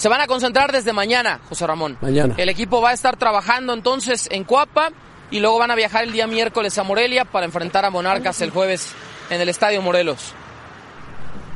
Se 0.00 0.08
van 0.08 0.22
a 0.22 0.26
concentrar 0.26 0.72
desde 0.72 0.94
mañana, 0.94 1.42
José 1.46 1.66
Ramón. 1.66 1.98
Mañana. 2.00 2.34
El 2.38 2.48
equipo 2.48 2.80
va 2.80 2.88
a 2.88 2.92
estar 2.94 3.18
trabajando 3.18 3.74
entonces 3.74 4.28
en 4.32 4.44
Cuapa 4.44 4.88
y 5.30 5.40
luego 5.40 5.58
van 5.58 5.70
a 5.70 5.74
viajar 5.74 6.04
el 6.04 6.12
día 6.12 6.26
miércoles 6.26 6.78
a 6.78 6.84
Morelia 6.84 7.26
para 7.26 7.44
enfrentar 7.44 7.84
a 7.84 7.90
Monarcas 7.90 8.40
el 8.40 8.48
jueves 8.48 8.94
en 9.28 9.42
el 9.42 9.50
Estadio 9.50 9.82
Morelos. 9.82 10.32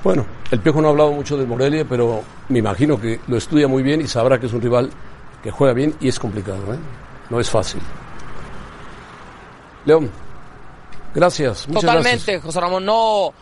Bueno, 0.03 0.27
el 0.51 0.61
Piojo 0.61 0.83
no 0.83 0.89
ha 0.89 0.91
hablado 0.91 1.13
mucho 1.13 1.39
de 1.39 1.47
Morelia, 1.47 1.87
pero 1.89 2.23
me 2.51 2.59
imagino 2.59 3.01
que 3.01 3.19
lo 3.29 3.39
estudia 3.39 3.67
muy 3.67 3.83
bien 3.83 4.03
y 4.03 4.09
sabrá 4.09 4.39
que 4.39 4.45
es 4.45 4.53
un 4.53 4.61
rival 4.61 4.91
que 5.43 5.51
juega 5.51 5.73
bien 5.73 5.95
y 5.99 6.09
es 6.09 6.19
complicado, 6.19 6.75
¿eh? 6.75 6.79
No 7.31 7.41
es 7.41 7.49
fácil. 7.49 7.81
León, 9.87 10.11
gracias. 11.15 11.67
Muchas 11.67 11.81
Totalmente, 11.81 12.33
gracias. 12.33 12.43
José 12.43 12.61
Ramón. 12.61 12.85
No, 12.85 13.33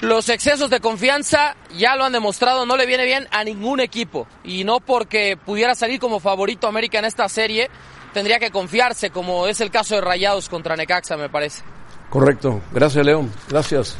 los 0.00 0.28
excesos 0.28 0.70
de 0.70 0.80
confianza 0.80 1.56
ya 1.76 1.96
lo 1.96 2.04
han 2.04 2.12
demostrado, 2.12 2.66
no 2.66 2.76
le 2.76 2.86
viene 2.86 3.04
bien 3.04 3.28
a 3.30 3.44
ningún 3.44 3.80
equipo. 3.80 4.26
Y 4.44 4.64
no 4.64 4.80
porque 4.80 5.36
pudiera 5.36 5.74
salir 5.74 6.00
como 6.00 6.20
favorito 6.20 6.66
América 6.66 6.98
en 6.98 7.04
esta 7.04 7.28
serie, 7.28 7.70
tendría 8.12 8.38
que 8.38 8.50
confiarse, 8.50 9.10
como 9.10 9.46
es 9.46 9.60
el 9.60 9.70
caso 9.70 9.94
de 9.94 10.00
Rayados 10.00 10.48
contra 10.48 10.76
Necaxa, 10.76 11.16
me 11.16 11.28
parece. 11.28 11.62
Correcto. 12.10 12.60
Gracias, 12.72 13.04
León. 13.04 13.30
Gracias. 13.48 13.96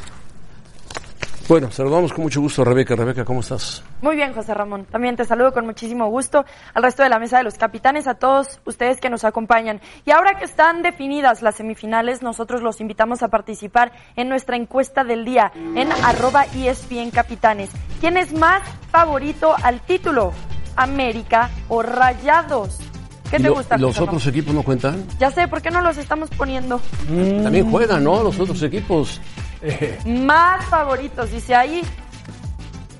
Bueno, 1.49 1.71
saludamos 1.71 2.13
con 2.13 2.25
mucho 2.25 2.43
gusto 2.43 2.61
a 2.61 2.67
Rebeca. 2.67 2.95
Rebeca, 2.95 3.25
¿cómo 3.25 3.41
estás? 3.41 3.83
Muy 4.03 4.17
bien, 4.17 4.35
José 4.35 4.53
Ramón. 4.53 4.85
También 4.85 5.17
te 5.17 5.25
saludo 5.25 5.55
con 5.55 5.65
muchísimo 5.65 6.07
gusto 6.09 6.45
al 6.75 6.83
resto 6.83 7.03
de 7.03 7.09
la 7.09 7.19
mesa 7.19 7.39
de 7.39 7.45
los 7.45 7.55
capitanes, 7.55 8.07
a 8.07 8.17
todos 8.17 8.61
ustedes 8.67 9.01
que 9.01 9.09
nos 9.09 9.25
acompañan. 9.25 9.81
Y 10.05 10.11
ahora 10.11 10.39
que 10.39 10.45
están 10.45 10.83
definidas 10.83 11.41
las 11.41 11.55
semifinales, 11.55 12.21
nosotros 12.21 12.61
los 12.61 12.83
invitamos 12.83 13.23
a 13.23 13.29
participar 13.29 13.93
en 14.15 14.29
nuestra 14.29 14.57
encuesta 14.57 15.05
del 15.05 15.25
día 15.25 15.51
en 15.75 15.91
arroba 16.05 16.45
ESPN 16.55 17.11
Capitanes. 17.13 17.71
¿Quién 17.99 18.19
es 18.19 18.35
más 18.35 18.63
favorito 18.91 19.55
al 19.63 19.81
título? 19.81 20.35
¿América 20.77 21.49
o 21.69 21.81
Rayados? 21.81 22.88
¿Qué 23.31 23.37
te 23.37 23.43
Lo- 23.45 23.55
gusta? 23.55 23.77
¿Los 23.77 24.01
otros 24.01 24.27
equipos 24.27 24.55
no 24.55 24.63
cuentan? 24.63 25.05
Ya 25.19 25.31
sé, 25.31 25.47
¿por 25.49 25.61
qué 25.61 25.71
no 25.71 25.81
los 25.83 25.97
estamos 25.99 26.31
poniendo? 26.31 26.81
También 27.43 27.71
juegan, 27.71 28.03
¿no? 28.05 28.23
Los 28.23 28.39
otros 28.41 28.63
equipos. 28.63 29.21
Más 30.07 30.65
favoritos, 30.67 31.31
dice 31.31 31.55
ahí. 31.55 31.83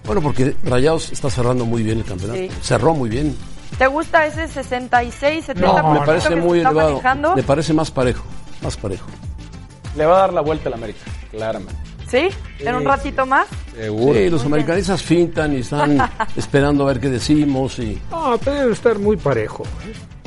Bueno, 0.05 0.21
porque 0.23 0.57
Rayados 0.65 1.13
está 1.13 1.31
cerrando 1.31 1.65
muy 1.67 1.83
bien 1.83 1.99
el 1.99 2.05
campeonato. 2.05 2.39
Sí. 2.39 2.51
Cerró 2.63 2.95
muy 2.95 3.09
bien. 3.09 3.37
¿Te 3.79 3.87
gusta 3.87 4.27
ese 4.27 4.49
66, 4.49 5.49
70% 5.49 5.55
No, 5.83 5.93
me 5.93 6.01
parece 6.01 6.29
que 6.31 6.35
se 6.35 6.41
muy 6.41 6.59
está 6.59 6.71
elevado. 6.71 6.91
manejando? 6.93 7.37
Me 7.37 7.43
parece 7.43 7.73
más 7.75 7.91
parejo. 7.91 8.25
Más 8.63 8.77
parejo. 8.77 9.07
Le 9.97 10.05
va 10.07 10.17
a 10.17 10.21
dar 10.21 10.33
la 10.33 10.41
vuelta 10.41 10.69
al 10.69 10.75
América, 10.75 11.01
claramente. 11.31 11.75
¿Sí? 12.11 12.29
¿En 12.61 12.75
un 12.75 12.85
ratito 12.85 13.27
más? 13.27 13.47
Seguro. 13.77 14.19
Sí, 14.19 14.31
los 14.31 14.45
americanistas 14.47 15.03
fintan 15.03 15.53
y 15.53 15.59
están 15.61 15.99
esperando 16.37 16.85
a 16.85 16.87
ver 16.87 17.01
qué 17.01 17.11
decimos 17.11 17.79
y 17.79 18.01
No, 18.11 18.39
pero 18.43 18.57
debe 18.57 18.73
estar 18.73 18.99
muy 18.99 19.17
parejo. 19.19 19.65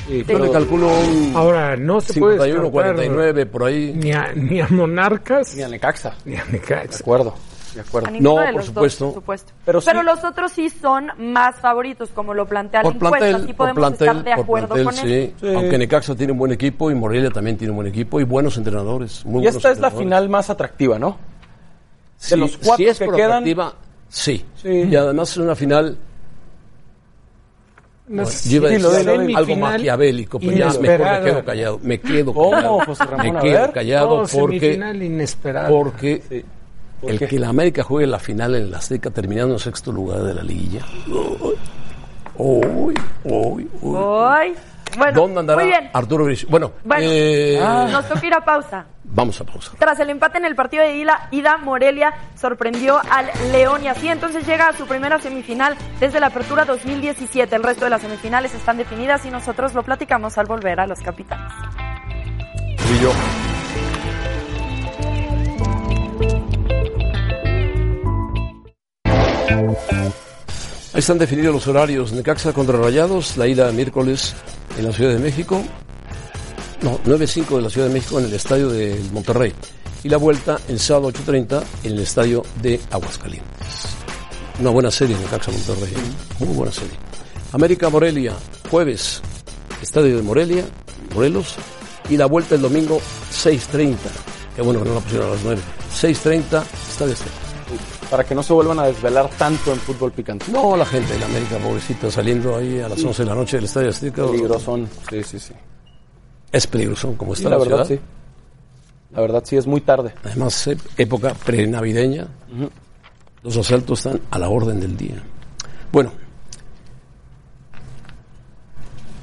Yo 0.09 0.39
le 0.39 0.51
calculo 0.51 0.87
un 0.87 1.33
Ahora, 1.35 1.75
no 1.77 2.01
se 2.01 2.13
puede 2.19 2.33
51, 2.37 2.63
descartar 2.63 2.71
49 2.95 3.45
por 3.45 3.63
ahí. 3.63 3.93
Ni 3.95 4.11
a, 4.11 4.31
ni 4.35 4.59
a 4.61 4.67
Monarcas 4.69 5.55
Ni 5.55 5.63
a 5.63 5.67
Necaxa. 5.67 6.13
ni 6.25 6.35
a 6.35 6.43
De 6.45 6.51
Necaxa. 6.53 6.99
acuerdo, 6.99 7.33
de 7.75 7.81
acuerdo. 7.81 8.07
A 8.07 8.11
ninguno 8.11 8.35
No, 8.35 8.39
de 8.41 8.45
por 8.47 8.55
los 8.55 8.65
supuesto. 8.65 9.05
Dos, 9.05 9.13
por 9.13 9.21
supuesto. 9.21 9.53
Pero 9.65 9.81
Pero, 9.81 9.99
sí- 10.01 10.05
los 10.05 10.23
otros 10.23 10.51
sí 10.51 10.69
son 10.69 11.07
más 11.17 11.55
favoritos, 11.57 12.09
como 12.09 12.33
lo 12.33 12.45
plantea 12.45 12.81
la 12.81 12.83
Por 12.83 12.95
encuesta. 12.95 13.17
plantel, 13.19 13.43
Así 13.43 13.53
podemos 13.53 13.77
plantel, 13.77 14.07
estar 14.07 14.23
de 14.23 14.33
acuerdo 14.33 14.67
plantel, 14.73 14.85
con 14.85 14.93
sí. 15.09 15.33
eso. 15.37 15.57
Aunque 15.57 15.77
Necaxa 15.77 16.15
tiene 16.15 16.31
un 16.33 16.39
buen 16.39 16.51
equipo 16.51 16.91
y 16.91 16.95
Morelia 16.95 17.29
también 17.29 17.57
tiene 17.57 17.71
un 17.71 17.77
buen 17.77 17.87
equipo 17.87 18.19
y 18.19 18.23
buenos 18.23 18.57
entrenadores. 18.57 19.25
Muy 19.25 19.33
Y 19.41 19.43
buenos 19.43 19.55
esta 19.55 19.71
es 19.71 19.79
la 19.79 19.91
final 19.91 20.27
más 20.29 20.49
atractiva, 20.49 20.97
¿no? 20.99 21.17
Si, 22.17 22.35
los 22.35 22.57
cuatro 22.57 22.77
si 22.77 22.85
es 22.87 22.99
que 22.99 23.05
quedan- 23.05 23.31
atractiva, 23.31 23.73
sí. 24.09 24.45
Sí. 24.55 24.69
Y 24.69 24.95
además 24.95 25.31
es 25.31 25.37
una 25.37 25.55
final 25.55 25.97
Yo 28.11 28.55
iba 28.57 28.67
a 28.67 28.71
decir 28.71 28.87
dilo. 29.25 29.37
algo 29.37 29.55
maquiavélico, 29.55 30.39
pero 30.39 30.51
ya 30.51 30.67
mejor 30.79 30.81
me 30.81 31.21
quedo 31.23 31.45
callado. 31.45 31.79
Me 31.81 31.99
quedo 31.99 32.33
¿Cómo, 32.33 32.51
callado. 32.51 32.79
José 32.85 33.05
Ramón? 33.05 33.33
Me 33.35 33.41
quedo 33.41 33.61
ver. 33.61 33.71
callado 33.71 34.17
porque, 34.31 34.59
semifinal 34.59 35.03
inesperada. 35.03 35.69
porque 35.69 36.43
El 37.03 37.19
qué? 37.19 37.27
que 37.27 37.39
la 37.39 37.49
América 37.49 37.83
juegue 37.83 38.07
la 38.07 38.19
final 38.19 38.55
en 38.55 38.69
la 38.71 38.77
Azteca 38.77 39.09
terminando 39.09 39.53
en 39.55 39.59
sexto 39.59 39.91
lugar 39.91 40.21
de 40.23 40.33
la 40.33 40.43
liguilla. 40.43 40.85
Uy, 42.37 42.93
uy, 43.23 43.67
uy. 43.81 43.95
Hoy. 43.97 44.53
Bueno, 44.97 45.21
¿Dónde 45.21 45.39
andará 45.39 45.61
muy 45.61 45.69
bien. 45.69 45.89
Arturo 45.93 46.25
Bricio? 46.25 46.47
Bueno, 46.49 46.71
Bueno, 46.83 47.03
eh, 47.07 47.59
nos 47.91 48.07
toca 48.07 48.25
ir 48.25 48.33
a 48.33 48.41
pausa. 48.43 48.85
vamos 49.03 49.39
a 49.41 49.43
pausa. 49.43 49.71
Tras 49.77 49.99
el 49.99 50.09
empate 50.09 50.37
en 50.37 50.45
el 50.45 50.55
partido 50.55 50.83
de 50.83 50.95
ida, 50.97 51.27
ida, 51.31 51.57
Morelia 51.57 52.13
sorprendió 52.39 52.99
al 53.09 53.29
León 53.51 53.83
y 53.83 53.87
así 53.87 54.07
entonces 54.07 54.45
llega 54.45 54.67
a 54.69 54.73
su 54.73 54.85
primera 54.87 55.19
semifinal 55.19 55.75
desde 55.99 56.19
la 56.19 56.27
apertura 56.27 56.65
2017. 56.65 57.55
El 57.55 57.63
resto 57.63 57.85
de 57.85 57.91
las 57.91 58.01
semifinales 58.01 58.53
están 58.53 58.77
definidas 58.77 59.25
y 59.25 59.29
nosotros 59.31 59.73
lo 59.73 59.83
platicamos 59.83 60.37
al 60.37 60.45
volver 60.45 60.79
a 60.79 60.87
los 60.87 60.99
capitanes. 60.99 61.51
Y 62.93 62.99
yo. 63.03 63.11
Ahí 70.93 70.99
están 70.99 71.17
definidos 71.17 71.53
los 71.53 71.67
horarios. 71.67 72.11
Necaxa 72.11 72.53
contra 72.53 72.77
Rayados, 72.77 73.37
la 73.37 73.47
ida 73.47 73.71
miércoles 73.71 74.35
en 74.81 74.87
la 74.87 74.93
Ciudad 74.93 75.13
de 75.13 75.19
México. 75.19 75.63
No, 76.81 76.99
9.05 77.03 77.55
de 77.57 77.61
la 77.61 77.69
Ciudad 77.69 77.87
de 77.87 77.93
México 77.93 78.19
en 78.19 78.25
el 78.25 78.33
estadio 78.33 78.69
de 78.69 78.99
Monterrey. 79.13 79.53
Y 80.03 80.09
la 80.09 80.17
vuelta 80.17 80.59
el 80.67 80.79
sábado 80.79 81.11
8.30 81.11 81.63
en 81.83 81.91
el 81.93 81.99
estadio 81.99 82.43
de 82.61 82.81
Aguascalientes. 82.89 83.85
Una 84.59 84.71
buena 84.71 84.89
serie 84.89 85.15
Necaxa 85.15 85.51
Monterrey. 85.51 85.93
¿eh? 85.93 86.43
Muy 86.43 86.55
buena 86.55 86.71
serie. 86.71 86.97
América 87.53 87.89
Morelia, 87.89 88.33
jueves, 88.69 89.21
estadio 89.81 90.17
de 90.17 90.23
Morelia, 90.23 90.65
Morelos. 91.13 91.55
Y 92.09 92.17
la 92.17 92.25
vuelta 92.25 92.55
el 92.55 92.61
domingo 92.61 92.99
6.30. 93.31 93.95
Qué 94.55 94.61
bueno 94.63 94.81
que 94.81 94.89
no 94.89 94.95
la 94.95 95.01
pusieron 95.01 95.29
a 95.29 95.33
las 95.33 95.43
9. 95.43 95.61
6.30, 96.01 96.63
estadio 96.89 97.13
Azteca. 97.13 97.40
Para 98.11 98.23
que 98.25 98.35
no 98.35 98.43
se 98.43 98.51
vuelvan 98.53 98.77
a 98.79 98.83
desvelar 98.87 99.29
tanto 99.37 99.71
en 99.71 99.79
fútbol 99.79 100.11
picante. 100.11 100.51
No, 100.51 100.75
la 100.75 100.85
gente 100.85 101.13
de 101.13 101.19
la 101.19 101.25
América, 101.27 101.57
pobrecita, 101.57 102.11
saliendo 102.11 102.55
ahí 102.57 102.79
a 102.81 102.89
las 102.89 103.01
11 103.03 103.23
de 103.23 103.29
la 103.29 103.35
noche 103.35 103.55
del 103.57 103.65
Estadio 103.65 103.89
Azteca. 103.89 104.25
Peligrosón. 104.25 104.89
Sí, 105.09 105.23
sí, 105.23 105.39
sí. 105.39 105.53
Es 106.51 106.67
peligroso, 106.67 107.15
como 107.17 107.33
Sí, 107.33 107.43
está 107.43 107.49
la 107.51 107.57
la, 107.57 107.63
verdad, 107.63 107.85
ciudad. 107.85 108.01
sí. 108.01 108.05
La 109.15 109.21
verdad, 109.21 109.43
sí, 109.45 109.55
es 109.55 109.65
muy 109.65 109.79
tarde. 109.81 110.13
Además, 110.25 110.67
eh, 110.67 110.77
época 110.97 111.33
prenavideña. 111.33 112.27
Los 113.43 113.55
asaltos 113.57 114.05
están 114.05 114.21
a 114.29 114.37
la 114.37 114.49
orden 114.49 114.79
del 114.81 114.95
día. 114.97 115.15
Bueno. 115.91 116.11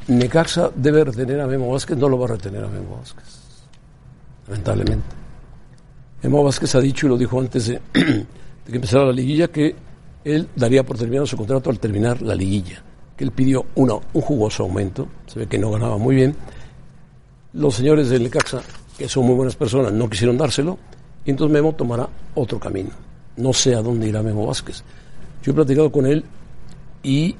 Necaxa 0.08 0.70
debe 0.74 1.04
retener 1.04 1.40
a 1.42 1.46
Memo 1.46 1.70
Vázquez, 1.70 1.96
no 1.98 2.08
lo 2.08 2.18
va 2.18 2.24
a 2.24 2.28
retener 2.30 2.64
a 2.64 2.68
Memo 2.68 2.96
Vázquez. 2.96 3.24
Lamentablemente. 4.46 5.06
Memo 6.22 6.42
Vázquez 6.42 6.74
ha 6.74 6.80
dicho, 6.80 7.06
y 7.06 7.10
lo 7.10 7.18
dijo 7.18 7.38
antes 7.38 7.66
de, 7.66 7.80
de 8.68 8.72
que 8.72 8.76
empezara 8.76 9.06
la 9.06 9.12
liguilla, 9.12 9.48
que 9.48 9.74
él 10.24 10.46
daría 10.54 10.84
por 10.84 10.98
terminado 10.98 11.26
su 11.26 11.38
contrato 11.38 11.70
al 11.70 11.80
terminar 11.80 12.20
la 12.20 12.34
liguilla. 12.34 12.82
Que 13.16 13.24
él 13.24 13.32
pidió 13.32 13.64
una, 13.76 13.94
un 13.94 14.20
jugoso 14.20 14.64
aumento, 14.64 15.08
se 15.26 15.38
ve 15.38 15.46
que 15.46 15.58
no 15.58 15.70
ganaba 15.70 15.96
muy 15.96 16.14
bien. 16.14 16.36
Los 17.54 17.76
señores 17.76 18.10
del 18.10 18.24
Necaxa, 18.24 18.60
que 18.98 19.08
son 19.08 19.24
muy 19.24 19.34
buenas 19.34 19.56
personas, 19.56 19.90
no 19.94 20.08
quisieron 20.10 20.36
dárselo, 20.36 20.78
y 21.24 21.30
entonces 21.30 21.50
Memo 21.50 21.72
tomará 21.72 22.06
otro 22.34 22.60
camino. 22.60 22.90
No 23.38 23.54
sé 23.54 23.74
a 23.74 23.80
dónde 23.80 24.06
irá 24.06 24.22
Memo 24.22 24.46
Vázquez. 24.46 24.84
Yo 25.42 25.52
he 25.52 25.54
platicado 25.54 25.90
con 25.90 26.04
él 26.04 26.22
y 27.02 27.34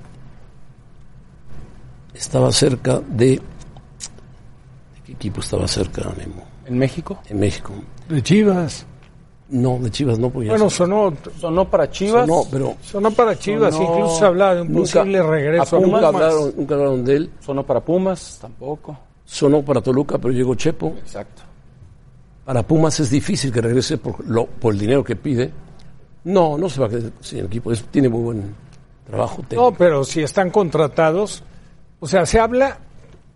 estaba 2.15 2.51
cerca 2.53 3.01
de... 3.01 3.27
¿De 3.27 3.41
qué 5.05 5.13
equipo 5.13 5.41
estaba 5.41 5.69
cerca 5.69 6.11
Memo? 6.17 6.43
¿En 6.65 6.79
México? 6.79 7.21
En 7.29 7.39
México. 7.39 7.75
De 8.09 8.23
Chivas. 8.23 8.87
No, 9.51 9.79
de 9.79 9.91
Chivas 9.91 10.19
no, 10.19 10.29
porque 10.29 10.47
ya 10.49 10.53
Bueno, 10.53 10.69
sonó, 10.69 11.13
Sonó 11.41 11.65
para 11.71 11.91
Chivas. 11.91 12.29
no, 12.29 12.43
pero 12.51 12.75
sonó 12.83 13.11
para 13.11 13.39
Chivas, 13.39 13.75
Sonó- 13.75 13.91
incluso 13.95 14.19
se 14.19 14.25
hablaba 14.27 14.55
de 14.57 14.61
un 14.63 14.69
nunca- 14.69 14.81
posible 15.01 15.23
regreso 15.23 15.77
a 15.77 15.81
Pumas. 15.81 15.91
nunca 16.03 16.07
Pumas. 16.13 16.23
hablaron, 16.35 16.55
nunca 16.57 16.75
hablaron 16.75 17.05
de 17.05 17.17
él. 17.17 17.31
Sonó 17.41 17.63
para 17.67 17.81
Pumas, 17.81 18.39
tampoco. 18.41 18.99
Sonó 19.25 19.63
para 19.63 19.81
Toluca, 19.81 20.19
pero 20.19 20.33
llegó 20.35 20.55
Chepo. 20.55 20.89
Exacto. 20.99 21.43
Para 22.45 22.63
Pumas 22.63 22.99
es 23.01 23.11
difícil 23.11 23.51
que 23.53 23.61
regrese 23.61 23.97
por, 23.99 24.25
lo, 24.27 24.47
por 24.47 24.75
el 24.75 24.81
dinero 24.81 25.03
que 25.05 25.17
pide. 25.17 25.51
No, 26.25 26.59
no 26.59 26.69
se 26.69 26.81
va 26.81 26.87
a 26.87 26.91
quedar 26.91 27.11
sin 27.21 27.45
equipo. 27.47 27.73
Es- 27.73 27.85
tiene 27.85 28.09
muy 28.11 28.23
buen 28.23 28.55
trabajo 29.07 29.37
técnico. 29.43 29.71
No, 29.71 29.77
pero 29.77 30.05
si 30.05 30.23
están 30.23 30.51
contratados, 30.51 31.43
o 32.01 32.07
sea, 32.07 32.27
se 32.27 32.39
habla, 32.39 32.79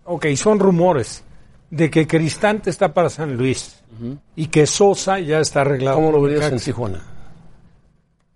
ok, 0.05 0.27
son 0.35 0.59
rumores 0.59 1.23
de 1.71 1.89
que 1.89 2.05
Cristante 2.05 2.69
está 2.69 2.93
para 2.93 3.09
San 3.09 3.35
Luis 3.35 3.82
y 4.35 4.47
que 4.47 4.65
Sosa 4.65 5.19
ya 5.19 5.39
está 5.39 5.61
arreglado. 5.61 5.97
¿Cómo 5.97 6.11
lo 6.11 6.21
verías 6.21 6.51
en. 6.51 6.59
Tijuana? 6.59 7.01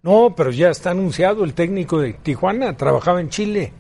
No, 0.04 0.34
pero 0.36 0.52
ya 0.52 0.70
está 0.70 0.92
anunciado 0.92 1.44
el 1.44 1.54
técnico 1.54 2.00
de 2.00 2.14
Tijuana, 2.14 2.78
trabajaba 2.78 3.20
en 3.20 3.30
Chile. 3.30 3.74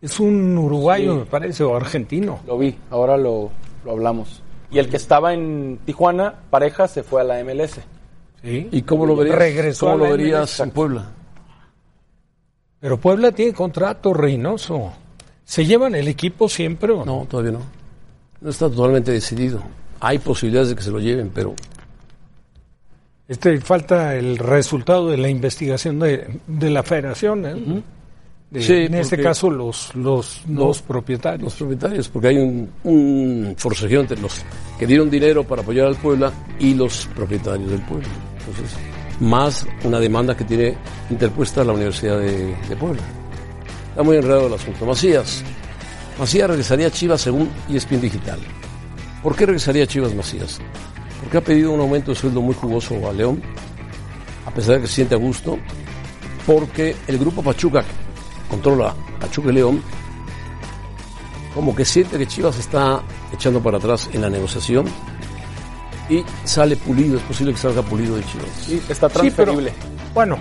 Es 0.00 0.20
un 0.20 0.56
uruguayo, 0.56 1.16
me 1.16 1.26
parece, 1.26 1.64
o 1.64 1.76
argentino. 1.76 2.40
Lo 2.46 2.56
vi, 2.56 2.76
ahora 2.90 3.16
lo, 3.16 3.50
lo 3.84 3.90
hablamos. 3.90 4.42
Y 4.70 4.78
el 4.78 4.88
que 4.88 4.96
estaba 4.96 5.34
en 5.34 5.80
Tijuana, 5.84 6.34
pareja, 6.50 6.88
se 6.88 7.02
fue 7.02 7.20
a 7.20 7.24
la 7.24 7.42
MLS. 7.42 7.80
¿sí? 8.42 8.68
¿Y 8.70 8.82
cómo 8.82 9.06
lo 9.06 9.16
verías, 9.16 9.36
Regresó 9.38 9.86
cómo 9.86 9.96
a 9.96 9.98
la 9.98 10.04
lo 10.10 10.16
verías 10.16 10.50
MLS. 10.50 10.60
en 10.60 10.70
Puebla? 10.70 11.10
Pero 12.80 12.96
Puebla 12.98 13.32
tiene 13.32 13.52
contrato, 13.52 14.14
Reynoso. 14.14 14.92
¿Se 15.44 15.64
llevan 15.66 15.94
el 15.94 16.06
equipo 16.08 16.48
siempre 16.48 16.92
o 16.92 17.04
no? 17.04 17.20
No, 17.20 17.26
todavía 17.26 17.52
no. 17.52 17.62
No 18.40 18.50
está 18.50 18.70
totalmente 18.70 19.10
decidido. 19.10 19.60
Hay 20.00 20.18
posibilidades 20.18 20.70
de 20.70 20.76
que 20.76 20.82
se 20.82 20.90
lo 20.90 20.98
lleven, 21.00 21.30
pero 21.34 21.54
Este, 23.26 23.60
falta 23.60 24.14
el 24.16 24.38
resultado 24.38 25.08
de 25.10 25.18
la 25.18 25.28
investigación 25.28 25.98
de, 25.98 26.40
de 26.46 26.70
la 26.70 26.82
federación. 26.82 27.44
¿eh? 27.46 27.82
De- 28.50 28.62
Sí, 28.62 28.72
en 28.72 28.94
este 28.94 29.20
caso, 29.22 29.50
los, 29.50 29.94
los 29.94 30.40
dos 30.46 30.80
propietarios. 30.80 31.42
los 31.44 31.54
propietarios, 31.54 32.08
porque 32.08 32.28
hay 32.28 32.36
un, 32.38 32.70
un 32.84 33.54
forcejeo 33.58 34.00
entre 34.00 34.18
los 34.20 34.40
que 34.78 34.86
dieron 34.86 35.10
dinero 35.10 35.44
para 35.44 35.60
apoyar 35.60 35.86
al 35.88 35.96
Puebla 35.96 36.32
y 36.58 36.72
los 36.72 37.06
propietarios 37.14 37.70
del 37.70 37.82
Puebla. 37.82 38.08
Entonces, 38.38 38.74
más 39.20 39.66
una 39.84 40.00
demanda 40.00 40.34
que 40.34 40.44
tiene 40.44 40.74
interpuesta 41.10 41.62
la 41.62 41.74
Universidad 41.74 42.18
de, 42.20 42.56
de 42.68 42.76
Puebla. 42.76 43.02
Está 43.90 44.02
muy 44.02 44.16
enredado 44.16 44.46
el 44.46 44.54
asunto. 44.54 44.86
Macías. 44.86 45.44
Macías 46.18 46.48
regresaría 46.48 46.86
a 46.86 46.90
Chivas 46.90 47.20
según 47.20 47.50
ESPN 47.68 48.00
Digital. 48.00 48.38
¿Por 49.22 49.34
qué 49.36 49.46
regresaría 49.46 49.84
a 49.84 49.86
Chivas 49.86 50.14
Macías? 50.14 50.60
Porque 51.20 51.38
ha 51.38 51.40
pedido 51.40 51.72
un 51.72 51.80
aumento 51.80 52.12
de 52.12 52.16
sueldo 52.16 52.40
muy 52.40 52.54
jugoso 52.54 53.08
a 53.08 53.12
León, 53.12 53.42
a 54.46 54.50
pesar 54.50 54.76
de 54.76 54.82
que 54.82 54.86
se 54.86 54.94
siente 54.94 55.14
a 55.14 55.18
gusto, 55.18 55.58
porque 56.46 56.94
el 57.08 57.18
grupo 57.18 57.42
Pachuca 57.42 57.84
controla 58.48 58.94
Pachuca 59.20 59.50
y 59.50 59.54
León, 59.54 59.82
como 61.54 61.74
que 61.74 61.84
siente 61.84 62.16
que 62.18 62.26
Chivas 62.26 62.58
está 62.58 63.02
echando 63.32 63.60
para 63.62 63.78
atrás 63.78 64.08
en 64.12 64.22
la 64.22 64.30
negociación 64.30 64.86
y 66.08 66.24
sale 66.44 66.76
pulido, 66.76 67.16
es 67.18 67.22
posible 67.24 67.52
que 67.52 67.58
salga 67.58 67.82
pulido 67.82 68.16
de 68.16 68.24
Chivas. 68.24 68.48
Sí, 68.64 68.80
está 68.88 69.08
Sí, 69.08 69.16
pero, 69.36 69.52
transferible. 69.52 69.72
bueno, 70.14 70.38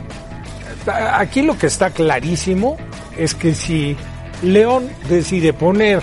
aquí 1.13 1.41
lo 1.41 1.57
que 1.57 1.67
está 1.67 1.89
clarísimo 1.89 2.77
es 3.17 3.33
que 3.33 3.55
si 3.55 3.97
León 4.43 4.87
decide 5.09 5.51
poner 5.53 6.01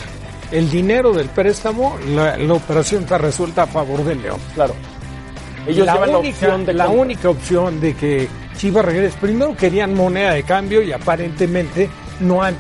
el 0.51 0.71
dinero 0.71 1.13
del 1.13 1.29
préstamo, 1.29 1.97
la, 2.09 2.37
la 2.37 2.55
operación 2.55 3.03
está 3.03 3.19
resuelta 3.19 3.63
a 3.63 3.67
favor 3.67 4.05
de 4.05 4.15
León. 4.15 4.39
Claro. 4.55 4.75
Ellos 5.67 5.87
la 5.87 5.97
única, 5.97 6.19
opción 6.19 6.67
de 6.67 6.75
la 6.75 6.85
compra. 6.87 7.03
única 7.03 7.29
opción 7.31 7.81
de 7.81 7.95
que 7.95 8.29
Chivas 8.57 8.85
regrese. 8.85 9.17
Primero 9.21 9.57
querían 9.57 9.95
moneda 9.95 10.33
de 10.35 10.43
cambio 10.43 10.83
y 10.83 10.93
aparentemente 10.93 11.89
no 12.21 12.43
han 12.43 12.57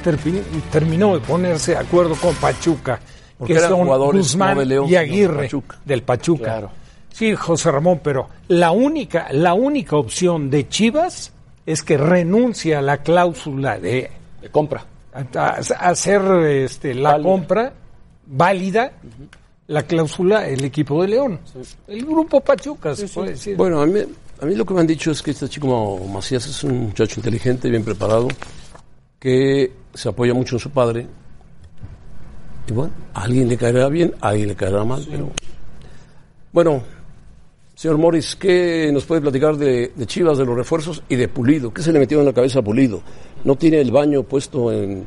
terminado 0.72 1.14
de 1.14 1.20
ponerse 1.20 1.72
de 1.72 1.78
acuerdo 1.78 2.14
con 2.16 2.34
Pachuca, 2.36 2.98
Porque 3.38 3.52
que 3.52 3.58
eran 3.58 3.70
son 3.70 3.84
jugadores 3.84 4.22
Guzmán 4.22 4.54
no 4.54 4.60
de 4.60 4.66
León, 4.66 4.88
y 4.88 4.96
Aguirre 4.96 5.44
Pachuca. 5.44 5.78
del 5.84 6.02
Pachuca. 6.02 6.44
Claro. 6.44 6.70
Sí, 7.12 7.34
José 7.36 7.70
Ramón, 7.70 8.00
pero 8.02 8.28
la 8.48 8.72
única, 8.72 9.28
la 9.30 9.54
única 9.54 9.96
opción 9.96 10.50
de 10.50 10.66
Chivas 10.68 11.32
es 11.66 11.82
que 11.82 11.96
renuncia 11.96 12.80
a 12.80 12.82
la 12.82 12.98
cláusula 12.98 13.78
de 13.78 14.10
De 14.40 14.48
compra. 14.50 14.84
A- 15.14 15.38
a- 15.40 15.90
hacer 15.90 16.20
este, 16.46 16.94
la 16.94 17.12
Válida. 17.12 17.28
compra 17.30 17.72
válida, 18.26 18.92
la 19.68 19.82
cláusula 19.84 20.46
el 20.48 20.64
equipo 20.64 21.00
de 21.02 21.08
León. 21.08 21.40
El 21.88 22.04
grupo 22.04 22.40
Pachuca, 22.40 22.94
se 22.96 23.08
puede 23.08 23.30
decir. 23.30 23.56
Bueno, 23.56 23.80
a 23.80 23.86
mí, 23.86 24.00
a 24.40 24.44
mí 24.46 24.54
lo 24.54 24.64
que 24.66 24.74
me 24.74 24.80
han 24.80 24.86
dicho 24.86 25.10
es 25.10 25.22
que 25.22 25.30
este 25.30 25.48
chico 25.48 25.98
Macías 26.12 26.46
es 26.46 26.64
un 26.64 26.86
muchacho 26.86 27.20
inteligente, 27.20 27.70
bien 27.70 27.84
preparado, 27.84 28.28
que 29.18 29.72
se 29.94 30.08
apoya 30.08 30.34
mucho 30.34 30.56
en 30.56 30.60
su 30.60 30.70
padre. 30.70 31.06
Y 32.66 32.72
bueno, 32.72 32.92
a 33.12 33.22
alguien 33.22 33.48
le 33.48 33.56
caerá 33.56 33.88
bien, 33.88 34.14
a 34.20 34.28
alguien 34.28 34.48
le 34.48 34.56
caerá 34.56 34.84
mal, 34.84 35.06
pero... 35.10 35.30
Bueno, 36.52 36.82
señor 37.84 37.98
Morris, 37.98 38.34
¿qué 38.34 38.88
nos 38.94 39.04
puede 39.04 39.20
platicar 39.20 39.58
de, 39.58 39.92
Chivas, 40.06 40.38
de 40.38 40.46
los 40.46 40.56
refuerzos 40.56 41.02
y 41.06 41.16
de 41.16 41.28
Pulido? 41.28 41.70
¿Qué 41.70 41.82
se 41.82 41.92
le 41.92 41.98
metió 41.98 42.18
en 42.18 42.24
la 42.24 42.32
cabeza 42.32 42.60
a 42.60 42.62
Pulido? 42.62 43.02
¿No 43.44 43.56
tiene 43.56 43.78
el 43.78 43.92
baño 43.92 44.22
puesto 44.22 44.72
en, 44.72 45.04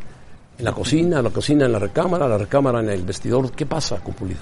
en 0.60 0.64
la 0.64 0.74
cocina, 0.74 1.24
la 1.24 1.32
cocina 1.32 1.66
en 1.66 1.72
la 1.72 1.80
recámara, 1.80 2.28
la 2.28 2.38
recámara 2.38 2.82
en 2.82 2.90
el 2.92 3.02
vestidor? 3.02 3.52
¿Qué 3.54 3.66
pasa 3.66 3.98
con 3.98 4.14
Pulido? 4.14 4.42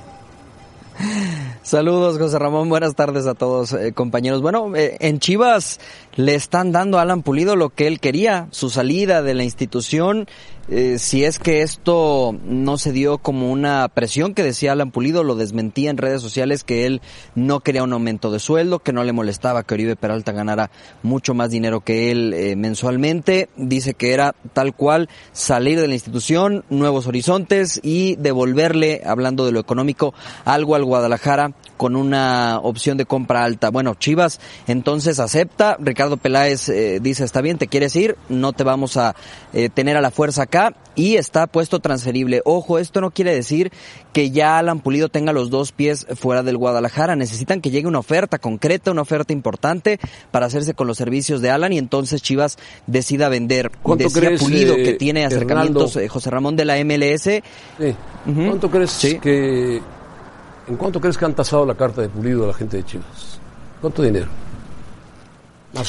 Saludos, 1.62 2.16
José 2.16 2.38
Ramón. 2.38 2.70
Buenas 2.70 2.94
tardes 2.94 3.26
a 3.26 3.34
todos, 3.34 3.74
eh, 3.74 3.92
compañeros. 3.92 4.40
Bueno, 4.40 4.74
eh, 4.74 4.96
en 5.00 5.18
Chivas 5.18 5.80
le 6.16 6.34
están 6.34 6.72
dando 6.72 6.98
a 6.98 7.02
Alan 7.02 7.22
Pulido 7.22 7.56
lo 7.56 7.68
que 7.68 7.88
él 7.88 8.00
quería, 8.00 8.48
su 8.52 8.70
salida 8.70 9.20
de 9.20 9.34
la 9.34 9.44
institución. 9.44 10.26
Eh, 10.70 11.00
si 11.00 11.24
es 11.24 11.40
que 11.40 11.62
esto 11.62 12.32
no 12.44 12.78
se 12.78 12.92
dio 12.92 13.18
como 13.18 13.50
una 13.50 13.88
presión 13.88 14.34
que 14.34 14.44
decía 14.44 14.70
Alan 14.70 14.92
Pulido, 14.92 15.24
lo 15.24 15.34
desmentía 15.34 15.90
en 15.90 15.96
redes 15.96 16.22
sociales 16.22 16.62
que 16.62 16.86
él 16.86 17.00
no 17.34 17.58
quería 17.58 17.82
un 17.82 17.92
aumento 17.92 18.30
de 18.30 18.38
sueldo, 18.38 18.78
que 18.78 18.92
no 18.92 19.02
le 19.02 19.12
molestaba 19.12 19.64
que 19.64 19.74
Oribe 19.74 19.96
Peralta 19.96 20.30
ganara 20.30 20.70
mucho 21.02 21.34
más 21.34 21.50
dinero 21.50 21.80
que 21.80 22.12
él 22.12 22.56
mensualmente. 22.56 23.48
Dice 23.56 23.94
que 23.94 24.12
era 24.12 24.36
tal 24.52 24.72
cual 24.74 25.08
salir 25.32 25.80
de 25.80 25.88
la 25.88 25.94
institución, 25.94 26.64
nuevos 26.70 27.08
horizontes 27.08 27.80
y 27.82 28.14
devolverle, 28.16 29.02
hablando 29.04 29.46
de 29.46 29.52
lo 29.52 29.58
económico, 29.58 30.14
algo 30.44 30.76
al 30.76 30.84
Guadalajara 30.84 31.52
con 31.76 31.96
una 31.96 32.60
opción 32.62 32.96
de 32.96 33.06
compra 33.06 33.42
alta. 33.42 33.70
Bueno, 33.70 33.94
Chivas 33.94 34.38
entonces 34.68 35.18
acepta, 35.18 35.76
Ricardo 35.80 36.16
Peláez 36.16 36.68
eh, 36.68 37.00
dice, 37.00 37.24
está 37.24 37.40
bien, 37.40 37.58
te 37.58 37.66
quieres 37.66 37.96
ir, 37.96 38.16
no 38.28 38.52
te 38.52 38.62
vamos 38.62 38.96
a 38.96 39.16
eh, 39.52 39.68
tener 39.68 39.96
a 39.96 40.00
la 40.00 40.10
fuerza 40.10 40.42
acá 40.42 40.59
y 40.94 41.16
está 41.16 41.46
puesto 41.46 41.80
transferible. 41.80 42.42
Ojo, 42.44 42.78
esto 42.78 43.00
no 43.00 43.10
quiere 43.10 43.34
decir 43.34 43.72
que 44.12 44.30
ya 44.30 44.58
Alan 44.58 44.80
Pulido 44.80 45.08
tenga 45.08 45.32
los 45.32 45.50
dos 45.50 45.72
pies 45.72 46.06
fuera 46.16 46.42
del 46.42 46.56
Guadalajara. 46.56 47.16
Necesitan 47.16 47.60
que 47.60 47.70
llegue 47.70 47.86
una 47.86 48.00
oferta 48.00 48.38
concreta, 48.38 48.90
una 48.90 49.02
oferta 49.02 49.32
importante 49.32 49.98
para 50.30 50.46
hacerse 50.46 50.74
con 50.74 50.86
los 50.86 50.98
servicios 50.98 51.40
de 51.40 51.50
Alan 51.50 51.72
y 51.72 51.78
entonces 51.78 52.22
Chivas 52.22 52.58
decida 52.86 53.28
vender. 53.28 53.70
¿Cuánto 53.82 54.04
Decía 54.04 54.22
crees, 54.22 54.42
Pulido 54.42 54.74
eh, 54.74 54.82
que 54.82 54.92
tiene 54.94 55.24
acercamientos 55.24 55.96
Hernando? 55.96 56.12
José 56.12 56.30
Ramón 56.30 56.56
de 56.56 56.64
la 56.64 56.84
MLS. 56.84 57.42
¿Cuánto 58.24 58.70
crees 58.70 58.98
que 59.20 59.80
¿En 60.70 60.76
cuánto 60.76 61.00
crees 61.00 61.18
que 61.18 61.24
han 61.24 61.34
tasado 61.34 61.66
la 61.66 61.74
carta 61.74 62.00
de 62.00 62.08
Pulido 62.08 62.44
a 62.44 62.48
la 62.48 62.54
gente 62.54 62.76
de 62.76 62.84
Chivas? 62.84 63.40
¿Cuánto 63.80 64.02
dinero? 64.02 64.28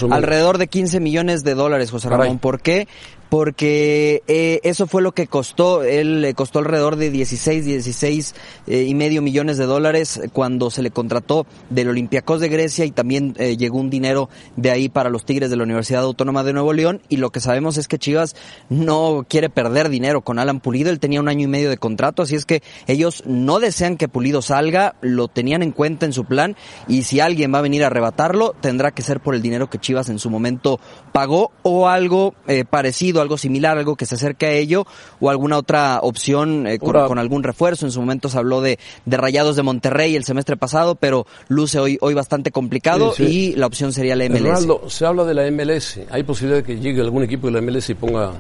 Alrededor 0.10 0.58
de 0.58 0.68
15 0.68 1.00
millones 1.00 1.44
de 1.44 1.56
dólares, 1.56 1.92
José 1.92 2.10
Caray. 2.10 2.28
Ramón. 2.28 2.40
¿Por 2.40 2.62
qué? 2.62 2.88
Porque 3.32 4.24
eh, 4.28 4.60
eso 4.64 4.88
fue 4.88 5.02
lo 5.02 5.14
que 5.14 5.26
costó, 5.26 5.84
él 5.84 6.20
le 6.20 6.34
costó 6.34 6.60
alrededor 6.60 6.98
de 6.98 7.10
16, 7.10 7.64
16 7.64 8.36
eh, 8.68 8.84
y 8.84 8.94
medio 8.94 9.22
millones 9.22 9.58
de 9.58 9.66
dólares 9.66 10.20
cuando 10.34 10.70
se 10.70 10.82
le 10.82 10.92
contrató 10.92 11.46
del 11.70 11.88
Olympiacos 11.88 12.42
de 12.42 12.50
Grecia 12.50 12.84
y 12.84 12.92
también 12.92 13.34
eh, 13.38 13.56
llegó 13.56 13.80
un 13.80 13.90
dinero 13.90 14.28
de 14.58 14.72
ahí 14.72 14.90
para 14.90 15.10
los 15.10 15.24
Tigres 15.24 15.50
de 15.50 15.56
la 15.56 15.64
Universidad 15.64 16.04
Autónoma 16.04 16.44
de 16.44 16.52
Nuevo 16.52 16.74
León 16.74 17.02
y 17.08 17.18
lo 17.18 17.30
que 17.30 17.40
sabemos 17.40 17.78
es 17.78 17.88
que 17.88 17.98
Chivas 17.98 18.36
no 18.68 19.26
quiere 19.26 19.50
perder 19.50 19.88
dinero 19.88 20.20
con 20.20 20.38
Alan 20.38 20.60
Pulido, 20.60 20.90
él 20.90 21.00
tenía 21.00 21.22
un 21.22 21.30
año 21.30 21.46
y 21.46 21.52
medio 21.52 21.70
de 21.70 21.78
contrato, 21.78 22.24
así 22.24 22.36
es 22.36 22.46
que 22.46 22.62
ellos 22.86 23.24
no 23.26 23.62
desean 23.62 23.96
que 23.96 24.10
Pulido 24.10 24.42
salga, 24.42 24.96
lo 25.00 25.30
tenían 25.30 25.64
en 25.64 25.72
cuenta 25.72 26.06
en 26.06 26.12
su 26.12 26.26
plan 26.26 26.58
y 26.90 27.04
si 27.04 27.22
alguien 27.22 27.54
va 27.54 27.60
a 27.60 27.62
venir 27.62 27.86
a 27.86 27.88
arrebatarlo 27.88 28.54
tendrá 28.60 28.92
que 28.92 29.04
ser 29.04 29.22
por 29.22 29.36
el 29.36 29.42
dinero 29.42 29.70
que 29.72 29.80
Chivas 29.80 30.10
en 30.10 30.20
su 30.20 30.30
momento 30.30 30.80
pagó 31.12 31.52
o 31.64 31.88
algo 31.88 32.36
eh, 32.48 32.64
parecido, 32.64 33.22
algo 33.22 33.40
similar, 33.40 33.80
algo 33.80 33.96
que 33.96 34.06
se 34.06 34.14
acerque 34.16 34.46
a 34.46 34.52
ello 34.52 34.86
o 35.20 35.32
alguna 35.32 35.58
otra 35.58 36.00
opción 36.04 36.68
eh, 36.68 36.78
con, 36.78 37.18
algún 37.18 37.42
refuerzo. 37.42 37.88
En 37.88 37.92
su 37.92 38.00
momento 38.00 38.30
se 38.30 38.38
habló 38.38 38.62
de, 38.62 38.78
de 39.06 39.18
Rayados 39.18 39.56
de 39.56 39.64
Monterrey 39.64 40.16
el 40.16 40.24
semestre 40.24 40.58
pasado, 40.58 40.94
pero 40.94 41.26
luce 41.48 41.80
hoy, 41.80 41.98
hoy 42.02 42.14
bastante 42.14 42.52
complicado 42.52 43.14
Sí, 43.14 43.26
sí. 43.26 43.32
y 43.32 43.56
la 43.56 43.66
opción 43.66 43.94
sería 43.94 44.16
la 44.16 44.30
MLS. 44.30 44.42
Hernando, 44.42 44.84
se 44.88 45.06
habla 45.08 45.24
de 45.24 45.34
la 45.34 45.50
MLS. 45.50 46.00
¿Hay 46.12 46.22
posibilidad 46.24 46.62
de 46.62 46.64
que 46.64 46.80
llegue 46.80 47.02
algún 47.02 47.24
equipo 47.24 47.48
de 47.48 47.54
la 47.54 47.62
MLS 47.62 47.90
y 47.90 47.96
ponga 47.96 48.34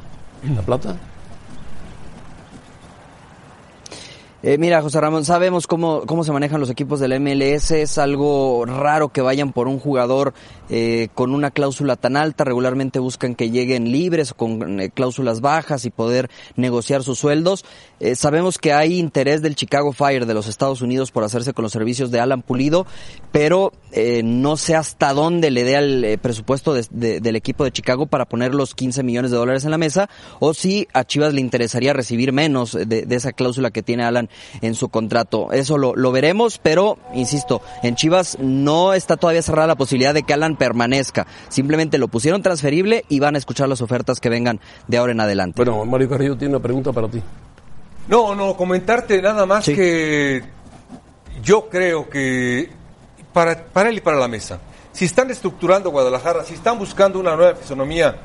la 0.55 0.61
plata? 0.61 0.97
Eh, 4.43 4.57
mira, 4.57 4.81
José 4.81 4.99
Ramón, 4.99 5.23
sabemos 5.23 5.67
cómo, 5.67 6.01
cómo 6.07 6.23
se 6.23 6.31
manejan 6.31 6.59
los 6.59 6.71
equipos 6.71 6.99
de 6.99 7.07
la 7.07 7.19
MLS. 7.19 7.69
Es 7.71 7.99
algo 7.99 8.65
raro 8.65 9.09
que 9.09 9.21
vayan 9.21 9.53
por 9.53 9.67
un 9.67 9.77
jugador 9.77 10.33
eh, 10.71 11.09
con 11.13 11.35
una 11.35 11.51
cláusula 11.51 11.95
tan 11.95 12.17
alta. 12.17 12.43
Regularmente 12.43 12.97
buscan 12.97 13.35
que 13.35 13.51
lleguen 13.51 13.91
libres 13.91 14.33
con 14.33 14.79
eh, 14.79 14.89
cláusulas 14.89 15.41
bajas 15.41 15.85
y 15.85 15.91
poder 15.91 16.31
negociar 16.55 17.03
sus 17.03 17.19
sueldos. 17.19 17.65
Eh, 17.99 18.15
sabemos 18.15 18.57
que 18.57 18.73
hay 18.73 18.97
interés 18.97 19.43
del 19.43 19.53
Chicago 19.55 19.91
Fire 19.93 20.25
de 20.25 20.33
los 20.33 20.47
Estados 20.47 20.81
Unidos 20.81 21.11
por 21.11 21.23
hacerse 21.23 21.53
con 21.53 21.61
los 21.61 21.71
servicios 21.71 22.09
de 22.09 22.19
Alan 22.19 22.41
Pulido, 22.41 22.87
pero 23.31 23.73
eh, 23.91 24.23
no 24.23 24.57
sé 24.57 24.75
hasta 24.75 25.13
dónde 25.13 25.51
le 25.51 25.63
dé 25.63 26.13
eh, 26.13 26.17
presupuesto 26.17 26.73
de- 26.73 26.87
de- 26.89 27.19
del 27.19 27.35
equipo 27.35 27.63
de 27.63 27.71
Chicago 27.71 28.07
para 28.07 28.25
poner 28.25 28.55
los 28.55 28.73
15 28.73 29.03
millones 29.03 29.29
de 29.29 29.37
dólares 29.37 29.65
en 29.65 29.71
la 29.71 29.77
mesa 29.77 30.09
o 30.39 30.55
si 30.55 30.87
a 30.93 31.03
Chivas 31.03 31.35
le 31.35 31.41
interesaría 31.41 31.93
recibir 31.93 32.31
menos 32.33 32.71
de, 32.71 33.03
de 33.05 33.15
esa 33.15 33.33
cláusula 33.33 33.69
que 33.69 33.83
tiene 33.83 34.03
Alan 34.03 34.29
en 34.61 34.75
su 34.75 34.89
contrato. 34.89 35.51
Eso 35.51 35.77
lo, 35.77 35.95
lo 35.95 36.11
veremos, 36.11 36.59
pero 36.61 36.97
insisto, 37.13 37.61
en 37.83 37.95
Chivas 37.95 38.37
no 38.39 38.93
está 38.93 39.17
todavía 39.17 39.41
cerrada 39.41 39.67
la 39.67 39.75
posibilidad 39.75 40.13
de 40.13 40.23
que 40.23 40.33
Alan 40.33 40.55
permanezca. 40.55 41.27
Simplemente 41.49 41.97
lo 41.97 42.07
pusieron 42.07 42.41
transferible 42.41 43.05
y 43.09 43.19
van 43.19 43.35
a 43.35 43.37
escuchar 43.37 43.69
las 43.69 43.81
ofertas 43.81 44.19
que 44.19 44.29
vengan 44.29 44.59
de 44.87 44.97
ahora 44.97 45.11
en 45.11 45.19
adelante. 45.19 45.63
Bueno, 45.63 45.85
Mario 45.85 46.09
Carrillo 46.09 46.37
tiene 46.37 46.55
una 46.55 46.63
pregunta 46.63 46.91
para 46.91 47.07
ti. 47.07 47.21
No, 48.07 48.35
no, 48.35 48.57
comentarte 48.57 49.21
nada 49.21 49.45
más 49.45 49.65
que 49.65 50.43
yo 51.43 51.69
creo 51.69 52.09
que 52.09 52.69
para, 53.31 53.63
para 53.65 53.89
él 53.89 53.97
y 53.97 54.01
para 54.01 54.17
la 54.17 54.27
mesa, 54.27 54.59
si 54.91 55.05
están 55.05 55.31
estructurando 55.31 55.91
Guadalajara, 55.91 56.43
si 56.43 56.53
están 56.53 56.77
buscando 56.77 57.19
una 57.19 57.35
nueva 57.35 57.55
fisonomía, 57.55 58.17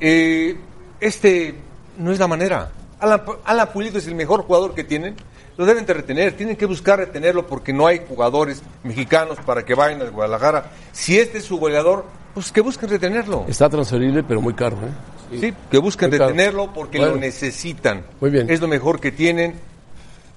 eh, 0.00 0.56
este 1.00 1.54
no 1.98 2.12
es 2.12 2.18
la 2.18 2.28
manera. 2.28 2.70
Alan, 3.00 3.22
Alan 3.44 3.68
Pulido 3.72 3.98
es 3.98 4.06
el 4.06 4.14
mejor 4.14 4.42
jugador 4.42 4.74
que 4.74 4.84
tienen, 4.84 5.16
lo 5.56 5.66
deben 5.66 5.86
de 5.86 5.94
retener, 5.94 6.32
tienen 6.36 6.56
que 6.56 6.66
buscar 6.66 6.98
retenerlo 6.98 7.46
porque 7.46 7.72
no 7.72 7.86
hay 7.86 8.02
jugadores 8.08 8.62
mexicanos 8.82 9.38
para 9.46 9.64
que 9.64 9.74
vayan 9.74 10.00
al 10.00 10.10
Guadalajara. 10.10 10.70
Si 10.92 11.18
este 11.18 11.38
es 11.38 11.44
su 11.44 11.58
goleador, 11.58 12.04
pues 12.34 12.50
que 12.50 12.60
busquen 12.60 12.88
retenerlo. 12.90 13.44
Está 13.48 13.68
transferible, 13.68 14.22
pero 14.24 14.40
muy 14.40 14.54
caro. 14.54 14.76
¿eh? 14.78 15.38
Sí, 15.40 15.54
que 15.70 15.78
busquen 15.78 16.10
retenerlo 16.10 16.72
porque 16.72 16.98
Bueno. 16.98 17.14
lo 17.14 17.20
necesitan. 17.20 18.04
Muy 18.20 18.30
bien. 18.30 18.50
Es 18.50 18.60
lo 18.60 18.68
mejor 18.68 19.00
que 19.00 19.12
tienen. 19.12 19.54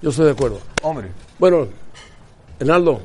Yo 0.00 0.10
estoy 0.10 0.26
de 0.26 0.32
acuerdo. 0.32 0.60
Hombre. 0.82 1.08
Bueno, 1.38 1.66
Hernaldo, 2.60 3.00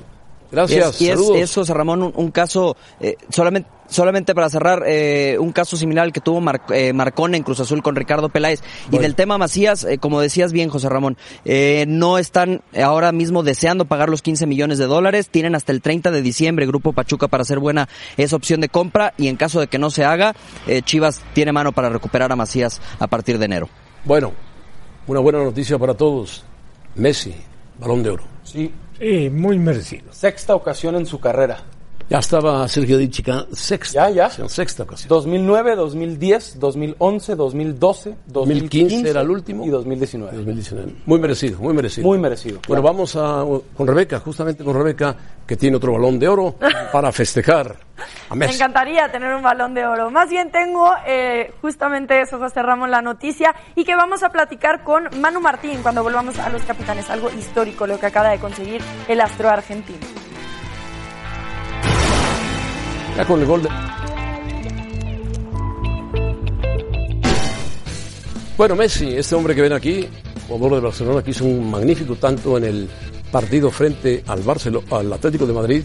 gracias. 0.51 1.01
Y 1.01 1.05
es, 1.05 1.07
y 1.07 1.09
es- 1.11 1.19
saludos. 1.19 1.37
es, 1.41 1.53
José 1.55 1.73
Ramón, 1.73 2.03
un, 2.03 2.13
un 2.15 2.31
caso, 2.31 2.75
eh, 2.99 3.15
solamente, 3.29 3.69
solamente 3.93 4.35
para 4.35 4.49
cerrar, 4.49 4.83
eh, 4.85 5.37
un 5.39 5.51
caso 5.53 5.77
similar 5.77 6.03
al 6.03 6.11
que 6.11 6.19
tuvo 6.19 6.41
Mar- 6.41 6.61
eh, 6.73 6.91
Marcón 6.93 7.35
en 7.35 7.43
Cruz 7.43 7.59
Azul 7.61 7.81
con 7.81 7.95
Ricardo 7.95 8.29
Peláez. 8.29 8.61
Y 8.91 8.97
del 8.97 9.15
tema 9.15 9.37
Macías, 9.37 9.83
eh, 9.85 9.97
como 9.99 10.19
decías 10.19 10.51
bien, 10.51 10.69
José 10.69 10.89
Ramón, 10.89 11.17
eh, 11.45 11.85
no 11.87 12.17
están 12.17 12.61
ahora 12.81 13.11
mismo 13.11 13.43
deseando 13.43 13.85
pagar 13.85 14.09
los 14.09 14.21
15 14.21 14.45
millones 14.47 14.77
de 14.77 14.85
dólares. 14.87 15.29
Tienen 15.29 15.55
hasta 15.55 15.71
el 15.71 15.81
30 15.81 16.11
de 16.11 16.21
diciembre 16.21 16.65
Grupo 16.65 16.91
Pachuca 16.93 17.27
para 17.27 17.43
hacer 17.43 17.59
buena 17.59 17.87
esa 18.17 18.35
opción 18.35 18.59
de 18.59 18.69
compra. 18.69 19.13
Y 19.17 19.27
en 19.29 19.37
caso 19.37 19.59
de 19.59 19.67
que 19.67 19.77
no 19.79 19.89
se 19.89 20.03
haga, 20.03 20.35
eh, 20.67 20.81
Chivas 20.81 21.21
tiene 21.33 21.51
mano 21.53 21.71
para 21.71 21.89
recuperar 21.89 22.31
a 22.31 22.35
Macías 22.35 22.81
a 22.99 23.07
partir 23.07 23.37
de 23.37 23.45
enero. 23.45 23.69
Bueno, 24.05 24.33
una 25.07 25.19
buena 25.19 25.43
noticia 25.43 25.77
para 25.77 25.93
todos. 25.93 26.43
Messi, 26.95 27.33
balón 27.79 28.03
de 28.03 28.09
oro. 28.09 28.23
Sí. 28.43 28.71
Sí, 28.99 29.29
muy 29.29 29.57
merecido. 29.57 30.13
Sexta 30.13 30.55
ocasión 30.55 30.95
en 30.95 31.05
su 31.05 31.19
carrera. 31.19 31.63
Ya 32.09 32.19
estaba 32.19 32.67
Sergio 32.67 32.97
Dichica, 32.97 33.45
sexta. 33.53 34.09
Ya, 34.09 34.13
ya. 34.15 34.25
ocasión, 34.25 34.49
Sexta 34.49 34.83
ocasión. 34.83 35.09
2009, 35.09 35.75
2010, 35.75 36.59
2011, 36.59 37.35
2012, 37.35 38.15
2015 38.27 39.09
era 39.09 39.21
el 39.21 39.29
último. 39.29 39.65
y 39.65 39.69
2019. 39.69 40.37
2019. 40.37 40.93
Muy 41.05 41.19
merecido, 41.19 41.59
muy 41.59 41.73
merecido. 41.73 42.07
Muy 42.07 42.17
merecido. 42.19 42.59
Bueno, 42.67 42.83
vamos 42.83 43.15
a, 43.15 43.43
con 43.75 43.87
Rebeca, 43.87 44.19
justamente 44.19 44.63
con 44.63 44.75
Rebeca, 44.75 45.15
que 45.47 45.55
tiene 45.55 45.77
otro 45.77 45.93
balón 45.93 46.19
de 46.19 46.27
oro 46.27 46.55
para 46.91 47.11
festejar 47.11 47.77
a 48.29 48.35
Me 48.35 48.45
Messi. 48.47 48.55
encantaría 48.55 49.11
tener 49.11 49.33
un 49.33 49.41
balón 49.41 49.73
de 49.73 49.85
oro. 49.85 50.11
Más 50.11 50.29
bien 50.29 50.51
tengo 50.51 50.91
eh, 51.07 51.53
justamente 51.61 52.21
eso, 52.21 52.37
José 52.37 52.61
Ramón, 52.61 52.91
la 52.91 53.01
noticia 53.01 53.55
y 53.75 53.85
que 53.85 53.95
vamos 53.95 54.23
a 54.23 54.29
platicar 54.29 54.83
con 54.83 55.09
Manu 55.19 55.39
Martín 55.39 55.81
cuando 55.81 56.03
volvamos 56.03 56.37
a 56.37 56.49
los 56.49 56.61
capitanes. 56.63 57.09
Algo 57.09 57.29
histórico 57.31 57.87
lo 57.87 57.99
que 57.99 58.05
acaba 58.07 58.29
de 58.29 58.39
conseguir 58.39 58.81
el 59.07 59.21
astro 59.21 59.49
argentino. 59.49 59.99
Con 63.27 63.39
el 63.39 63.45
gol 63.45 63.63
de... 63.63 63.69
Bueno, 68.57 68.75
Messi, 68.75 69.15
este 69.15 69.33
hombre 69.35 69.55
que 69.55 69.61
ven 69.61 69.73
aquí, 69.73 70.07
jugador 70.47 70.75
de 70.75 70.81
Barcelona, 70.81 71.23
que 71.23 71.31
hizo 71.31 71.45
un 71.45 71.71
magnífico 71.71 72.15
tanto 72.15 72.57
en 72.57 72.65
el 72.65 72.89
partido 73.31 73.71
frente 73.71 74.23
al, 74.27 74.43
Barcelo- 74.43 74.83
al 74.91 75.11
Atlético 75.13 75.45
de 75.47 75.53
Madrid, 75.53 75.83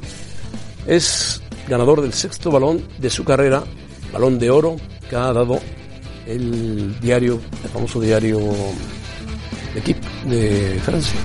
es 0.86 1.40
ganador 1.68 2.02
del 2.02 2.12
sexto 2.12 2.50
balón 2.50 2.82
de 2.98 3.08
su 3.08 3.24
carrera, 3.24 3.62
balón 4.12 4.38
de 4.38 4.50
oro, 4.50 4.76
que 5.08 5.16
ha 5.16 5.32
dado 5.32 5.60
el 6.26 6.98
diario, 7.00 7.40
el 7.62 7.70
famoso 7.70 8.00
diario 8.00 8.38
de 9.74 9.80
Equipe 9.80 10.06
de 10.26 10.80
Francia. 10.84 11.18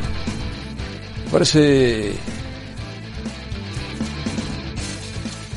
Parece 1.32 2.14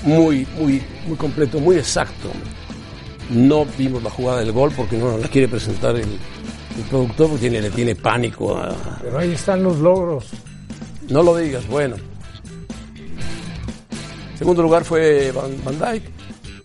muy, 0.06 0.46
muy, 0.58 0.82
muy 1.06 1.16
completo, 1.16 1.60
muy 1.60 1.76
exacto. 1.76 2.30
No 3.30 3.66
vimos 3.76 4.02
la 4.02 4.10
jugada 4.10 4.40
del 4.40 4.52
gol 4.52 4.72
porque 4.74 4.96
no 4.96 5.18
la 5.18 5.28
quiere 5.28 5.48
presentar 5.48 5.96
el, 5.96 6.04
el 6.04 6.82
productor 6.88 7.28
porque 7.28 7.40
tiene, 7.48 7.60
le 7.60 7.70
tiene 7.70 7.94
pánico 7.94 8.56
a, 8.56 8.74
Pero 9.02 9.18
ahí 9.18 9.32
están 9.32 9.62
los 9.62 9.78
logros. 9.78 10.26
No 11.08 11.22
lo 11.22 11.36
digas, 11.36 11.66
bueno. 11.66 11.96
Segundo 14.38 14.62
lugar 14.62 14.84
fue 14.84 15.32
Van, 15.32 15.52
Van 15.64 15.78
Dyke. 15.78 16.10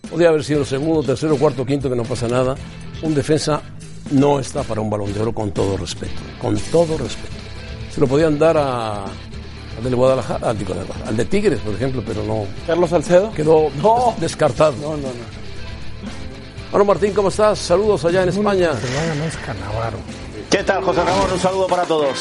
Podría 0.08 0.28
haber 0.28 0.44
sido 0.44 0.64
segundo, 0.64 1.02
tercero, 1.02 1.36
cuarto, 1.36 1.64
quinto, 1.64 1.88
que 1.90 1.96
no 1.96 2.04
pasa 2.04 2.28
nada. 2.28 2.54
Un 3.02 3.14
defensa 3.14 3.62
no 4.12 4.38
está 4.38 4.62
para 4.62 4.80
un 4.80 4.90
balón 4.90 5.12
de 5.12 5.20
oro 5.20 5.32
con 5.32 5.52
todo 5.52 5.76
respeto. 5.76 6.20
Con 6.40 6.56
todo 6.70 6.98
respeto. 6.98 7.34
Se 7.90 8.00
lo 8.00 8.06
podían 8.06 8.38
dar 8.38 8.56
a, 8.58 9.06
al 9.84 9.90
de 9.90 9.96
Guadalajara, 9.96 10.50
al, 10.50 10.58
digo, 10.58 10.74
al 11.06 11.16
de 11.16 11.24
Tigres, 11.24 11.60
por 11.60 11.74
ejemplo, 11.74 12.02
pero 12.06 12.22
no. 12.24 12.44
Carlos 12.66 12.90
Salcedo. 12.90 13.32
Quedó 13.32 13.70
No. 13.82 14.14
descartado. 14.18 14.72
No, 14.80 14.90
no, 14.90 15.08
no. 15.08 15.42
Bueno, 16.70 16.84
Martín, 16.86 17.12
¿cómo 17.12 17.28
estás? 17.28 17.58
Saludos 17.58 18.04
allá 18.04 18.22
en 18.22 18.30
España. 18.30 18.70
¿Qué 20.50 20.62
tal, 20.64 20.82
José 20.82 21.02
Ramón? 21.04 21.32
Un 21.32 21.38
saludo 21.38 21.66
para 21.66 21.82
todos. 21.84 22.18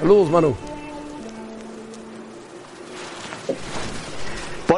Saludos, 0.00 0.30
Manu. 0.30 0.54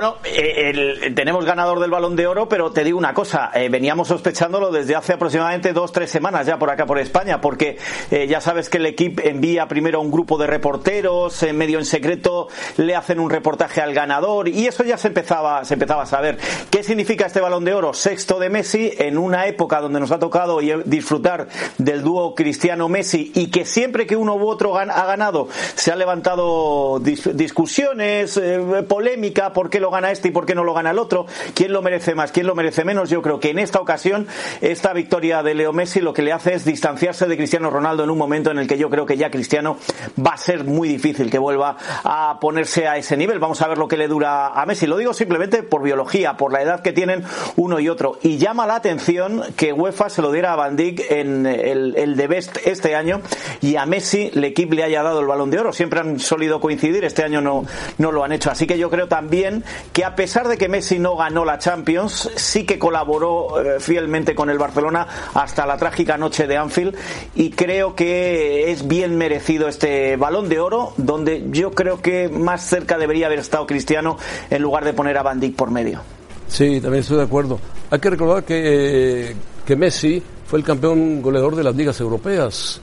Bueno, 0.00 0.16
eh, 0.24 0.70
el- 1.02 1.14
tenemos 1.14 1.44
ganador 1.44 1.78
del 1.78 1.90
balón 1.90 2.16
de 2.16 2.26
oro, 2.26 2.48
pero 2.48 2.72
te 2.72 2.84
digo 2.84 2.96
una 2.96 3.12
cosa, 3.12 3.50
eh, 3.52 3.68
veníamos 3.68 4.08
sospechándolo 4.08 4.70
desde 4.70 4.96
hace 4.96 5.12
aproximadamente 5.12 5.74
dos, 5.74 5.92
tres 5.92 6.10
semanas 6.10 6.46
ya 6.46 6.58
por 6.58 6.70
acá 6.70 6.86
por 6.86 6.98
España, 6.98 7.42
porque 7.42 7.76
eh, 8.10 8.26
ya 8.26 8.40
sabes 8.40 8.70
que 8.70 8.78
el 8.78 8.86
equipo 8.86 9.20
envía 9.22 9.68
primero 9.68 9.98
a 9.98 10.00
un 10.00 10.10
grupo 10.10 10.38
de 10.38 10.46
reporteros, 10.46 11.42
en 11.42 11.54
medio 11.58 11.78
en 11.78 11.84
secreto 11.84 12.48
le 12.78 12.96
hacen 12.96 13.20
un 13.20 13.28
reportaje 13.28 13.82
al 13.82 13.92
ganador 13.92 14.48
y 14.48 14.66
eso 14.66 14.84
ya 14.84 14.96
se 14.96 15.08
empezaba, 15.08 15.66
se 15.66 15.74
empezaba 15.74 16.04
a 16.04 16.06
saber. 16.06 16.38
¿Qué 16.70 16.82
significa 16.82 17.26
este 17.26 17.42
balón 17.42 17.66
de 17.66 17.74
oro? 17.74 17.92
Sexto 17.92 18.38
de 18.38 18.48
Messi 18.48 18.92
en 18.96 19.18
una 19.18 19.48
época 19.48 19.82
donde 19.82 20.00
nos 20.00 20.12
ha 20.12 20.18
tocado 20.18 20.62
y- 20.62 20.72
disfrutar 20.86 21.48
del 21.76 22.00
dúo 22.02 22.34
Cristiano-Messi 22.34 23.32
y 23.34 23.50
que 23.50 23.66
siempre 23.66 24.06
que 24.06 24.16
uno 24.16 24.34
u 24.36 24.48
otro 24.48 24.78
ha 24.78 24.86
ganado 24.86 25.48
se 25.74 25.92
han 25.92 25.98
levantado 25.98 27.00
dis- 27.00 27.30
discusiones, 27.34 28.38
eh, 28.38 28.82
polémica, 28.88 29.52
¿por 29.52 29.68
qué 29.68 29.89
gana 29.90 30.10
este 30.10 30.28
y 30.28 30.30
por 30.30 30.46
qué 30.46 30.54
no 30.54 30.64
lo 30.64 30.74
gana 30.74 30.90
el 30.90 30.98
otro? 30.98 31.26
¿Quién 31.54 31.72
lo 31.72 31.82
merece 31.82 32.14
más? 32.14 32.32
¿Quién 32.32 32.46
lo 32.46 32.54
merece 32.54 32.84
menos? 32.84 33.10
Yo 33.10 33.22
creo 33.22 33.40
que 33.40 33.50
en 33.50 33.58
esta 33.58 33.80
ocasión 33.80 34.26
esta 34.60 34.92
victoria 34.92 35.42
de 35.42 35.54
Leo 35.54 35.72
Messi 35.72 36.00
lo 36.00 36.12
que 36.12 36.22
le 36.22 36.32
hace 36.32 36.54
es 36.54 36.64
distanciarse 36.64 37.26
de 37.26 37.36
Cristiano 37.36 37.70
Ronaldo 37.70 38.04
en 38.04 38.10
un 38.10 38.18
momento 38.18 38.50
en 38.50 38.58
el 38.58 38.66
que 38.66 38.78
yo 38.78 38.90
creo 38.90 39.06
que 39.06 39.16
ya 39.16 39.30
Cristiano 39.30 39.76
va 40.24 40.32
a 40.32 40.36
ser 40.36 40.64
muy 40.64 40.88
difícil 40.88 41.30
que 41.30 41.38
vuelva 41.38 41.76
a 42.04 42.38
ponerse 42.40 42.88
a 42.88 42.96
ese 42.96 43.16
nivel. 43.16 43.38
Vamos 43.38 43.60
a 43.62 43.68
ver 43.68 43.78
lo 43.78 43.88
que 43.88 43.96
le 43.96 44.08
dura 44.08 44.48
a 44.48 44.66
Messi. 44.66 44.86
Lo 44.86 44.96
digo 44.96 45.12
simplemente 45.12 45.62
por 45.62 45.82
biología, 45.82 46.36
por 46.36 46.52
la 46.52 46.62
edad 46.62 46.82
que 46.82 46.92
tienen 46.92 47.24
uno 47.56 47.80
y 47.80 47.88
otro. 47.88 48.18
Y 48.22 48.38
llama 48.38 48.66
la 48.66 48.76
atención 48.76 49.42
que 49.56 49.72
UEFA 49.72 50.08
se 50.08 50.22
lo 50.22 50.32
diera 50.32 50.52
a 50.52 50.56
Van 50.56 50.76
Dijk 50.76 51.10
en 51.10 51.46
el, 51.46 51.96
el 51.96 52.16
de 52.16 52.26
Best 52.26 52.58
este 52.64 52.94
año 52.94 53.20
y 53.60 53.76
a 53.76 53.86
Messi 53.86 54.30
el 54.34 54.44
equipo 54.44 54.74
le 54.74 54.84
haya 54.84 55.02
dado 55.02 55.20
el 55.20 55.26
balón 55.26 55.50
de 55.50 55.58
oro. 55.58 55.72
Siempre 55.72 56.00
han 56.00 56.18
solido 56.18 56.60
coincidir, 56.60 57.04
este 57.04 57.24
año 57.24 57.40
no, 57.40 57.64
no 57.98 58.12
lo 58.12 58.24
han 58.24 58.32
hecho. 58.32 58.50
Así 58.50 58.66
que 58.66 58.78
yo 58.78 58.90
creo 58.90 59.08
también 59.08 59.64
que 59.92 60.04
a 60.04 60.14
pesar 60.14 60.48
de 60.48 60.56
que 60.56 60.68
Messi 60.68 60.98
no 60.98 61.16
ganó 61.16 61.44
la 61.44 61.58
Champions, 61.58 62.30
sí 62.36 62.64
que 62.64 62.78
colaboró 62.78 63.60
eh, 63.60 63.80
fielmente 63.80 64.34
con 64.34 64.50
el 64.50 64.58
Barcelona 64.58 65.06
hasta 65.34 65.66
la 65.66 65.76
trágica 65.76 66.16
noche 66.16 66.46
de 66.46 66.56
Anfield 66.56 66.96
y 67.34 67.50
creo 67.50 67.94
que 67.94 68.70
es 68.70 68.86
bien 68.86 69.16
merecido 69.16 69.68
este 69.68 70.16
balón 70.16 70.48
de 70.48 70.60
oro, 70.60 70.92
donde 70.96 71.44
yo 71.50 71.72
creo 71.72 72.00
que 72.00 72.28
más 72.28 72.62
cerca 72.62 72.98
debería 72.98 73.26
haber 73.26 73.40
estado 73.40 73.66
Cristiano 73.66 74.18
en 74.50 74.62
lugar 74.62 74.84
de 74.84 74.92
poner 74.92 75.16
a 75.18 75.22
Van 75.22 75.40
Dijk 75.40 75.56
por 75.56 75.70
medio. 75.70 76.00
Sí, 76.48 76.80
también 76.80 77.02
estoy 77.02 77.18
de 77.18 77.24
acuerdo. 77.24 77.58
Hay 77.90 77.98
que 77.98 78.10
recordar 78.10 78.44
que, 78.44 79.34
que 79.64 79.76
Messi 79.76 80.22
fue 80.46 80.58
el 80.58 80.64
campeón 80.64 81.22
goleador 81.22 81.54
de 81.54 81.62
las 81.62 81.74
ligas 81.76 82.00
europeas. 82.00 82.80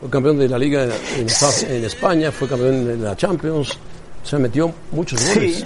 Fue 0.00 0.10
campeón 0.10 0.38
de 0.38 0.48
la 0.48 0.58
liga 0.58 0.84
en, 0.84 1.26
en 1.68 1.84
España, 1.84 2.30
fue 2.30 2.48
campeón 2.48 2.86
de 2.86 2.96
la 2.96 3.16
Champions. 3.16 3.78
Se 4.22 4.38
metió 4.38 4.72
muchos 4.92 5.20
goles. 5.34 5.56
Sí, 5.56 5.64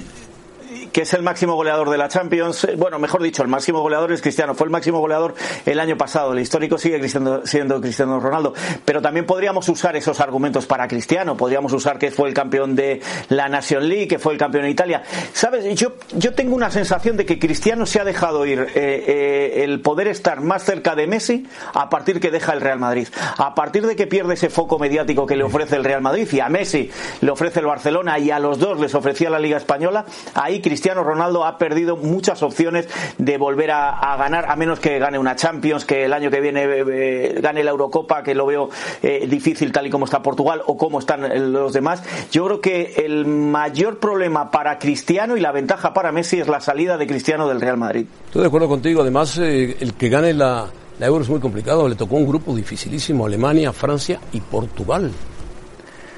que 0.92 1.02
es 1.02 1.12
el 1.14 1.22
máximo 1.22 1.54
goleador 1.54 1.90
de 1.90 1.98
la 1.98 2.08
Champions. 2.08 2.64
Eh, 2.64 2.74
Bueno, 2.76 2.98
mejor 2.98 3.22
dicho, 3.22 3.42
el 3.42 3.48
máximo 3.48 3.80
goleador 3.80 4.12
es 4.12 4.22
Cristiano. 4.22 4.54
Fue 4.54 4.64
el 4.66 4.70
máximo 4.70 4.98
goleador 5.00 5.34
el 5.66 5.80
año 5.80 5.96
pasado. 5.96 6.32
El 6.32 6.38
histórico 6.40 6.78
sigue 6.78 6.98
Cristiano- 6.98 7.42
siendo 7.44 7.80
Cristiano 7.80 8.20
Ronaldo. 8.20 8.54
Pero 8.84 9.02
también 9.02 9.26
podríamos 9.26 9.68
usar 9.68 9.96
esos 9.96 10.20
argumentos 10.20 10.66
para 10.66 10.88
Cristiano. 10.88 11.36
Podríamos 11.36 11.72
usar 11.72 11.98
que 11.98 12.10
fue 12.10 12.28
el 12.28 12.34
campeón 12.34 12.74
de 12.74 13.00
la 13.28 13.48
Nation 13.48 13.88
League, 13.88 14.08
que 14.08 14.18
fue 14.18 14.32
el 14.32 14.38
campeón 14.38 14.64
en 14.64 14.70
Italia. 14.70 15.02
¿Sabes? 15.32 15.74
Yo, 15.78 15.92
yo 16.16 16.34
tengo 16.34 16.54
una 16.54 16.70
sensación 16.70 17.16
de 17.16 17.26
que 17.26 17.38
Cristiano 17.38 17.86
se 17.86 18.00
ha 18.00 18.04
dejado 18.04 18.46
ir 18.46 18.60
eh, 18.60 18.68
eh, 18.74 19.64
el 19.64 19.80
poder 19.80 20.08
estar 20.08 20.40
más 20.40 20.64
cerca 20.64 20.94
de 20.94 21.06
Messi 21.06 21.46
a 21.74 21.88
partir 21.90 22.20
que 22.20 22.30
deja 22.30 22.52
el 22.52 22.60
Real 22.60 22.78
Madrid. 22.78 23.08
A 23.36 23.54
partir 23.54 23.86
de 23.86 23.96
que 23.96 24.06
pierde 24.06 24.34
ese 24.34 24.48
foco 24.50 24.78
mediático 24.78 25.26
que 25.26 25.36
le 25.36 25.44
ofrece 25.44 25.76
el 25.76 25.84
Real 25.84 26.00
Madrid 26.02 26.28
y 26.32 26.40
a 26.40 26.48
Messi 26.48 26.90
le 27.20 27.30
ofrece 27.30 27.60
el 27.60 27.66
Barcelona 27.66 28.18
y 28.18 28.30
a 28.30 28.38
los 28.38 28.58
dos 28.58 28.78
les 28.80 28.94
ofrecía 28.94 29.30
la 29.30 29.38
Liga 29.38 29.56
Española, 29.56 30.04
ahí 30.34 30.60
Cristiano 30.60 30.78
Ronaldo 30.96 31.44
ha 31.44 31.58
perdido 31.58 31.96
muchas 31.96 32.42
opciones 32.42 32.88
de 33.18 33.38
volver 33.38 33.70
a, 33.70 34.16
ganar, 34.16 34.50
a 34.50 34.56
menos 34.56 34.80
que 34.80 34.98
gane 34.98 35.18
una 35.18 35.36
Champions, 35.36 35.84
que 35.84 36.04
el 36.04 36.12
año 36.12 36.30
que 36.30 36.40
viene 36.40 36.64
eh, 36.64 36.84
eh, 36.90 37.40
gane 37.40 37.62
la 37.62 37.70
Eurocopa, 37.70 38.22
que 38.22 38.34
lo 38.34 38.46
veo 38.46 38.70
eh, 39.02 39.26
difícil 39.28 39.72
tal 39.72 39.86
y 39.86 39.90
como 39.90 40.04
está 40.04 40.22
Portugal 40.22 40.62
o 40.66 40.76
como 40.76 40.98
están 40.98 41.52
los 41.52 41.72
demás. 41.72 42.02
Yo 42.30 42.44
creo 42.46 42.60
que 42.60 42.94
el 43.04 43.26
mayor 43.26 43.98
problema 43.98 44.50
para 44.50 44.78
Cristiano 44.78 45.36
y 45.36 45.40
la 45.40 45.52
ventaja 45.52 45.92
para 45.92 46.12
Messi 46.12 46.40
es 46.40 46.48
la 46.48 46.60
salida 46.60 46.96
de 46.96 47.06
Cristiano 47.06 47.48
del 47.48 47.60
Real 47.60 47.76
Madrid. 47.76 48.06
Estoy 48.26 48.42
de 48.42 48.48
acuerdo 48.48 48.68
contigo. 48.68 49.02
Además, 49.02 49.38
el 49.38 49.94
que 49.94 50.08
gane 50.08 50.34
la, 50.34 50.66
la 50.98 51.06
Euro 51.06 51.22
es 51.22 51.28
muy 51.28 51.40
complicado. 51.40 51.88
Le 51.88 51.94
tocó 51.94 52.16
un 52.16 52.26
grupo 52.26 52.54
dificilísimo: 52.54 53.26
Alemania, 53.26 53.72
Francia 53.72 54.20
y 54.32 54.40
Portugal. 54.40 55.12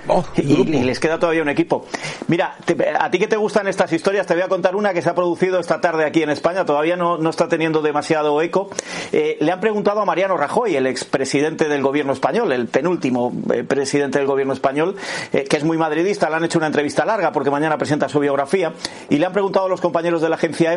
Oh, 0.09 0.25
Y, 0.37 0.61
y 0.63 0.83
les 0.85 0.99
queda 0.99 1.19
todavía 1.19 1.43
un 1.43 1.49
equipo. 1.49 1.87
Mira, 2.29 2.57
te- 2.65 2.77
a 2.99 3.11
ti 3.11 3.19
que 3.19 3.27
te 3.29 3.37
gustan 3.37 3.69
estas 3.69 3.93
historias, 3.93 4.27
te 4.27 4.35
voy 4.35 4.43
a 4.43 4.49
contar 4.49 4.75
una 4.77 4.93
que 4.95 5.03
se 5.03 5.09
ha 5.11 5.15
producido 5.15 5.61
esta 5.61 5.81
tarde 5.81 6.05
aquí 6.05 6.23
en 6.23 6.31
España, 6.31 6.65
todavía 6.65 6.97
no, 6.97 7.19
no 7.19 7.31
está 7.31 7.49
teniendo 7.49 7.83
demasiado 7.83 8.41
eco. 8.43 8.71
Eh, 9.13 9.37
le 9.41 9.53
han 9.53 9.61
preguntado 9.61 10.01
a 10.01 10.05
Mariano 10.05 10.37
Rajoy, 10.37 10.77
el 10.77 10.87
expresidente 10.87 11.69
del 11.69 11.83
gobierno 11.83 12.13
español, 12.13 12.51
el 12.53 12.67
penúltimo 12.69 13.33
eh, 13.53 13.63
presidente 13.65 14.19
del 14.19 14.27
gobierno 14.27 14.53
español, 14.53 14.97
eh, 15.33 15.45
que 15.45 15.57
es 15.57 15.65
muy 15.65 15.77
madridista, 15.77 16.31
le 16.31 16.37
han 16.37 16.45
hecho 16.45 16.59
una 16.59 16.67
entrevista 16.69 17.05
larga 17.05 17.33
porque 17.33 17.51
mañana 17.51 17.77
presenta 17.79 18.09
su 18.09 18.21
biografía, 18.21 18.73
y 19.09 19.17
le 19.19 19.27
han 19.27 19.33
preguntado 19.33 19.67
a 19.67 19.69
los 19.69 19.81
compañeros 19.81 20.23
de 20.23 20.29
la 20.29 20.37
agencia 20.37 20.73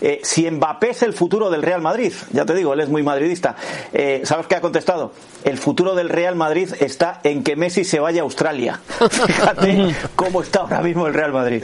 eh, 0.00 0.20
si 0.22 0.50
Mbappé 0.50 0.90
es 0.90 1.02
el 1.02 1.12
futuro 1.12 1.50
del 1.50 1.62
Real 1.62 1.80
Madrid. 1.82 2.12
Ya 2.32 2.44
te 2.46 2.54
digo, 2.54 2.72
él 2.74 2.80
es 2.80 2.88
muy 2.88 3.02
madridista. 3.02 3.56
¿Sabes 4.24 4.46
qué 4.46 4.54
ha 4.56 4.60
contestado? 4.60 5.12
El 5.44 5.58
futuro 5.58 5.94
del 5.94 6.08
Real 6.08 6.36
Madrid 6.36 6.70
está 6.80 7.20
en 7.24 7.42
que 7.42 7.56
Messi 7.56 7.84
se 7.84 8.00
vaya 8.00 8.22
a 8.22 8.24
Australia. 8.24 8.61
Fíjate 9.10 9.94
cómo 10.14 10.42
está 10.42 10.60
ahora 10.60 10.80
mismo 10.82 11.06
el 11.06 11.14
Real 11.14 11.32
Madrid. 11.32 11.62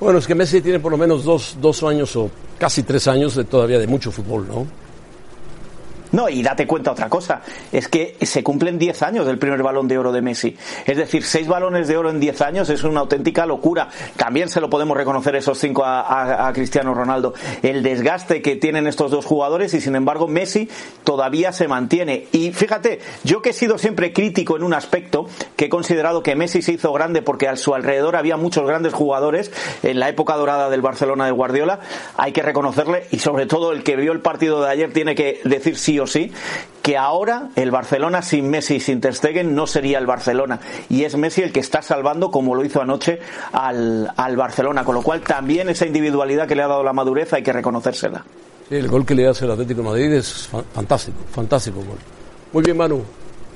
Bueno, 0.00 0.18
es 0.18 0.26
que 0.26 0.34
Messi 0.34 0.60
tiene 0.60 0.78
por 0.78 0.92
lo 0.92 0.98
menos 0.98 1.24
dos, 1.24 1.56
dos 1.60 1.82
años 1.82 2.14
o 2.16 2.30
casi 2.58 2.82
tres 2.82 3.08
años 3.08 3.34
de, 3.34 3.44
todavía 3.44 3.78
de 3.78 3.86
mucho 3.86 4.10
fútbol, 4.10 4.46
¿no? 4.46 4.66
No, 6.12 6.28
y 6.28 6.42
date 6.42 6.66
cuenta 6.66 6.92
otra 6.92 7.08
cosa, 7.08 7.42
es 7.72 7.88
que 7.88 8.16
se 8.22 8.42
cumplen 8.42 8.78
10 8.78 9.02
años 9.02 9.26
del 9.26 9.38
primer 9.38 9.62
balón 9.62 9.88
de 9.88 9.98
oro 9.98 10.12
de 10.12 10.22
Messi. 10.22 10.56
Es 10.86 10.96
decir, 10.96 11.24
seis 11.24 11.48
balones 11.48 11.88
de 11.88 11.96
oro 11.96 12.10
en 12.10 12.20
10 12.20 12.40
años 12.42 12.70
es 12.70 12.84
una 12.84 13.00
auténtica 13.00 13.46
locura. 13.46 13.88
También 14.16 14.48
se 14.48 14.60
lo 14.60 14.70
podemos 14.70 14.96
reconocer 14.96 15.36
esos 15.36 15.58
cinco 15.58 15.84
a, 15.84 16.00
a- 16.00 16.48
a 16.48 16.52
Cristiano 16.52 16.94
Ronaldo. 16.94 17.34
El 17.62 17.82
desgaste 17.82 18.42
que 18.42 18.56
tienen 18.56 18.86
estos 18.86 19.10
dos 19.10 19.24
jugadores 19.26 19.74
y 19.74 19.80
sin 19.80 19.96
embargo 19.96 20.28
Messi 20.28 20.68
todavía 21.04 21.52
se 21.52 21.68
mantiene. 21.68 22.26
Y 22.32 22.52
fíjate, 22.52 23.00
yo 23.24 23.42
que 23.42 23.50
he 23.50 23.52
sido 23.52 23.78
siempre 23.78 24.12
crítico 24.12 24.56
en 24.56 24.62
un 24.62 24.74
aspecto, 24.74 25.26
que 25.56 25.66
he 25.66 25.68
considerado 25.68 26.22
que 26.22 26.36
Messi 26.36 26.62
se 26.62 26.72
hizo 26.72 26.92
grande 26.92 27.22
porque 27.22 27.48
a 27.48 27.56
su 27.56 27.74
alrededor 27.74 28.16
había 28.16 28.36
muchos 28.36 28.66
grandes 28.66 28.92
jugadores 28.94 29.50
en 29.82 29.98
la 30.00 30.08
época 30.08 30.34
dorada 30.36 30.70
del 30.70 30.82
Barcelona 30.82 31.26
de 31.26 31.32
Guardiola, 31.32 31.80
hay 32.16 32.32
que 32.32 32.42
reconocerle 32.42 33.04
y 33.10 33.18
sobre 33.18 33.46
todo 33.46 33.72
el 33.72 33.82
que 33.82 33.96
vio 33.96 34.12
el 34.12 34.20
partido 34.20 34.62
de 34.62 34.70
ayer 34.70 34.92
tiene 34.92 35.14
que 35.14 35.40
decir 35.44 35.76
o 35.98 36.06
sí 36.06 36.32
que 36.82 36.96
ahora 36.96 37.48
el 37.56 37.70
Barcelona 37.70 38.22
sin 38.22 38.48
Messi 38.48 38.76
y 38.76 38.80
sin 38.80 39.00
Ter 39.00 39.14
no 39.44 39.66
sería 39.66 39.98
el 39.98 40.06
Barcelona 40.06 40.60
y 40.88 41.04
es 41.04 41.16
Messi 41.16 41.42
el 41.42 41.52
que 41.52 41.60
está 41.60 41.82
salvando 41.82 42.30
como 42.30 42.54
lo 42.54 42.64
hizo 42.64 42.80
anoche 42.80 43.18
al, 43.52 44.12
al 44.16 44.36
Barcelona 44.36 44.84
con 44.84 44.94
lo 44.94 45.02
cual 45.02 45.20
también 45.22 45.68
esa 45.68 45.86
individualidad 45.86 46.46
que 46.46 46.54
le 46.54 46.62
ha 46.62 46.68
dado 46.68 46.82
la 46.84 46.92
madurez 46.92 47.32
hay 47.32 47.42
que 47.42 47.52
reconocérsela 47.52 48.24
el 48.70 48.88
gol 48.88 49.04
que 49.06 49.14
le 49.14 49.26
hace 49.28 49.44
el 49.44 49.50
Atlético 49.52 49.82
Madrid 49.82 50.12
es 50.12 50.48
fa- 50.48 50.62
fantástico, 50.74 51.18
fantástico 51.32 51.78
gol. 51.78 51.98
Muy 52.52 52.62
bien, 52.64 52.76
Manu. 52.76 53.02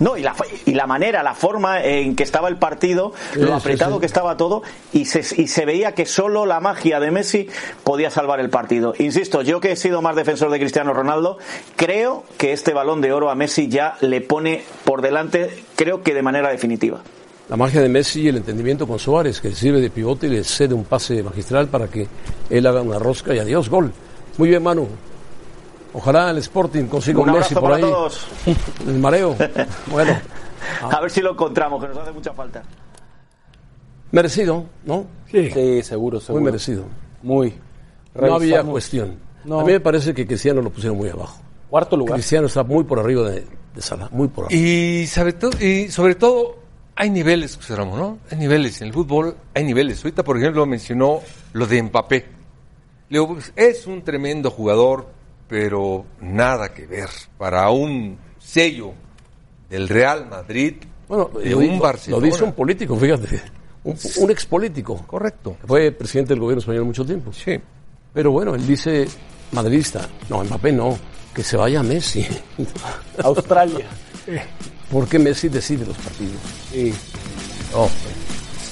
No, 0.01 0.16
y 0.16 0.22
la, 0.22 0.34
y 0.66 0.72
la 0.72 0.86
manera, 0.86 1.22
la 1.22 1.34
forma 1.34 1.82
en 1.84 2.16
que 2.16 2.22
estaba 2.22 2.48
el 2.48 2.57
partido, 2.57 3.12
Sí, 3.34 3.40
lo 3.40 3.46
sí, 3.48 3.53
apretado 3.53 3.94
sí. 3.94 4.01
que 4.01 4.07
estaba 4.07 4.36
todo, 4.36 4.62
y 4.92 5.05
se, 5.05 5.20
y 5.40 5.46
se 5.46 5.64
veía 5.66 5.94
que 5.94 6.07
solo 6.07 6.46
la 6.46 6.59
magia 6.61 6.98
de 7.01 7.11
Messi 7.11 7.48
podía 7.84 8.11
salvar 8.11 8.40
el 8.40 8.48
partido. 8.51 8.94
Insisto, 8.98 9.42
yo 9.42 9.61
que 9.61 9.72
he 9.72 9.76
sido 9.76 10.01
más 10.03 10.16
defensor 10.16 10.51
de 10.51 10.59
Cristiano 10.59 10.92
Ronaldo, 10.94 11.38
creo 11.76 12.24
que 12.38 12.53
este 12.53 12.72
balón 12.72 13.01
de 13.03 13.12
oro 13.12 13.30
a 13.30 13.34
Messi 13.34 13.68
ya 13.68 13.96
le 14.01 14.20
pone 14.22 14.62
por 14.84 15.03
delante, 15.03 15.64
creo 15.76 16.03
que 16.03 16.14
de 16.14 16.22
manera 16.22 16.48
definitiva. 16.51 17.01
La 17.51 17.57
magia 17.57 17.82
de 17.82 17.88
Messi 17.88 18.22
y 18.22 18.28
el 18.28 18.36
entendimiento 18.38 18.86
con 18.86 18.98
Suárez, 18.98 19.40
que 19.40 19.53
sirve 19.53 19.80
de 19.80 19.90
pivote 19.90 20.28
y 20.28 20.30
le 20.30 20.44
cede 20.44 20.72
un 20.72 20.84
pase 20.84 21.22
magistral 21.22 21.68
para 21.68 21.88
que 21.88 22.07
él 22.48 22.66
haga 22.66 22.80
una 22.80 22.98
rosca 22.98 23.34
y 23.34 23.38
adiós, 23.38 23.68
gol. 23.68 23.92
Muy 24.38 24.48
bien, 24.48 24.62
Manu. 24.62 24.88
Ojalá 25.93 26.30
el 26.30 26.38
Sporting 26.38 26.84
consiga 26.84 27.20
Un 27.20 27.30
un, 27.30 27.36
Messi 27.36 27.55
por 27.55 27.62
para 27.64 27.76
ahí. 27.76 27.82
todos. 27.82 28.26
El 28.86 28.99
mareo. 28.99 29.36
Bueno, 29.91 30.16
A 30.82 31.01
ver 31.01 31.11
si 31.11 31.20
lo 31.20 31.32
encontramos, 31.32 31.82
que 31.82 31.88
nos 31.88 31.99
hace 31.99 32.12
mucha 32.12 32.32
falta. 32.32 32.62
merecido, 34.12 34.66
¿no? 34.84 35.07
Sí. 35.30 35.51
Sí, 35.51 35.82
seguro, 35.82 36.20
seguro. 36.20 36.41
Muy 36.43 36.51
merecido. 36.51 36.84
Muy. 37.22 37.55
No 38.14 38.34
había 38.34 38.62
cuestión. 38.62 39.16
No. 39.45 39.61
A 39.61 39.64
mí 39.64 39.72
me 39.72 39.80
parece 39.80 40.12
que 40.14 40.26
Cristiano 40.26 40.61
lo 40.62 40.70
pusieron 40.70 40.99
muy 40.99 41.09
abajo. 41.09 41.41
Cuarto 41.68 41.97
lugar. 41.97 42.14
Cristiano 42.14 42.47
está 42.47 42.62
muy 42.64 42.84
por 42.84 42.99
arriba 42.99 43.30
de, 43.30 43.47
de 43.74 43.80
Salah, 43.82 44.09
muy 44.12 44.28
por 44.28 44.47
arriba. 44.47 44.61
Y 44.61 45.07
sobre 45.07 45.32
todo, 45.34 45.51
y 45.64 45.88
sobre 45.88 46.14
todo 46.16 46.57
hay 46.97 47.11
niveles, 47.11 47.57
José 47.57 47.76
Ramón, 47.76 47.99
¿no? 47.99 48.18
Hay 48.30 48.38
niveles. 48.38 48.80
En 48.80 48.88
el 48.88 48.93
fútbol 48.93 49.36
hay 49.55 49.64
niveles. 49.64 50.05
Ahorita, 50.05 50.22
por 50.24 50.36
ejemplo, 50.36 50.66
mencionó 50.66 51.20
lo 51.53 51.66
de 51.66 51.82
Mbappé. 51.82 52.16
Le 53.09 53.18
digo, 53.18 53.34
pues, 53.34 53.53
es 53.57 53.86
un 53.86 54.03
tremendo 54.03 54.51
jugador, 54.51 55.07
pero 55.51 56.07
nada 56.20 56.72
que 56.72 56.86
ver. 56.86 57.09
Para 57.36 57.68
un 57.70 58.16
sello 58.38 58.92
del 59.68 59.88
Real 59.88 60.26
Madrid, 60.30 60.76
Bueno, 61.09 61.28
de 61.42 61.51
lo, 61.51 61.59
un 61.59 61.68
di- 61.70 61.78
Barcelona. 61.78 62.20
lo 62.24 62.30
dice 62.32 62.44
un 62.44 62.53
político, 62.53 62.96
fíjate. 62.96 63.42
Un, 63.82 63.96
un 64.18 64.30
ex 64.30 64.46
político. 64.46 65.05
Correcto. 65.07 65.57
Fue 65.66 65.90
presidente 65.90 66.34
del 66.34 66.40
gobierno 66.40 66.61
español 66.61 66.84
mucho 66.84 67.05
tiempo. 67.05 67.32
Sí. 67.32 67.59
Pero 68.14 68.30
bueno, 68.30 68.55
él 68.55 68.64
dice 68.66 69.09
madridista. 69.53 70.09
No, 70.28 70.44
Mbappé 70.44 70.72
no. 70.72 70.96
Que 71.34 71.42
se 71.42 71.57
vaya 71.57 71.82
Messi. 71.82 72.26
Australia. 73.24 73.86
Porque 74.90 75.18
Messi 75.18 75.48
decide 75.48 75.84
los 75.86 75.96
partidos. 75.98 76.40
Sí. 76.72 76.92
Oh, 77.74 77.88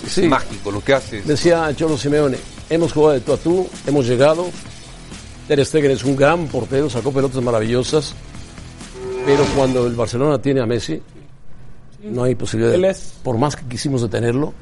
Es 0.05 0.13
sí. 0.13 0.23
mágico 0.29 0.71
lo 0.71 0.81
que 0.83 0.95
hace. 0.95 1.23
Decía 1.23 1.73
Cholo 1.75 1.97
Simeone, 1.97 2.37
hemos 2.71 2.93
jugado 2.93 3.15
de 3.15 3.21
tú 3.21 3.33
a 3.33 3.37
tú, 3.37 3.69
hemos 3.87 4.07
llegado. 4.07 4.47
Ter 5.49 5.65
Stegen 5.65 5.91
es 5.91 6.05
un 6.05 6.15
gran 6.15 6.47
portero, 6.47 6.89
sacó 6.91 7.11
pelotas 7.11 7.43
maravillosas. 7.43 8.15
Pero 9.25 9.43
cuando 9.57 9.87
el 9.87 9.95
Barcelona 9.95 10.41
tiene 10.41 10.61
a 10.61 10.67
Messi, 10.67 11.01
no 12.05 12.23
hay 12.25 12.35
posibilidad. 12.35 12.75
Él 12.75 12.83
de- 12.83 12.91
es- 12.91 13.15
Por 13.23 13.37
más 13.39 13.57
que 13.57 13.65
quisimos 13.67 14.03
detenerlo, 14.03 14.53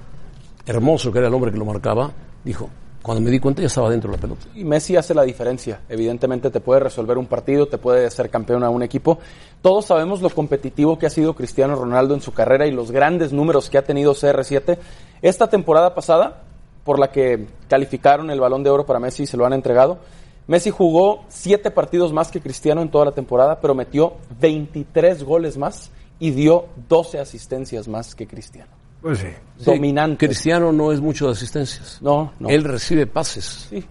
hermoso 0.64 1.12
que 1.12 1.18
era 1.18 1.28
el 1.28 1.34
hombre 1.34 1.50
que 1.52 1.58
lo 1.58 1.64
marcaba, 1.64 2.12
dijo, 2.44 2.68
cuando 3.02 3.20
me 3.20 3.30
di 3.30 3.38
cuenta 3.38 3.60
ya 3.62 3.66
estaba 3.68 3.90
dentro 3.90 4.10
de 4.10 4.16
la 4.16 4.20
pelota. 4.20 4.46
Y 4.54 4.64
Messi 4.64 4.96
hace 4.96 5.14
la 5.14 5.22
diferencia. 5.22 5.80
Evidentemente 5.88 6.50
te 6.50 6.60
puede 6.60 6.80
resolver 6.80 7.18
un 7.18 7.26
partido, 7.26 7.66
te 7.66 7.78
puede 7.78 8.06
hacer 8.06 8.30
campeón 8.30 8.64
a 8.64 8.70
un 8.70 8.82
equipo. 8.82 9.18
Todos 9.62 9.86
sabemos 9.86 10.22
lo 10.22 10.30
competitivo 10.30 10.98
que 10.98 11.06
ha 11.06 11.10
sido 11.10 11.34
Cristiano 11.34 11.76
Ronaldo 11.76 12.14
en 12.14 12.20
su 12.20 12.32
carrera 12.32 12.66
y 12.66 12.72
los 12.72 12.90
grandes 12.90 13.32
números 13.32 13.70
que 13.70 13.78
ha 13.78 13.82
tenido 13.84 14.12
CR7. 14.14 14.78
Esta 15.22 15.48
temporada 15.48 15.94
pasada, 15.94 16.42
por 16.84 16.98
la 16.98 17.10
que 17.12 17.46
calificaron 17.68 18.30
el 18.30 18.40
balón 18.40 18.64
de 18.64 18.70
oro 18.70 18.86
para 18.86 18.98
Messi 18.98 19.24
y 19.24 19.26
se 19.26 19.36
lo 19.36 19.46
han 19.46 19.52
entregado, 19.52 19.98
Messi 20.46 20.70
jugó 20.70 21.24
siete 21.28 21.70
partidos 21.70 22.12
más 22.12 22.30
que 22.30 22.40
Cristiano 22.40 22.80
en 22.82 22.90
toda 22.90 23.06
la 23.06 23.12
temporada, 23.12 23.60
pero 23.60 23.74
metió 23.74 24.14
23 24.40 25.24
goles 25.24 25.56
más 25.56 25.90
y 26.18 26.30
dio 26.30 26.66
12 26.88 27.18
asistencias 27.18 27.88
más 27.88 28.14
que 28.14 28.26
Cristiano. 28.26 28.70
Pues 29.02 29.18
sí. 29.18 29.28
Dominante. 29.64 30.26
Cristiano 30.26 30.72
no 30.72 30.92
es 30.92 31.00
mucho 31.00 31.26
de 31.26 31.32
asistencias. 31.32 31.98
No, 32.00 32.32
no. 32.38 32.48
Él 32.48 32.64
recibe 32.64 33.06
pases. 33.06 33.66
Sí, 33.68 33.84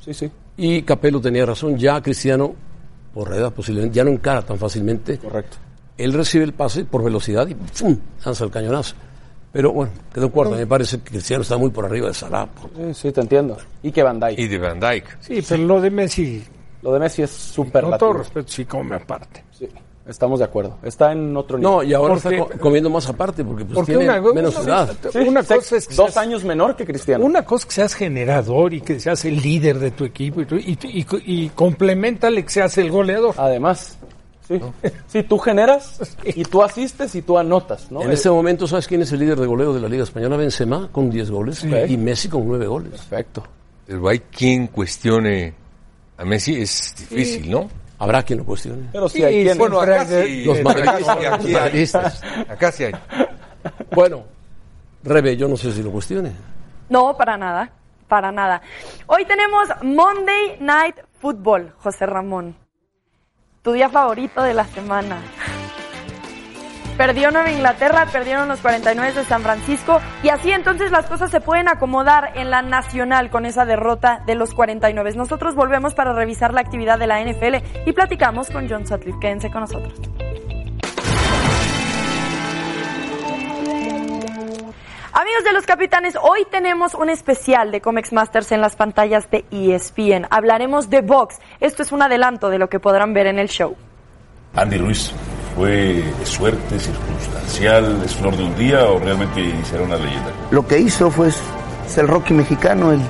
sí, 0.00 0.14
sí. 0.14 0.30
Y 0.56 0.82
Capello 0.82 1.20
tenía 1.20 1.46
razón, 1.46 1.78
ya 1.78 2.00
Cristiano, 2.02 2.54
por 3.14 3.32
edad 3.32 3.52
posiblemente, 3.52 3.96
ya 3.96 4.04
no 4.04 4.10
encara 4.10 4.42
tan 4.42 4.58
fácilmente. 4.58 5.18
Correcto. 5.18 5.56
Él 5.96 6.12
recibe 6.12 6.44
el 6.44 6.52
pase 6.52 6.84
por 6.84 7.04
velocidad 7.04 7.46
y 7.46 7.54
¡fum! 7.54 7.96
lanza 8.24 8.44
el 8.44 8.50
cañonazo. 8.50 8.94
Pero 9.52 9.72
bueno, 9.72 9.92
quedó 10.14 10.30
cuarto. 10.30 10.54
Me 10.56 10.66
parece 10.66 10.98
que 11.00 11.10
Cristiano 11.10 11.42
está 11.42 11.56
muy 11.58 11.70
por 11.70 11.84
arriba 11.84 12.08
de 12.08 12.14
Salah. 12.14 12.46
por- 12.46 12.70
Sí, 12.70 12.94
sí, 12.94 13.12
te 13.12 13.20
entiendo. 13.20 13.56
Y 13.82 13.92
que 13.92 14.02
Van 14.02 14.18
Dijk. 14.18 14.38
Y 14.38 14.48
de 14.48 14.58
Van 14.58 14.80
Dijk. 14.80 15.18
Sí, 15.20 15.44
pero 15.46 15.62
lo 15.64 15.80
de 15.80 15.90
Messi, 15.90 16.42
Lo 16.82 16.92
de 16.92 16.98
Messi 16.98 17.22
es 17.22 17.30
súper 17.30 17.84
con 17.84 17.96
todo 17.98 18.12
respeto, 18.14 18.48
sí 18.48 18.64
come 18.64 18.96
aparte. 18.96 19.44
Sí, 19.56 19.68
estamos 20.08 20.40
de 20.40 20.46
acuerdo. 20.46 20.78
Está 20.82 21.12
en 21.12 21.36
otro 21.36 21.56
nivel. 21.58 21.70
No, 21.72 21.82
y 21.84 21.94
ahora 21.94 22.14
Porque- 22.14 22.36
está 22.40 22.48
co- 22.54 22.58
comiendo 22.58 22.90
más 22.90 23.08
aparte 23.08 23.44
porque, 23.44 23.64
pues, 23.64 23.74
Porque 23.76 23.92
tiene 23.96 24.08
una, 24.18 24.32
menos 24.32 24.56
una- 24.56 24.64
edad. 24.64 24.96
Sí, 25.12 25.18
una 25.18 25.42
seis- 25.44 25.60
cosa 25.60 25.76
es 25.76 25.86
que 25.86 25.94
dos 25.94 26.12
seas- 26.12 26.16
años 26.26 26.42
menor 26.44 26.74
que 26.74 26.84
Cristiano. 26.84 27.24
Una 27.24 27.44
cosa 27.44 27.62
es 27.62 27.66
que 27.66 27.72
seas 27.74 27.94
generador 27.94 28.74
y 28.74 28.80
que 28.80 28.98
seas 28.98 29.24
el 29.26 29.40
líder 29.40 29.78
de 29.78 29.92
tu 29.92 30.04
equipo 30.04 30.40
y, 30.40 30.46
y, 30.50 30.78
y, 30.82 31.06
y 31.44 31.48
complementale 31.50 32.42
que 32.42 32.50
seas 32.50 32.76
el 32.78 32.90
goleador. 32.90 33.34
Además, 33.38 33.96
sí. 34.60 34.90
Sí, 35.06 35.22
tú 35.22 35.38
generas 35.38 36.16
y 36.24 36.44
tú 36.44 36.62
asistes 36.62 37.14
y 37.14 37.22
tú 37.22 37.38
anotas, 37.38 37.90
¿no? 37.90 38.02
En 38.02 38.10
este 38.10 38.30
momento, 38.30 38.66
¿sabes 38.66 38.86
quién 38.88 39.02
es 39.02 39.12
el 39.12 39.20
líder 39.20 39.38
de 39.38 39.46
goleo 39.46 39.72
de 39.72 39.80
la 39.80 39.88
Liga 39.88 40.04
Española? 40.04 40.36
Benzema 40.36 40.88
con 40.90 41.10
10 41.10 41.30
goles 41.30 41.64
y 41.64 41.96
Messi 41.96 42.28
con 42.28 42.46
9 42.46 42.66
goles. 42.66 42.90
Perfecto. 42.92 43.42
Pero 43.86 44.08
hay 44.08 44.20
quien 44.20 44.68
cuestione 44.68 45.54
a 46.16 46.24
Messi, 46.24 46.60
es 46.60 46.94
difícil, 46.98 47.50
¿no? 47.50 47.68
Habrá 47.98 48.22
quien 48.22 48.40
lo 48.40 48.44
cuestione. 48.44 48.88
Pero 48.90 49.08
sí, 49.08 49.18
Sí, 49.18 49.24
hay 49.24 49.44
quien... 49.44 49.58
Bueno, 49.58 49.80
acá 49.80 50.04
sí. 50.06 50.44
Los 50.44 50.62
madridistas. 50.62 52.22
Acá 52.48 52.72
sí 52.72 52.84
hay. 52.84 52.92
Bueno, 53.92 54.24
Rebe, 55.04 55.36
yo 55.36 55.48
no 55.48 55.56
sé 55.56 55.72
si 55.72 55.82
lo 55.82 55.90
cuestione. 55.90 56.32
No, 56.88 57.16
para 57.16 57.36
nada, 57.36 57.70
para 58.08 58.32
nada. 58.32 58.60
Hoy 59.06 59.24
tenemos 59.24 59.68
Monday 59.82 60.58
Night 60.60 60.96
Football, 61.20 61.72
José 61.78 62.06
Ramón. 62.06 62.56
Tu 63.62 63.70
día 63.72 63.88
favorito 63.88 64.42
de 64.42 64.54
la 64.54 64.64
semana. 64.64 65.22
Perdió 66.96 67.30
Nueva 67.30 67.52
Inglaterra, 67.52 68.06
perdieron 68.10 68.48
los 68.48 68.60
49 68.60 69.12
de 69.12 69.24
San 69.24 69.42
Francisco 69.42 70.00
y 70.24 70.30
así 70.30 70.50
entonces 70.50 70.90
las 70.90 71.06
cosas 71.06 71.30
se 71.30 71.40
pueden 71.40 71.68
acomodar 71.68 72.32
en 72.34 72.50
la 72.50 72.62
nacional 72.62 73.30
con 73.30 73.46
esa 73.46 73.64
derrota 73.64 74.22
de 74.26 74.34
los 74.34 74.52
49. 74.52 75.12
Nosotros 75.14 75.54
volvemos 75.54 75.94
para 75.94 76.12
revisar 76.12 76.52
la 76.52 76.60
actividad 76.60 76.98
de 76.98 77.06
la 77.06 77.22
NFL 77.22 77.86
y 77.86 77.92
platicamos 77.92 78.50
con 78.50 78.68
John 78.68 78.84
Sutcliffe. 78.84 79.20
Quédense 79.20 79.50
con 79.50 79.60
nosotros. 79.60 79.94
Amigos 85.14 85.44
de 85.44 85.52
los 85.52 85.66
capitanes, 85.66 86.14
hoy 86.22 86.46
tenemos 86.50 86.94
un 86.94 87.10
especial 87.10 87.70
de 87.70 87.82
Comics 87.82 88.14
Masters 88.14 88.50
en 88.50 88.62
las 88.62 88.76
pantallas 88.76 89.30
de 89.30 89.44
ESPN. 89.50 90.26
Hablaremos 90.30 90.88
de 90.88 91.02
box. 91.02 91.36
Esto 91.60 91.82
es 91.82 91.92
un 91.92 92.00
adelanto 92.00 92.48
de 92.48 92.58
lo 92.58 92.70
que 92.70 92.80
podrán 92.80 93.12
ver 93.12 93.26
en 93.26 93.38
el 93.38 93.48
show. 93.48 93.76
Andy 94.56 94.78
Ruiz, 94.78 95.12
¿fue 95.54 96.02
de 96.18 96.26
suerte, 96.26 96.78
circunstancial, 96.78 98.00
es 98.02 98.14
flor 98.14 98.38
de 98.38 98.44
un 98.44 98.56
día 98.56 98.86
o 98.86 98.98
realmente 99.00 99.52
será 99.64 99.82
una 99.82 99.96
leyenda? 99.96 100.32
Lo 100.50 100.66
que 100.66 100.78
hizo 100.78 101.10
fue 101.10 101.28
es 101.28 101.98
el 101.98 102.08
Rocky 102.08 102.32
mexicano, 102.32 102.90
el, 102.90 103.02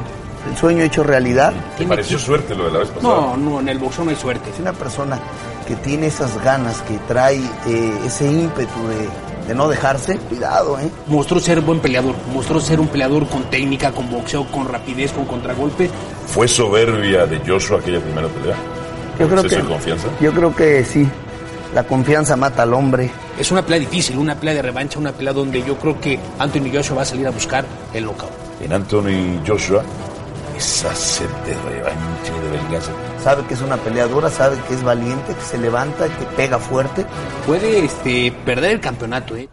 el 0.50 0.57
sueño 0.57 0.82
hecho 0.82 1.05
realidad. 1.05 1.53
¿Te 1.78 1.86
pareció 1.86 2.18
suerte 2.18 2.57
lo 2.57 2.64
de 2.64 2.72
la 2.72 2.78
vez 2.80 2.88
pasada? 2.88 3.14
No, 3.14 3.36
no, 3.36 3.61
en 3.61 3.68
el 3.68 3.78
boxeo 3.78 4.05
no 4.05 4.11
hay 4.11 4.16
suerte. 4.16 4.50
Es 4.50 4.59
una 4.59 4.72
persona 4.72 5.20
que 5.68 5.76
tiene 5.76 6.09
esas 6.09 6.42
ganas, 6.42 6.82
que 6.82 6.98
trae 7.07 7.38
eh, 7.68 7.98
ese 8.05 8.26
ímpetu 8.26 8.88
de, 8.88 9.09
de 9.47 9.55
no 9.55 9.68
dejarse. 9.68 10.16
Cuidado, 10.18 10.78
¿eh? 10.78 10.88
Mostró 11.09 11.40
ser 11.40 11.61
buen 11.61 11.80
peleador, 11.80 12.14
mostró 12.32 12.61
ser 12.61 12.80
un 12.80 12.88
peleador 12.88 13.26
con 13.28 13.45
técnica, 13.45 13.93
con 13.93 14.11
boxeo, 14.11 14.47
con 14.47 14.68
rapidez, 14.68 15.12
con 15.12 15.24
contragolpe. 15.24 15.90
¿Fue 16.26 16.47
soberbia 16.49 17.26
de 17.26 17.40
Joshua 17.47 17.78
aquella 17.78 18.01
primera 18.01 18.28
pelea? 18.28 18.57
Yo 19.18 19.28
creo 19.28 19.43
¿Exceso 19.43 19.62
que, 19.62 19.68
confianza? 19.68 20.09
yo 20.20 20.32
creo 20.32 20.55
que 20.57 20.84
sí. 20.84 21.09
La 21.74 21.84
confianza 21.84 22.36
mata 22.36 22.64
al 22.64 22.74
hombre. 22.74 23.11
Es 23.38 23.51
una 23.51 23.62
pelea 23.62 23.80
difícil, 23.80 24.18
una 24.18 24.34
pelea 24.34 24.55
de 24.55 24.62
revancha, 24.62 24.99
una 24.99 25.12
pelea 25.12 25.32
donde 25.32 25.62
yo 25.62 25.76
creo 25.78 25.99
que 26.01 26.18
Anthony 26.38 26.70
Joshua 26.72 26.97
va 26.97 27.03
a 27.03 27.07
salir 27.07 27.26
a 27.26 27.30
buscar 27.30 27.64
el 27.95 28.05
knockout. 28.05 28.30
En 28.62 28.72
Anthony 28.74 29.40
Joshua, 29.47 29.82
esa 30.57 30.94
sed 30.94 31.28
de 31.46 31.55
revancha 31.55 32.36
y 32.36 32.40
de 32.40 32.50
venganza. 32.59 32.92
Sabe 33.22 33.44
que 33.44 33.55
es 33.55 33.61
una 33.61 33.76
peleadora, 33.76 34.30
sabe 34.30 34.57
que 34.68 34.74
es 34.74 34.82
valiente, 34.82 35.34
que 35.34 35.40
se 35.42 35.59
levanta, 35.59 36.09
que 36.09 36.24
pega 36.36 36.59
fuerte. 36.59 37.07
Puede 37.46 37.84
este, 37.84 38.32
perder 38.44 38.72
el 38.72 38.80
campeonato, 38.80 39.36
¿eh? 39.36 39.48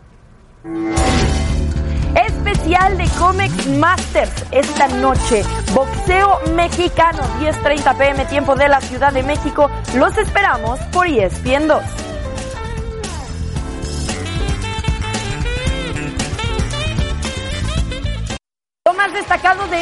Especial 2.15 2.97
de 2.97 3.07
Comics 3.17 3.67
Masters 3.67 4.45
esta 4.51 4.87
noche. 4.87 5.43
Boxeo 5.73 6.39
mexicano, 6.55 7.19
10.30 7.39 7.97
pm, 7.97 8.25
tiempo 8.25 8.55
de 8.55 8.67
la 8.67 8.81
Ciudad 8.81 9.13
de 9.13 9.23
México. 9.23 9.69
Los 9.95 10.17
esperamos 10.17 10.79
por 10.91 11.07
ESPN 11.07 11.67
2. 11.67 12.08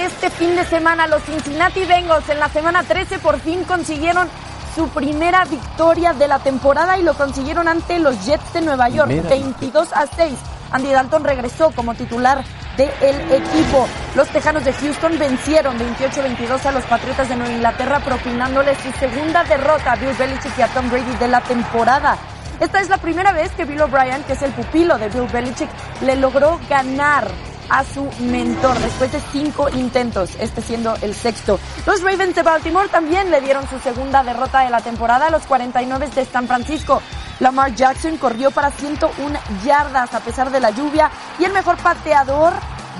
Este 0.08 0.30
fin 0.30 0.56
de 0.56 0.64
semana, 0.66 1.06
los 1.08 1.22
Cincinnati 1.24 1.84
Bengals 1.86 2.28
en 2.30 2.40
la 2.40 2.48
semana 2.50 2.84
13 2.84 3.20
por 3.20 3.40
fin 3.40 3.64
consiguieron 3.66 4.30
su 4.74 4.88
primera 4.90 5.44
victoria 5.46 6.14
de 6.14 6.28
la 6.28 6.40
temporada 6.40 6.98
y 6.98 7.04
lo 7.04 7.14
consiguieron 7.14 7.68
ante 7.68 8.00
los 8.00 8.26
Jets 8.26 8.54
de 8.54 8.62
Nueva 8.62 8.88
York, 8.90 9.08
Primera 9.08 9.30
22 9.30 9.92
a 9.94 10.08
6. 10.08 10.34
Andy 10.72 10.92
Dalton 10.92 11.24
regresó 11.24 11.72
como 11.72 11.94
titular 11.94 12.44
del 12.78 13.32
equipo. 13.32 13.88
Los 14.16 14.30
Tejanos 14.30 14.64
de 14.64 14.72
Houston 14.74 15.20
vencieron 15.20 15.78
28-22 15.78 16.66
a 16.66 16.72
los 16.72 16.84
Patriotas 16.86 17.28
de 17.28 17.36
Nueva 17.36 17.54
Inglaterra, 17.54 18.00
propinándole 18.00 18.76
su 18.76 18.92
segunda 19.00 19.44
derrota 19.44 19.94
a 19.94 19.96
Bill 19.96 20.14
Belichick 20.18 20.58
y 20.58 20.62
a 20.62 20.68
Tom 20.68 20.90
Brady 20.90 21.16
de 21.20 21.28
la 21.28 21.42
temporada. 21.42 22.18
Esta 22.62 22.80
es 22.80 22.90
la 22.90 22.98
primera 22.98 23.34
vez 23.34 23.52
que 23.52 23.66
Bill 23.66 23.82
O'Brien, 23.82 24.24
que 24.24 24.34
es 24.34 24.42
el 24.42 24.52
pupilo 24.52 24.98
de 24.98 25.10
Bill 25.10 25.28
Belichick, 25.28 25.70
le 26.02 26.16
logró 26.16 26.60
ganar 26.70 27.28
a 27.70 27.84
su 27.84 28.10
mentor 28.22 28.78
después 28.80 29.12
de 29.12 29.20
cinco 29.32 29.70
intentos, 29.70 30.32
este 30.40 30.62
siendo 30.62 30.96
el 31.02 31.14
sexto. 31.14 31.60
Los 31.86 32.02
Ravens 32.02 32.36
de 32.36 32.44
Baltimore 32.44 32.90
también 32.90 33.30
le 33.32 33.42
dieron 33.42 33.68
su 33.70 33.80
segunda 33.80 34.24
derrota 34.24 34.62
de 34.62 34.70
la 34.70 34.82
temporada 34.82 35.28
a 35.28 35.30
los 35.30 35.44
49 35.44 36.10
de 36.14 36.26
San 36.26 36.48
Francisco. 36.48 37.02
Lamar 37.40 37.76
Jackson 37.76 38.18
corrió 38.18 38.52
para 38.52 38.72
101 38.72 39.40
yardas 39.66 40.14
a 40.14 40.20
pesar 40.22 40.52
de 40.52 40.60
la 40.60 40.72
lluvia 40.72 41.12
y 41.40 41.44
el 41.44 41.54
mejor 41.54 41.78
pateador 41.78 42.54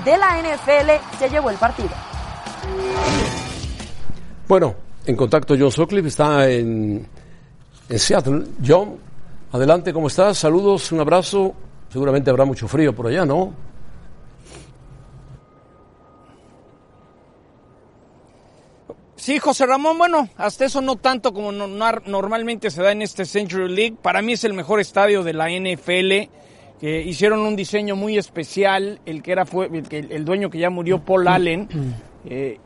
de 0.04 0.16
la 0.16 0.38
NFL 0.40 1.18
se 1.18 1.28
llevó 1.28 1.50
el 1.50 1.56
partido. 1.56 1.90
Bueno, 4.46 4.74
en 5.04 5.16
contacto 5.16 5.54
John 5.58 5.72
Sutcliffe 5.72 6.08
está 6.08 6.48
en, 6.48 7.06
en 7.88 7.98
Seattle. 7.98 8.44
John, 8.66 8.96
adelante, 9.52 9.92
¿cómo 9.92 10.06
estás? 10.06 10.38
Saludos, 10.38 10.92
un 10.92 11.00
abrazo. 11.00 11.54
Seguramente 11.92 12.30
habrá 12.30 12.44
mucho 12.44 12.68
frío 12.68 12.94
por 12.94 13.08
allá, 13.08 13.24
¿no? 13.24 13.67
Sí, 19.28 19.38
José 19.38 19.66
Ramón, 19.66 19.98
bueno, 19.98 20.26
hasta 20.38 20.64
eso 20.64 20.80
no 20.80 20.96
tanto 20.96 21.34
como 21.34 21.52
no- 21.52 21.66
no- 21.66 22.00
normalmente 22.06 22.70
se 22.70 22.80
da 22.82 22.92
en 22.92 23.02
este 23.02 23.26
Century 23.26 23.68
League. 23.68 23.94
Para 24.00 24.22
mí 24.22 24.32
es 24.32 24.44
el 24.44 24.54
mejor 24.54 24.80
estadio 24.80 25.22
de 25.22 25.34
la 25.34 25.50
NFL. 25.50 26.30
Hicieron 26.80 27.40
un 27.40 27.54
diseño 27.54 27.94
muy 27.94 28.16
especial, 28.16 29.02
el 29.04 29.22
que 29.22 29.32
era 29.32 29.44
fue 29.44 29.66
el, 29.66 30.12
el 30.12 30.24
dueño 30.24 30.48
que 30.48 30.56
ya 30.58 30.70
murió, 30.70 31.04
Paul 31.04 31.28
Allen, 31.28 31.68
eh, 32.24 32.58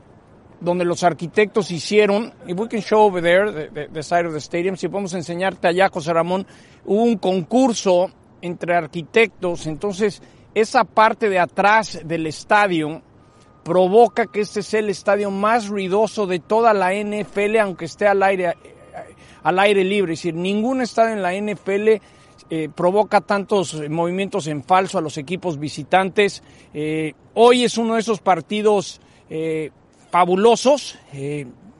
donde 0.60 0.84
los 0.84 1.02
arquitectos 1.02 1.72
hicieron, 1.72 2.32
y 2.46 2.52
we 2.52 2.68
can 2.68 2.80
show 2.80 3.00
over 3.08 3.20
there, 3.20 3.50
the, 3.50 3.68
the- 3.70 3.88
the 3.88 4.02
side 4.04 4.26
of 4.28 4.32
the 4.32 4.38
stadium, 4.38 4.76
si 4.76 4.86
podemos 4.86 5.14
enseñarte 5.14 5.66
allá, 5.66 5.88
José 5.88 6.12
Ramón, 6.12 6.46
hubo 6.84 7.02
un 7.02 7.16
concurso 7.18 8.08
entre 8.40 8.76
arquitectos, 8.76 9.66
entonces 9.66 10.22
esa 10.54 10.84
parte 10.84 11.28
de 11.28 11.40
atrás 11.40 11.98
del 12.04 12.28
estadio 12.28 13.02
provoca 13.64 14.26
que 14.26 14.40
este 14.40 14.62
sea 14.62 14.80
el 14.80 14.90
estadio 14.90 15.30
más 15.30 15.68
ruidoso 15.68 16.26
de 16.26 16.38
toda 16.40 16.74
la 16.74 16.92
NFL, 16.94 17.58
aunque 17.58 17.84
esté 17.84 18.06
al 18.06 18.22
aire, 18.22 18.48
eh, 18.48 18.54
al 19.42 19.58
aire 19.58 19.84
libre. 19.84 20.14
Es 20.14 20.20
decir, 20.20 20.34
ningún 20.34 20.80
estadio 20.80 21.14
en 21.14 21.22
la 21.22 21.34
NFL 21.34 22.00
eh, 22.54 22.68
provoca 22.68 23.22
tantos 23.22 23.74
movimientos 23.88 24.46
en 24.46 24.62
falso 24.62 24.98
a 24.98 25.00
los 25.00 25.16
equipos 25.16 25.58
visitantes. 25.58 26.42
Eh, 26.74 27.14
hoy 27.32 27.64
es 27.64 27.78
uno 27.78 27.94
de 27.94 28.00
esos 28.00 28.20
partidos 28.20 29.00
eh, 29.30 29.70
fabulosos. 30.10 30.98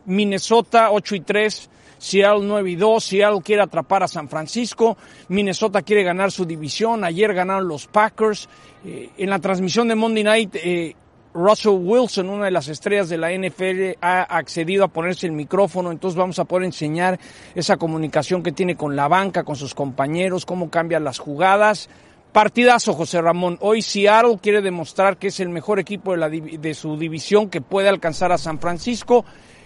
Minnesota 0.07 0.91
8 0.91 1.14
y 1.16 1.20
3. 1.20 1.70
Seattle 1.99 2.41
9 2.45 2.70
y 2.70 2.74
2, 2.74 3.05
Seattle 3.05 3.43
quiere 3.43 3.62
atrapar 3.62 4.03
a 4.03 4.09
San 4.09 4.28
Francisco, 4.28 4.97
Minnesota 5.28 5.83
quiere 5.83 6.03
ganar 6.03 6.33
su 6.33 6.45
división, 6.45 7.05
ayer 7.05 7.33
ganaron 7.33 7.68
los 7.68 7.87
Packers. 7.87 8.49
En 8.83 9.30
la 9.30 9.39
transmisión 9.39 9.87
de 9.87 9.95
Monday 9.95 10.24
Night, 10.24 10.57
Russell 11.35 11.78
Wilson, 11.80 12.28
una 12.28 12.45
de 12.45 12.51
las 12.51 12.68
estrellas 12.68 13.09
de 13.09 13.16
la 13.16 13.30
NFL, 13.33 13.99
ha 14.01 14.22
accedido 14.22 14.85
a 14.85 14.89
ponerse 14.89 15.26
el 15.26 15.33
micrófono, 15.33 15.91
entonces 15.91 16.16
vamos 16.16 16.39
a 16.39 16.45
poder 16.45 16.64
enseñar 16.64 17.18
esa 17.55 17.76
comunicación 17.76 18.43
que 18.43 18.53
tiene 18.53 18.76
con 18.76 18.97
la 18.97 19.09
banca, 19.09 19.45
con 19.45 19.57
sus 19.57 19.74
compañeros, 19.74 20.45
cómo 20.45 20.70
cambian 20.70 21.05
las 21.05 21.18
jugadas. 21.18 21.89
Partidazo, 22.33 22.95
José 22.95 23.20
Ramón. 23.20 23.59
Hoy 23.61 23.83
Seattle 23.83 24.39
quiere 24.43 24.62
demostrar 24.62 25.18
que 25.18 25.28
es 25.28 25.41
el 25.41 25.51
mejor 25.51 25.78
equipo 25.78 26.12
de, 26.12 26.16
la 26.16 26.30
de 26.30 26.74
su 26.74 26.97
división 26.97 27.51
que 27.51 27.61
puede 27.61 27.89
alcanzar 27.89 28.33
a 28.33 28.39
San 28.39 28.59
Francisco. 28.59 29.24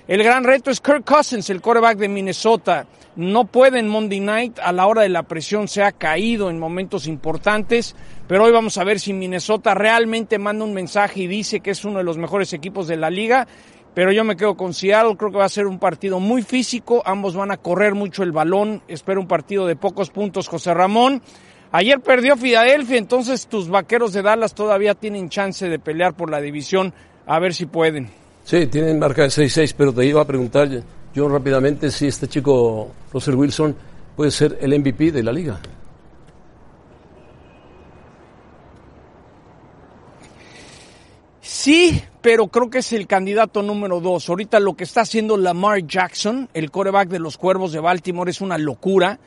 El 0.09 0.23
gran 0.23 0.45
reto 0.45 0.71
es 0.71 0.81
Kirk 0.81 1.05
Cousins, 1.05 1.51
el 1.51 1.61
quarterback 1.61 1.99
de 1.99 2.09
Minnesota. 2.09 2.87
No 3.17 3.47
puede 3.47 3.81
en 3.81 3.89
Monday 3.89 4.21
Night, 4.21 4.61
a 4.61 4.71
la 4.71 4.87
hora 4.87 5.03
de 5.03 5.09
la 5.09 5.25
presión 5.25 5.67
se 5.67 5.83
ha 5.83 5.91
caído 5.91 6.49
en 6.49 6.61
momentos 6.61 7.09
importantes, 7.09 7.97
pero 8.29 8.45
hoy 8.45 8.53
vamos 8.53 8.79
a 8.79 8.85
ver 8.85 9.01
si 9.01 9.13
Minnesota 9.13 9.75
realmente 9.75 10.39
manda 10.39 10.65
un 10.65 10.75
mensaje 10.75 11.23
y 11.23 11.27
dice 11.27 11.59
que 11.59 11.73
es 11.73 11.85
uno 11.85 11.99
de 11.99 12.05
los 12.05 12.19
mejores 12.19 12.53
equipos 12.53 12.87
de 12.87 12.97
la 12.97 13.11
liga. 13.11 13.49
Pero 13.95 14.13
yo 14.13 14.23
me 14.23 14.37
quedo 14.37 14.57
con 14.57 14.75
Seattle, 14.75 15.17
creo 15.17 15.33
que 15.33 15.39
va 15.39 15.47
a 15.47 15.49
ser 15.49 15.67
un 15.67 15.81
partido 15.81 16.21
muy 16.21 16.43
físico, 16.43 17.03
ambos 17.05 17.35
van 17.35 17.51
a 17.51 17.57
correr 17.57 17.97
mucho 17.97 18.23
el 18.23 18.31
balón, 18.31 18.83
espero 18.87 19.21
un 19.21 19.27
partido 19.27 19.67
de 19.67 19.75
pocos 19.75 20.11
puntos, 20.11 20.47
José 20.47 20.73
Ramón. 20.73 21.21
Ayer 21.73 21.99
perdió 21.99 22.37
Filadelfia, 22.37 22.99
entonces 22.99 23.49
tus 23.49 23.69
vaqueros 23.69 24.13
de 24.13 24.23
Dallas 24.23 24.55
todavía 24.55 24.95
tienen 24.95 25.31
chance 25.31 25.69
de 25.69 25.81
pelear 25.81 26.15
por 26.15 26.31
la 26.31 26.41
división, 26.41 26.95
a 27.27 27.41
ver 27.41 27.55
si 27.55 27.67
pueden. 27.67 28.26
Sí, 28.47 28.69
tienen 28.69 29.01
marca 29.01 29.23
de 29.23 29.29
6-6, 29.29 29.75
pero 29.77 29.93
te 29.93 30.07
iba 30.07 30.23
a 30.23 30.25
preguntar 30.25 30.69
yo 31.13 31.29
rápidamente 31.29 31.91
si 31.91 32.07
este 32.07 32.29
chico, 32.29 32.93
Russell 33.13 33.35
Wilson, 33.35 33.75
puede 34.15 34.31
ser 34.31 34.57
el 34.61 34.79
MVP 34.79 35.11
de 35.11 35.25
la 35.25 35.33
liga. 35.33 35.59
Sí, 41.41 42.01
pero 42.23 42.47
creo 42.47 42.71
que 42.71 42.79
es 42.79 42.93
el 42.93 43.09
candidato 43.09 43.65
número 43.65 44.01
dos. 44.01 44.29
Ahorita 44.29 44.61
lo 44.61 44.77
que 44.77 44.85
está 44.85 45.01
haciendo 45.01 45.37
Lamar 45.37 45.85
Jackson, 45.85 46.49
el 46.55 46.71
coreback 46.71 47.09
de 47.09 47.19
los 47.19 47.39
Cuervos 47.39 47.73
de 47.73 47.81
Baltimore, 47.81 48.31
es 48.31 48.41
una 48.41 48.59
locura. 48.59 49.19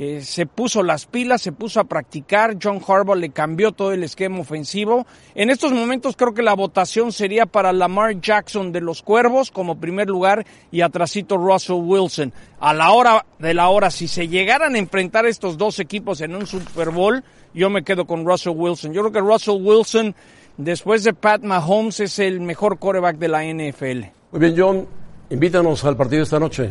Eh, 0.00 0.20
se 0.22 0.46
puso 0.46 0.82
las 0.82 1.06
pilas, 1.06 1.42
se 1.42 1.52
puso 1.52 1.80
a 1.80 1.84
practicar. 1.84 2.56
John 2.62 2.80
Harbaugh 2.86 3.16
le 3.16 3.30
cambió 3.30 3.72
todo 3.72 3.92
el 3.92 4.04
esquema 4.04 4.38
ofensivo. 4.38 5.06
En 5.34 5.50
estos 5.50 5.72
momentos 5.72 6.16
creo 6.16 6.32
que 6.32 6.42
la 6.42 6.54
votación 6.54 7.10
sería 7.12 7.44
para 7.44 7.72
Lamar 7.72 8.20
Jackson 8.20 8.70
de 8.70 8.80
los 8.80 9.02
Cuervos 9.02 9.50
como 9.50 9.80
primer 9.80 10.08
lugar 10.08 10.46
y 10.70 10.82
atrasito 10.82 11.36
Russell 11.36 11.82
Wilson. 11.82 12.32
A 12.60 12.72
la 12.72 12.92
hora 12.92 13.26
de 13.40 13.52
la 13.54 13.68
hora, 13.68 13.90
si 13.90 14.08
se 14.08 14.28
llegaran 14.28 14.76
a 14.76 14.78
enfrentar 14.78 15.26
estos 15.26 15.58
dos 15.58 15.80
equipos 15.80 16.20
en 16.20 16.36
un 16.36 16.46
Super 16.46 16.90
Bowl, 16.90 17.24
yo 17.52 17.68
me 17.68 17.82
quedo 17.82 18.06
con 18.06 18.24
Russell 18.24 18.54
Wilson. 18.54 18.92
Yo 18.92 19.02
creo 19.02 19.12
que 19.12 19.20
Russell 19.20 19.60
Wilson 19.60 20.14
Después 20.58 21.04
de 21.04 21.14
Pat 21.14 21.44
Mahomes 21.44 22.00
es 22.00 22.18
el 22.18 22.40
mejor 22.40 22.80
quarterback 22.80 23.16
de 23.16 23.28
la 23.28 23.44
NFL. 23.44 24.10
Muy 24.32 24.40
bien, 24.40 24.54
John, 24.58 24.88
invítanos 25.30 25.84
al 25.84 25.96
partido 25.96 26.24
esta 26.24 26.40
noche. 26.40 26.68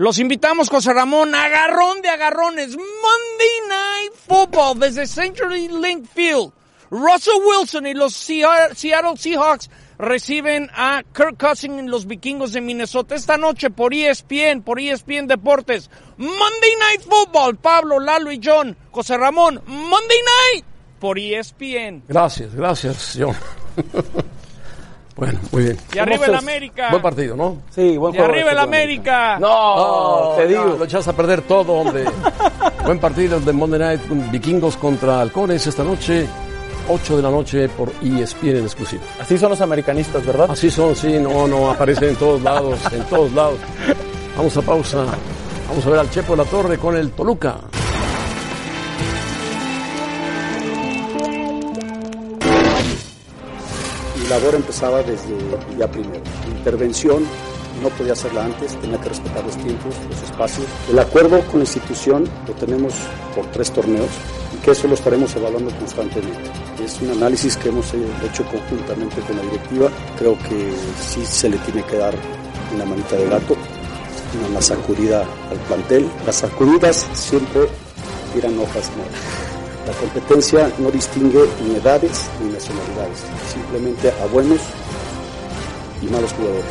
Los 0.00 0.18
invitamos, 0.18 0.70
José 0.70 0.94
Ramón, 0.94 1.34
agarrón 1.34 2.00
de 2.00 2.08
agarrones. 2.08 2.68
Monday 2.70 3.68
Night 3.68 4.12
Football 4.26 4.78
desde 4.78 5.06
Century 5.06 5.68
Link 5.68 6.06
Field. 6.14 6.52
Russell 6.90 7.34
Wilson 7.46 7.86
y 7.86 7.92
los 7.92 8.14
Seattle 8.14 9.18
Seahawks 9.18 9.68
reciben 9.98 10.70
a 10.72 11.02
Kirk 11.14 11.36
Cousins 11.38 11.80
en 11.80 11.90
los 11.90 12.06
vikingos 12.06 12.54
de 12.54 12.62
Minnesota 12.62 13.14
esta 13.14 13.36
noche 13.36 13.68
por 13.68 13.92
ESPN, 13.92 14.62
por 14.64 14.80
ESPN 14.80 15.26
Deportes. 15.26 15.90
Monday 16.16 16.76
Night 16.78 17.02
Football, 17.02 17.56
Pablo, 17.56 18.00
Lalo 18.00 18.32
y 18.32 18.40
John, 18.42 18.74
José 18.92 19.18
Ramón, 19.18 19.60
Monday 19.66 20.20
Night 20.54 20.64
por 20.98 21.18
ESPN. 21.18 22.04
Gracias, 22.08 22.54
gracias, 22.54 23.18
John. 23.20 23.36
bueno, 25.20 25.38
muy 25.52 25.62
bien. 25.64 25.76
Y 25.92 25.98
arriba 25.98 26.24
el 26.26 26.34
América. 26.34 26.88
Buen 26.90 27.02
partido, 27.02 27.36
¿no? 27.36 27.58
Sí, 27.74 27.98
buen 27.98 28.14
Y 28.14 28.16
juego. 28.16 28.32
arriba 28.32 28.50
el 28.52 28.58
América. 28.58 29.38
No, 29.38 30.32
te 30.36 30.46
digo. 30.46 30.76
Lo 30.78 30.84
echas 30.86 31.06
a 31.06 31.12
perder 31.14 31.42
todo, 31.42 31.74
hombre. 31.74 32.04
Buen 32.86 32.98
partido 32.98 33.38
de 33.38 33.52
Monday 33.52 33.78
Night, 33.78 34.00
Vikingos 34.32 34.78
contra 34.78 35.20
Halcones 35.20 35.66
esta 35.66 35.84
noche. 35.84 36.26
8 36.88 37.16
de 37.18 37.22
la 37.22 37.30
noche 37.30 37.68
por 37.68 37.90
ESPN 38.02 38.56
en 38.56 38.64
exclusiva. 38.64 39.02
Así 39.20 39.36
son 39.36 39.50
los 39.50 39.60
americanistas, 39.60 40.24
¿verdad? 40.26 40.50
Así 40.50 40.70
son, 40.70 40.96
sí, 40.96 41.18
no, 41.20 41.46
no, 41.46 41.70
aparecen 41.70 42.08
en 42.08 42.16
todos 42.16 42.40
lados, 42.42 42.80
en 42.90 43.04
todos 43.04 43.30
lados. 43.32 43.58
Vamos 44.36 44.56
a 44.56 44.62
pausa. 44.62 45.04
Vamos 45.68 45.86
a 45.86 45.90
ver 45.90 45.98
al 46.00 46.10
Chepo 46.10 46.32
de 46.34 46.42
la 46.42 46.50
Torre 46.50 46.78
con 46.78 46.96
el 46.96 47.10
Toluca. 47.12 47.58
Labor 54.30 54.54
empezaba 54.54 55.02
desde 55.02 55.36
el 55.36 55.76
día 55.76 55.90
primero. 55.90 56.22
Intervención 56.56 57.24
no 57.82 57.88
podía 57.90 58.12
hacerla 58.12 58.44
antes, 58.44 58.76
tenía 58.80 59.00
que 59.00 59.08
respetar 59.08 59.44
los 59.44 59.56
tiempos, 59.56 59.94
los 60.08 60.22
espacios. 60.22 60.66
El 60.88 60.98
acuerdo 60.98 61.40
con 61.46 61.60
la 61.60 61.64
institución 61.64 62.28
lo 62.46 62.54
tenemos 62.54 62.94
por 63.34 63.44
tres 63.46 63.72
torneos 63.72 64.08
y 64.54 64.62
que 64.62 64.70
eso 64.70 64.86
lo 64.86 64.94
estaremos 64.94 65.34
evaluando 65.34 65.70
constantemente. 65.76 66.50
Es 66.82 67.00
un 67.00 67.10
análisis 67.10 67.56
que 67.56 67.70
hemos 67.70 67.92
hecho 67.92 68.44
conjuntamente 68.44 69.20
con 69.22 69.36
la 69.36 69.42
directiva. 69.42 69.90
Creo 70.16 70.38
que 70.38 70.72
sí 71.00 71.24
se 71.26 71.48
le 71.48 71.58
tiene 71.58 71.82
que 71.84 71.96
dar 71.96 72.14
una 72.74 72.84
manita 72.84 73.16
de 73.16 73.28
gato, 73.28 73.56
una 74.48 74.62
sacudida 74.62 75.22
al 75.50 75.58
plantel. 75.66 76.08
Las 76.24 76.36
sacudidas 76.36 77.06
siempre 77.14 77.62
tiran 78.32 78.58
hojas 78.58 78.90
nuevas. 78.96 79.49
La 79.86 79.92
competencia 79.94 80.70
no 80.78 80.90
distingue 80.90 81.40
ni 81.64 81.76
edades 81.76 82.28
ni 82.40 82.52
nacionalidades, 82.52 83.18
simplemente 83.52 84.10
a 84.10 84.26
buenos 84.26 84.60
y 86.02 86.06
malos 86.06 86.32
jugadores. 86.32 86.64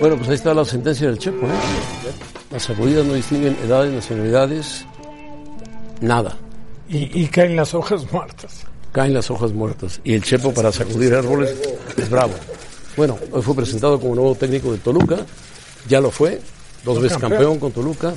Bueno, 0.00 0.16
pues 0.16 0.28
ahí 0.28 0.34
está 0.36 0.54
la 0.54 0.64
sentencia 0.64 1.08
del 1.08 1.18
Chepo, 1.18 1.46
¿eh? 1.46 1.50
Las 2.50 2.62
sacudidas 2.62 3.04
no 3.04 3.14
distinguen 3.14 3.56
edades, 3.64 3.92
nacionalidades, 3.92 4.86
nada. 6.00 6.36
Y, 6.88 7.22
y 7.22 7.26
caen 7.28 7.56
las 7.56 7.74
hojas 7.74 8.10
muertas. 8.10 8.62
Caen 8.92 9.12
las 9.12 9.30
hojas 9.30 9.52
muertas. 9.52 10.00
Y 10.04 10.14
el 10.14 10.22
Chepo 10.22 10.54
para 10.54 10.72
sacudir 10.72 11.14
árboles 11.14 11.54
es 11.96 12.08
bravo. 12.08 12.32
Bueno, 12.96 13.18
hoy 13.30 13.42
fue 13.42 13.54
presentado 13.54 14.00
como 14.00 14.14
nuevo 14.14 14.34
técnico 14.34 14.72
de 14.72 14.78
Toluca, 14.78 15.18
ya 15.86 16.00
lo 16.00 16.10
fue, 16.10 16.40
dos 16.84 17.00
veces 17.00 17.18
campeón 17.18 17.58
con 17.58 17.70
Toluca. 17.72 18.14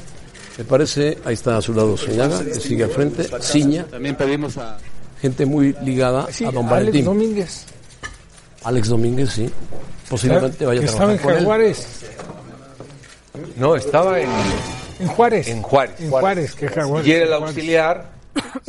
Me 0.61 0.65
parece, 0.67 1.17
ahí 1.25 1.33
está 1.33 1.57
a 1.57 1.61
su 1.61 1.73
lado 1.73 1.97
Soñaga, 1.97 2.43
que 2.43 2.53
sigue 2.53 2.83
al 2.83 2.91
frente, 2.91 3.23
Ciña. 3.41 3.83
También 3.85 4.15
pedimos 4.15 4.57
a... 4.59 4.77
Gente 5.19 5.43
muy 5.47 5.75
ligada 5.83 6.27
Sí, 6.31 6.45
a 6.45 6.51
Don 6.51 6.65
Alex 6.67 6.71
Valentín. 6.71 7.05
Domínguez. 7.05 7.65
Alex 8.63 8.89
Domínguez, 8.89 9.29
sí. 9.31 9.49
Posiblemente 10.07 10.63
vaya 10.63 10.81
a 10.81 10.83
Que 10.83 10.85
estaba 10.89 11.07
trabajar 11.15 11.17
en 11.17 11.23
con 11.23 11.31
él. 11.33 11.39
Jaguares. 11.39 11.87
No, 13.55 13.75
estaba 13.75 14.19
en, 14.19 14.29
En 14.99 15.07
Juárez. 15.07 15.47
en 15.47 15.61
Juárez. 15.63 15.99
En 15.99 16.11
Juárez, 16.11 16.53
que 16.53 16.67
Jaguares. 16.67 17.07
Y 17.07 17.11
era 17.11 17.25
el 17.25 17.33
auxiliar 17.33 18.11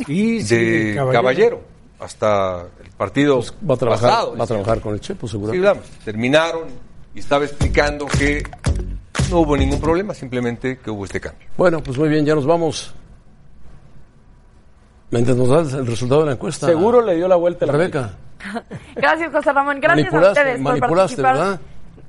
Sí, 0.07 0.41
sí, 0.41 0.55
de 0.55 0.95
Caballero. 1.11 1.61
hasta 1.99 2.65
el 2.83 2.89
partido 2.97 3.35
Pues 3.37 3.53
Va 3.69 3.75
a 3.75 3.77
trabajar, 3.77 4.09
pasado. 4.09 4.35
va 4.35 4.43
a 4.43 4.47
trabajar 4.47 4.79
con 4.81 4.93
el 4.95 4.99
Chepo, 4.99 5.27
Sí, 5.27 5.33
seguramente. 5.33 5.67
vamos, 5.67 5.85
terminaron 6.03 6.63
y 7.13 7.19
estaba 7.19 7.45
explicando 7.45 8.07
que 8.07 8.41
no 9.29 9.39
hubo 9.39 9.57
ningún 9.57 9.79
problema, 9.79 10.13
simplemente 10.13 10.77
que 10.79 10.89
hubo 10.89 11.05
este 11.05 11.19
cambio. 11.19 11.47
Bueno, 11.57 11.81
pues 11.81 11.97
muy 11.97 12.09
bien, 12.09 12.25
ya 12.25 12.35
nos 12.35 12.45
vamos. 12.45 12.93
Mientras 15.11 15.37
nos 15.37 15.49
das 15.49 15.73
el 15.73 15.85
resultado 15.85 16.21
de 16.21 16.27
la 16.27 16.31
encuesta. 16.33 16.65
Seguro 16.65 17.01
le 17.01 17.15
dio 17.15 17.27
la 17.27 17.35
vuelta 17.35 17.65
a 17.65 17.67
la 17.67 17.73
Rebeca. 17.73 18.13
Gracias, 18.95 19.31
José 19.31 19.53
Ramón. 19.53 19.79
Gracias 19.79 20.13
a 20.13 20.19
ustedes 20.19 20.55
por 20.55 20.79
manipulaste, 20.79 21.21
participar. 21.21 21.33
¿verdad? 21.35 21.59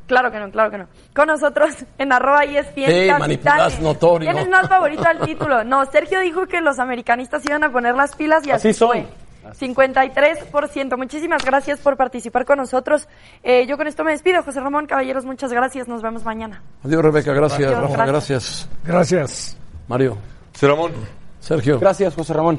Claro 0.07 0.31
que 0.31 0.39
no, 0.39 0.51
claro 0.51 0.71
que 0.71 0.79
no. 0.79 0.87
Con 1.15 1.27
nosotros 1.29 1.75
en 1.99 2.12
arroba 2.12 2.45
y 2.45 2.57
es 2.59 2.67
Sí, 2.75 3.09
manipulas 3.19 3.81
notorio. 3.81 4.31
¿Quién 4.31 4.43
es 4.43 4.49
más 4.51 4.69
favorito 4.69 5.05
al 5.07 5.21
título? 5.21 5.65
No, 5.65 5.85
Sergio 5.87 6.21
dijo 6.21 6.47
que 6.47 6.61
los 6.61 6.79
americanistas 6.79 7.43
iban 7.47 7.65
a 7.65 7.73
poner 7.73 7.95
las 7.95 8.15
pilas 8.15 8.47
y 8.47 8.51
así, 8.51 8.69
Así 8.69 8.79
son. 8.79 8.89
fue. 8.89 9.07
53%. 9.53 10.97
Muchísimas 10.97 11.45
gracias 11.45 11.80
por 11.80 11.97
participar 11.97 12.45
con 12.45 12.59
nosotros. 12.59 13.09
Eh, 13.42 13.66
yo 13.66 13.76
con 13.76 13.86
esto 13.86 14.05
me 14.05 14.12
despido. 14.12 14.42
José 14.42 14.61
Ramón, 14.61 14.86
caballeros, 14.86 15.24
muchas 15.24 15.53
gracias. 15.53 15.88
Nos 15.88 16.03
vemos 16.03 16.24
mañana. 16.24 16.62
Adiós, 16.84 17.03
Rebeca, 17.03 17.32
gracias. 17.32 17.72
Adiós, 17.72 17.90
Rafa, 17.90 18.07
gracias. 18.07 18.68
gracias. 18.84 19.57
Mario. 19.88 20.16
Ramón. 20.61 20.92
Sergio. 21.40 21.78
Gracias, 21.78 22.14
José 22.14 22.32
Ramón. 22.32 22.59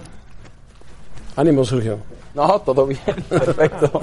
Ánimo, 1.36 1.66
Sergio. 1.66 2.00
No, 2.34 2.60
todo 2.62 2.86
bien. 2.86 3.00
Perfecto. 3.30 4.02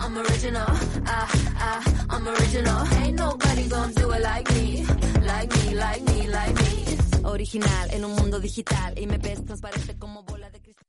I'm 0.00 0.16
original, 0.16 0.66
ah, 1.06 1.28
ah, 1.58 2.06
I'm 2.10 2.26
original. 2.26 2.86
Ain't 3.02 3.16
nobody 3.18 3.68
gonna 3.68 3.92
do 3.92 4.10
it 4.10 4.22
like 4.22 4.50
me, 4.54 4.84
like 5.22 5.50
me, 5.56 5.74
like 5.74 6.02
me, 6.02 6.28
like 6.28 6.54
me. 6.54 6.98
Original 7.24 7.90
en 7.90 8.04
un 8.04 8.12
mundo 8.16 8.40
digital 8.40 8.98
y 8.98 9.06
me 9.06 9.18
ves 9.18 9.44
transparente 9.44 9.96
como 9.98 10.22
bola 10.24 10.50
de 10.50 10.60
cristal. 10.60 10.79